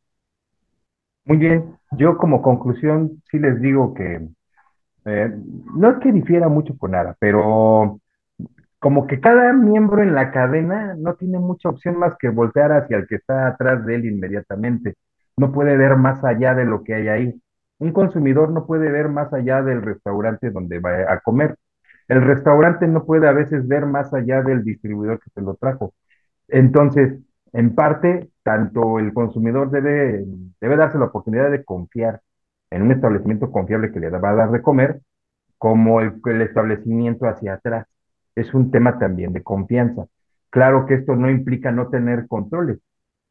Muy 1.24 1.36
bien, 1.36 1.78
yo 1.92 2.18
como 2.18 2.42
conclusión 2.42 3.22
sí 3.30 3.38
les 3.38 3.60
digo 3.60 3.94
que 3.94 4.26
eh, 5.04 5.34
no 5.76 5.90
es 5.90 5.98
que 5.98 6.10
difiera 6.10 6.48
mucho 6.48 6.76
con 6.76 6.90
nada, 6.90 7.16
pero 7.20 8.00
como 8.80 9.06
que 9.06 9.20
cada 9.20 9.52
miembro 9.52 10.02
en 10.02 10.16
la 10.16 10.32
cadena 10.32 10.96
no 10.98 11.14
tiene 11.14 11.38
mucha 11.38 11.68
opción 11.68 11.96
más 11.96 12.14
que 12.18 12.30
voltear 12.30 12.72
hacia 12.72 12.96
el 12.96 13.06
que 13.06 13.14
está 13.14 13.46
atrás 13.46 13.86
de 13.86 13.94
él 13.94 14.06
inmediatamente. 14.06 14.96
No 15.36 15.52
puede 15.52 15.76
ver 15.76 15.94
más 15.94 16.24
allá 16.24 16.54
de 16.54 16.64
lo 16.64 16.82
que 16.82 16.94
hay 16.94 17.06
ahí. 17.06 17.40
Un 17.78 17.92
consumidor 17.92 18.50
no 18.50 18.66
puede 18.66 18.90
ver 18.90 19.08
más 19.08 19.32
allá 19.32 19.62
del 19.62 19.80
restaurante 19.80 20.50
donde 20.50 20.80
va 20.80 21.12
a 21.12 21.20
comer. 21.20 21.56
El 22.08 22.22
restaurante 22.22 22.86
no 22.86 23.04
puede 23.04 23.28
a 23.28 23.32
veces 23.32 23.66
ver 23.66 23.86
más 23.86 24.12
allá 24.12 24.42
del 24.42 24.62
distribuidor 24.64 25.20
que 25.20 25.30
se 25.30 25.40
lo 25.40 25.54
trajo. 25.54 25.94
Entonces, 26.48 27.18
en 27.52 27.74
parte, 27.74 28.30
tanto 28.42 28.98
el 28.98 29.14
consumidor 29.14 29.70
debe, 29.70 30.24
debe 30.60 30.76
darse 30.76 30.98
la 30.98 31.06
oportunidad 31.06 31.50
de 31.50 31.64
confiar 31.64 32.20
en 32.70 32.82
un 32.82 32.92
establecimiento 32.92 33.50
confiable 33.50 33.92
que 33.92 34.00
le 34.00 34.10
va 34.10 34.30
a 34.30 34.34
dar 34.34 34.50
de 34.50 34.62
comer, 34.62 35.00
como 35.58 36.00
el, 36.00 36.20
el 36.26 36.42
establecimiento 36.42 37.26
hacia 37.26 37.54
atrás. 37.54 37.86
Es 38.34 38.52
un 38.52 38.70
tema 38.70 38.98
también 38.98 39.32
de 39.32 39.42
confianza. 39.42 40.06
Claro 40.50 40.86
que 40.86 40.94
esto 40.94 41.16
no 41.16 41.30
implica 41.30 41.72
no 41.72 41.88
tener 41.88 42.26
controles, 42.28 42.80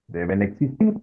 deben 0.07 0.41
existir, 0.41 0.95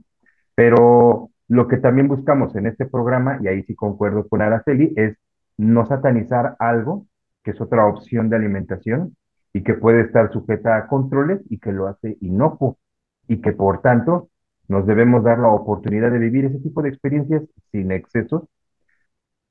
pero 0.55 1.31
lo 1.49 1.69
que 1.69 1.79
también 1.79 2.09
buscamos 2.09 2.55
en 2.57 2.67
este 2.67 2.87
programa, 2.87 3.39
y 3.43 3.49
ahí 3.49 3.63
sí 3.65 3.75
concuerdo 3.75 4.29
con 4.29 4.43
Araceli, 4.43 4.93
es 4.97 5.17
no 5.57 5.87
satanizar 5.87 6.57
algo 6.59 7.07
que 7.43 7.53
es 7.53 7.61
otra 7.61 7.87
opción 7.87 8.29
de 8.29 8.37
alimentación 8.37 9.17
y 9.53 9.63
que 9.63 9.75
puede 9.75 10.03
estar 10.03 10.33
sujeta 10.33 10.77
a 10.77 10.87
controles 10.87 11.41
y 11.49 11.59
que 11.59 11.73
lo 11.73 11.87
hace 11.87 12.17
inocuo 12.21 12.79
y 13.27 13.41
que 13.41 13.53
por 13.53 13.81
tanto 13.81 14.29
nos 14.69 14.87
debemos 14.87 15.25
dar 15.25 15.39
la 15.39 15.49
oportunidad 15.49 16.13
de 16.13 16.19
vivir 16.19 16.45
ese 16.45 16.61
tipo 16.61 16.83
de 16.83 16.91
experiencias 16.91 17.43
sin 17.73 17.91
excesos 17.91 18.45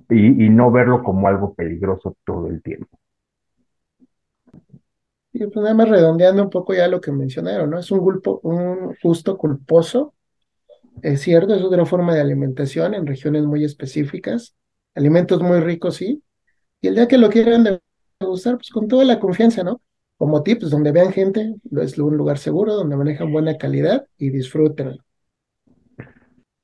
y, 0.10 0.50
no 0.50 0.72
verlo 0.72 1.04
como 1.04 1.28
algo 1.28 1.54
peligroso 1.54 2.16
todo 2.26 2.48
el 2.48 2.64
tiempo. 2.64 2.98
Y 5.32 5.46
pues 5.46 5.58
nada 5.58 5.76
más 5.76 5.90
redondeando 5.90 6.42
un 6.42 6.50
poco 6.50 6.74
ya 6.74 6.88
lo 6.88 7.00
que 7.00 7.12
mencionaron, 7.12 7.70
¿no? 7.70 7.80
Es 7.80 7.92
un, 7.92 8.00
un 8.44 8.96
gusto 9.04 9.38
culposo, 9.38 10.16
es 11.04 11.22
cierto, 11.22 11.54
es 11.54 11.62
otra 11.62 11.86
forma 11.86 12.16
de 12.16 12.22
alimentación 12.22 12.96
en 12.96 13.06
regiones 13.06 13.44
muy 13.44 13.64
específicas, 13.64 14.56
alimentos 14.96 15.42
muy 15.42 15.60
ricos, 15.60 15.98
sí, 15.98 16.24
y 16.82 16.88
el 16.88 16.96
día 16.96 17.08
que 17.08 17.18
lo 17.18 17.30
quieran 17.30 17.80
gustar, 18.20 18.56
pues 18.58 18.70
con 18.70 18.88
toda 18.88 19.06
la 19.06 19.20
confianza, 19.20 19.64
¿no? 19.64 19.82
Como 20.18 20.44
tips, 20.44 20.70
donde 20.70 20.92
vean 20.92 21.12
gente, 21.14 21.56
es 21.82 21.98
un 21.98 22.18
lugar 22.18 22.38
seguro, 22.38 22.74
donde 22.76 22.98
manejan 22.98 23.32
buena 23.32 23.58
calidad 23.58 24.06
y 24.18 24.30
disfruten. 24.32 24.98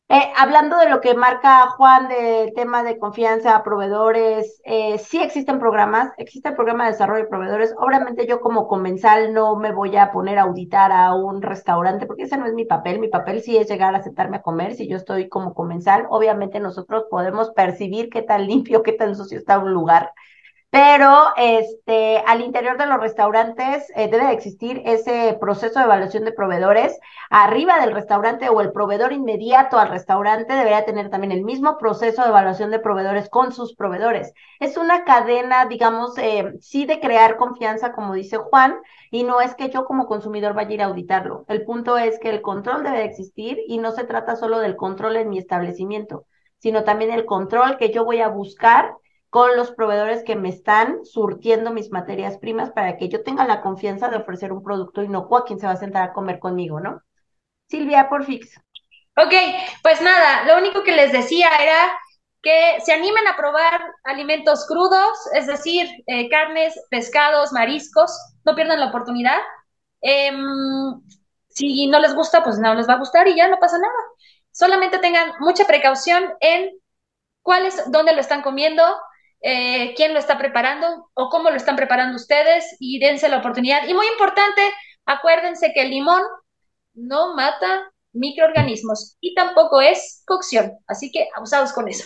Eh, 0.07 0.21
hablando 0.37 0.77
de 0.77 0.87
lo 0.87 1.01
que 1.01 1.15
marca 1.15 1.67
Juan 1.71 2.07
del 2.07 2.53
tema 2.53 2.83
de 2.83 2.99
confianza, 2.99 3.63
proveedores, 3.63 4.61
eh, 4.63 4.99
sí 4.99 5.19
existen 5.19 5.57
programas, 5.57 6.11
existe 6.17 6.49
el 6.49 6.55
programa 6.55 6.85
de 6.85 6.91
desarrollo 6.91 7.23
de 7.23 7.29
proveedores. 7.29 7.73
Obviamente 7.79 8.27
yo 8.27 8.39
como 8.39 8.67
comensal 8.67 9.33
no 9.33 9.55
me 9.55 9.71
voy 9.71 9.97
a 9.97 10.11
poner 10.11 10.37
a 10.37 10.43
auditar 10.43 10.91
a 10.91 11.15
un 11.15 11.41
restaurante 11.41 12.05
porque 12.05 12.23
ese 12.23 12.37
no 12.37 12.45
es 12.45 12.53
mi 12.53 12.65
papel. 12.65 12.99
Mi 12.99 13.07
papel 13.07 13.41
sí 13.41 13.57
es 13.57 13.67
llegar 13.67 13.95
a 13.95 14.03
sentarme 14.03 14.37
a 14.37 14.41
comer. 14.43 14.75
Si 14.75 14.87
yo 14.87 14.95
estoy 14.97 15.27
como 15.27 15.55
comensal, 15.55 16.05
obviamente 16.09 16.59
nosotros 16.59 17.05
podemos 17.09 17.49
percibir 17.51 18.09
qué 18.11 18.21
tan 18.21 18.45
limpio, 18.45 18.83
qué 18.83 18.93
tan 18.93 19.15
sucio 19.15 19.39
está 19.39 19.57
un 19.57 19.73
lugar 19.73 20.11
pero 20.75 21.27
este, 21.37 22.17
al 22.27 22.41
interior 22.41 22.77
de 22.77 22.85
los 22.85 22.99
restaurantes 22.99 23.89
eh, 23.95 24.09
debe 24.09 24.33
existir 24.33 24.81
ese 24.83 25.37
proceso 25.39 25.79
de 25.79 25.85
evaluación 25.85 26.25
de 26.25 26.33
proveedores. 26.33 26.99
Arriba 27.29 27.79
del 27.79 27.93
restaurante 27.93 28.49
o 28.49 28.59
el 28.59 28.73
proveedor 28.73 29.13
inmediato 29.13 29.79
al 29.79 29.87
restaurante 29.87 30.51
debería 30.51 30.83
tener 30.83 31.09
también 31.09 31.31
el 31.31 31.45
mismo 31.45 31.77
proceso 31.77 32.23
de 32.23 32.27
evaluación 32.27 32.71
de 32.71 32.79
proveedores 32.79 33.29
con 33.29 33.53
sus 33.53 33.73
proveedores. 33.73 34.33
Es 34.59 34.75
una 34.75 35.05
cadena, 35.05 35.65
digamos, 35.65 36.17
eh, 36.17 36.51
sí 36.59 36.85
de 36.85 36.99
crear 36.99 37.37
confianza, 37.37 37.93
como 37.93 38.13
dice 38.13 38.35
Juan, 38.35 38.75
y 39.11 39.23
no 39.23 39.39
es 39.39 39.55
que 39.55 39.69
yo 39.69 39.85
como 39.85 40.07
consumidor 40.07 40.55
vaya 40.55 40.71
a 40.71 40.73
ir 40.73 40.81
a 40.81 40.87
auditarlo. 40.87 41.45
El 41.47 41.63
punto 41.63 41.97
es 41.97 42.19
que 42.19 42.29
el 42.29 42.41
control 42.41 42.83
debe 42.83 43.05
existir 43.05 43.59
y 43.65 43.77
no 43.77 43.93
se 43.93 44.03
trata 44.03 44.35
solo 44.35 44.59
del 44.59 44.75
control 44.75 45.15
en 45.15 45.29
mi 45.29 45.37
establecimiento, 45.37 46.25
sino 46.57 46.83
también 46.83 47.11
el 47.11 47.23
control 47.23 47.77
que 47.77 47.93
yo 47.93 48.03
voy 48.03 48.19
a 48.19 48.27
buscar 48.27 48.97
con 49.35 49.57
los 49.57 49.71
proveedores 49.71 50.23
que 50.23 50.37
me 50.37 50.47
están 50.47 51.03
surtiendo 51.03 51.69
mis 51.69 51.91
materias 51.91 52.37
primas 52.37 52.71
para 52.71 52.95
que 52.95 53.09
yo 53.09 53.21
tenga 53.21 53.45
la 53.45 53.59
confianza 53.61 54.07
de 54.07 54.15
ofrecer 54.15 54.53
un 54.53 54.63
producto 54.63 55.03
inocuo 55.03 55.39
a 55.39 55.43
quien 55.43 55.59
se 55.59 55.67
va 55.67 55.73
a 55.73 55.75
sentar 55.75 56.03
a 56.03 56.13
comer 56.13 56.39
conmigo, 56.39 56.79
¿no? 56.79 57.01
Silvia, 57.67 58.07
por 58.07 58.23
fix. 58.23 58.57
Ok, 59.17 59.33
pues 59.83 59.99
nada, 59.99 60.45
lo 60.45 60.57
único 60.57 60.83
que 60.83 60.93
les 60.93 61.11
decía 61.11 61.49
era 61.61 61.99
que 62.41 62.79
se 62.85 62.93
animen 62.93 63.27
a 63.27 63.35
probar 63.35 63.81
alimentos 64.05 64.65
crudos, 64.67 65.17
es 65.33 65.47
decir, 65.47 65.85
eh, 66.07 66.29
carnes, 66.29 66.73
pescados, 66.89 67.51
mariscos, 67.51 68.17
no 68.45 68.55
pierdan 68.55 68.79
la 68.79 68.87
oportunidad. 68.87 69.39
Em, 69.99 70.37
si 71.49 71.87
no 71.87 71.99
les 71.99 72.15
gusta, 72.15 72.41
pues 72.41 72.57
no 72.57 72.73
les 72.73 72.87
va 72.87 72.93
a 72.93 72.99
gustar 72.99 73.27
y 73.27 73.35
ya 73.35 73.49
no 73.49 73.59
pasa 73.59 73.77
nada. 73.79 73.93
Solamente 74.51 74.99
tengan 74.99 75.33
mucha 75.41 75.65
precaución 75.67 76.23
en 76.39 76.69
cuál 77.41 77.65
es, 77.65 77.91
dónde 77.91 78.13
lo 78.13 78.21
están 78.21 78.41
comiendo, 78.41 78.81
eh, 79.41 79.93
quién 79.95 80.13
lo 80.13 80.19
está 80.19 80.37
preparando 80.37 81.09
o 81.13 81.29
cómo 81.29 81.49
lo 81.49 81.55
están 81.55 81.75
preparando 81.75 82.15
ustedes 82.15 82.75
y 82.79 82.99
dense 82.99 83.29
la 83.29 83.37
oportunidad. 83.37 83.87
Y 83.87 83.93
muy 83.93 84.07
importante, 84.07 84.61
acuérdense 85.05 85.71
que 85.73 85.81
el 85.81 85.91
limón 85.91 86.21
no 86.93 87.35
mata 87.35 87.91
microorganismos 88.13 89.17
y 89.19 89.35
tampoco 89.35 89.81
es 89.81 90.23
cocción, 90.25 90.71
así 90.87 91.11
que 91.11 91.27
abusados 91.35 91.73
con 91.73 91.87
eso. 91.87 92.05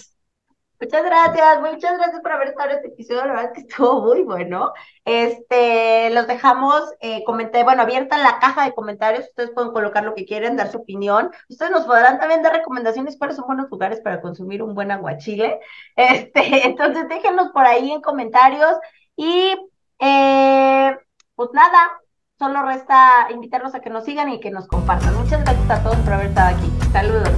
Muchas 0.81 1.03
gracias, 1.03 1.59
muchas 1.59 1.97
gracias 1.97 2.21
por 2.21 2.31
haber 2.31 2.47
estado 2.49 2.69
en 2.69 2.75
este 2.77 2.87
episodio, 2.87 3.25
la 3.25 3.33
verdad 3.33 3.45
es 3.45 3.51
que 3.51 3.67
estuvo 3.67 4.01
muy 4.01 4.23
bueno. 4.23 4.71
Este, 5.03 6.09
los 6.11 6.25
dejamos, 6.25 6.83
eh, 7.01 7.23
bueno, 7.25 7.81
abierta 7.81 8.17
la 8.17 8.39
caja 8.39 8.63
de 8.63 8.73
comentarios, 8.73 9.25
ustedes 9.27 9.51
pueden 9.51 9.73
colocar 9.73 10.05
lo 10.05 10.15
que 10.15 10.25
quieren, 10.25 10.55
dar 10.55 10.71
su 10.71 10.77
opinión. 10.77 11.31
Ustedes 11.49 11.71
nos 11.71 11.85
podrán 11.85 12.17
también 12.17 12.41
dar 12.43 12.53
recomendaciones 12.53 13.17
cuáles 13.17 13.35
son 13.35 13.47
buenos 13.47 13.69
lugares 13.69 13.99
para 13.99 14.21
consumir 14.21 14.63
un 14.63 14.73
buen 14.73 14.91
aguachile. 14.91 15.59
Este, 15.95 16.65
entonces 16.65 17.09
déjenos 17.09 17.49
por 17.49 17.65
ahí 17.65 17.91
en 17.91 18.01
comentarios 18.01 18.73
y 19.17 19.53
eh, 19.99 20.97
pues 21.35 21.49
nada, 21.51 21.99
solo 22.37 22.63
resta 22.63 23.27
invitarlos 23.31 23.75
a 23.75 23.81
que 23.81 23.89
nos 23.89 24.05
sigan 24.05 24.29
y 24.29 24.39
que 24.39 24.49
nos 24.49 24.65
compartan. 24.67 25.13
Muchas 25.15 25.43
gracias 25.43 25.69
a 25.69 25.83
todos 25.83 25.97
por 25.97 26.13
haber 26.13 26.27
estado 26.27 26.55
aquí. 26.55 26.71
Saludos. 26.93 27.29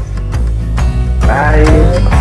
Bye. 1.22 2.21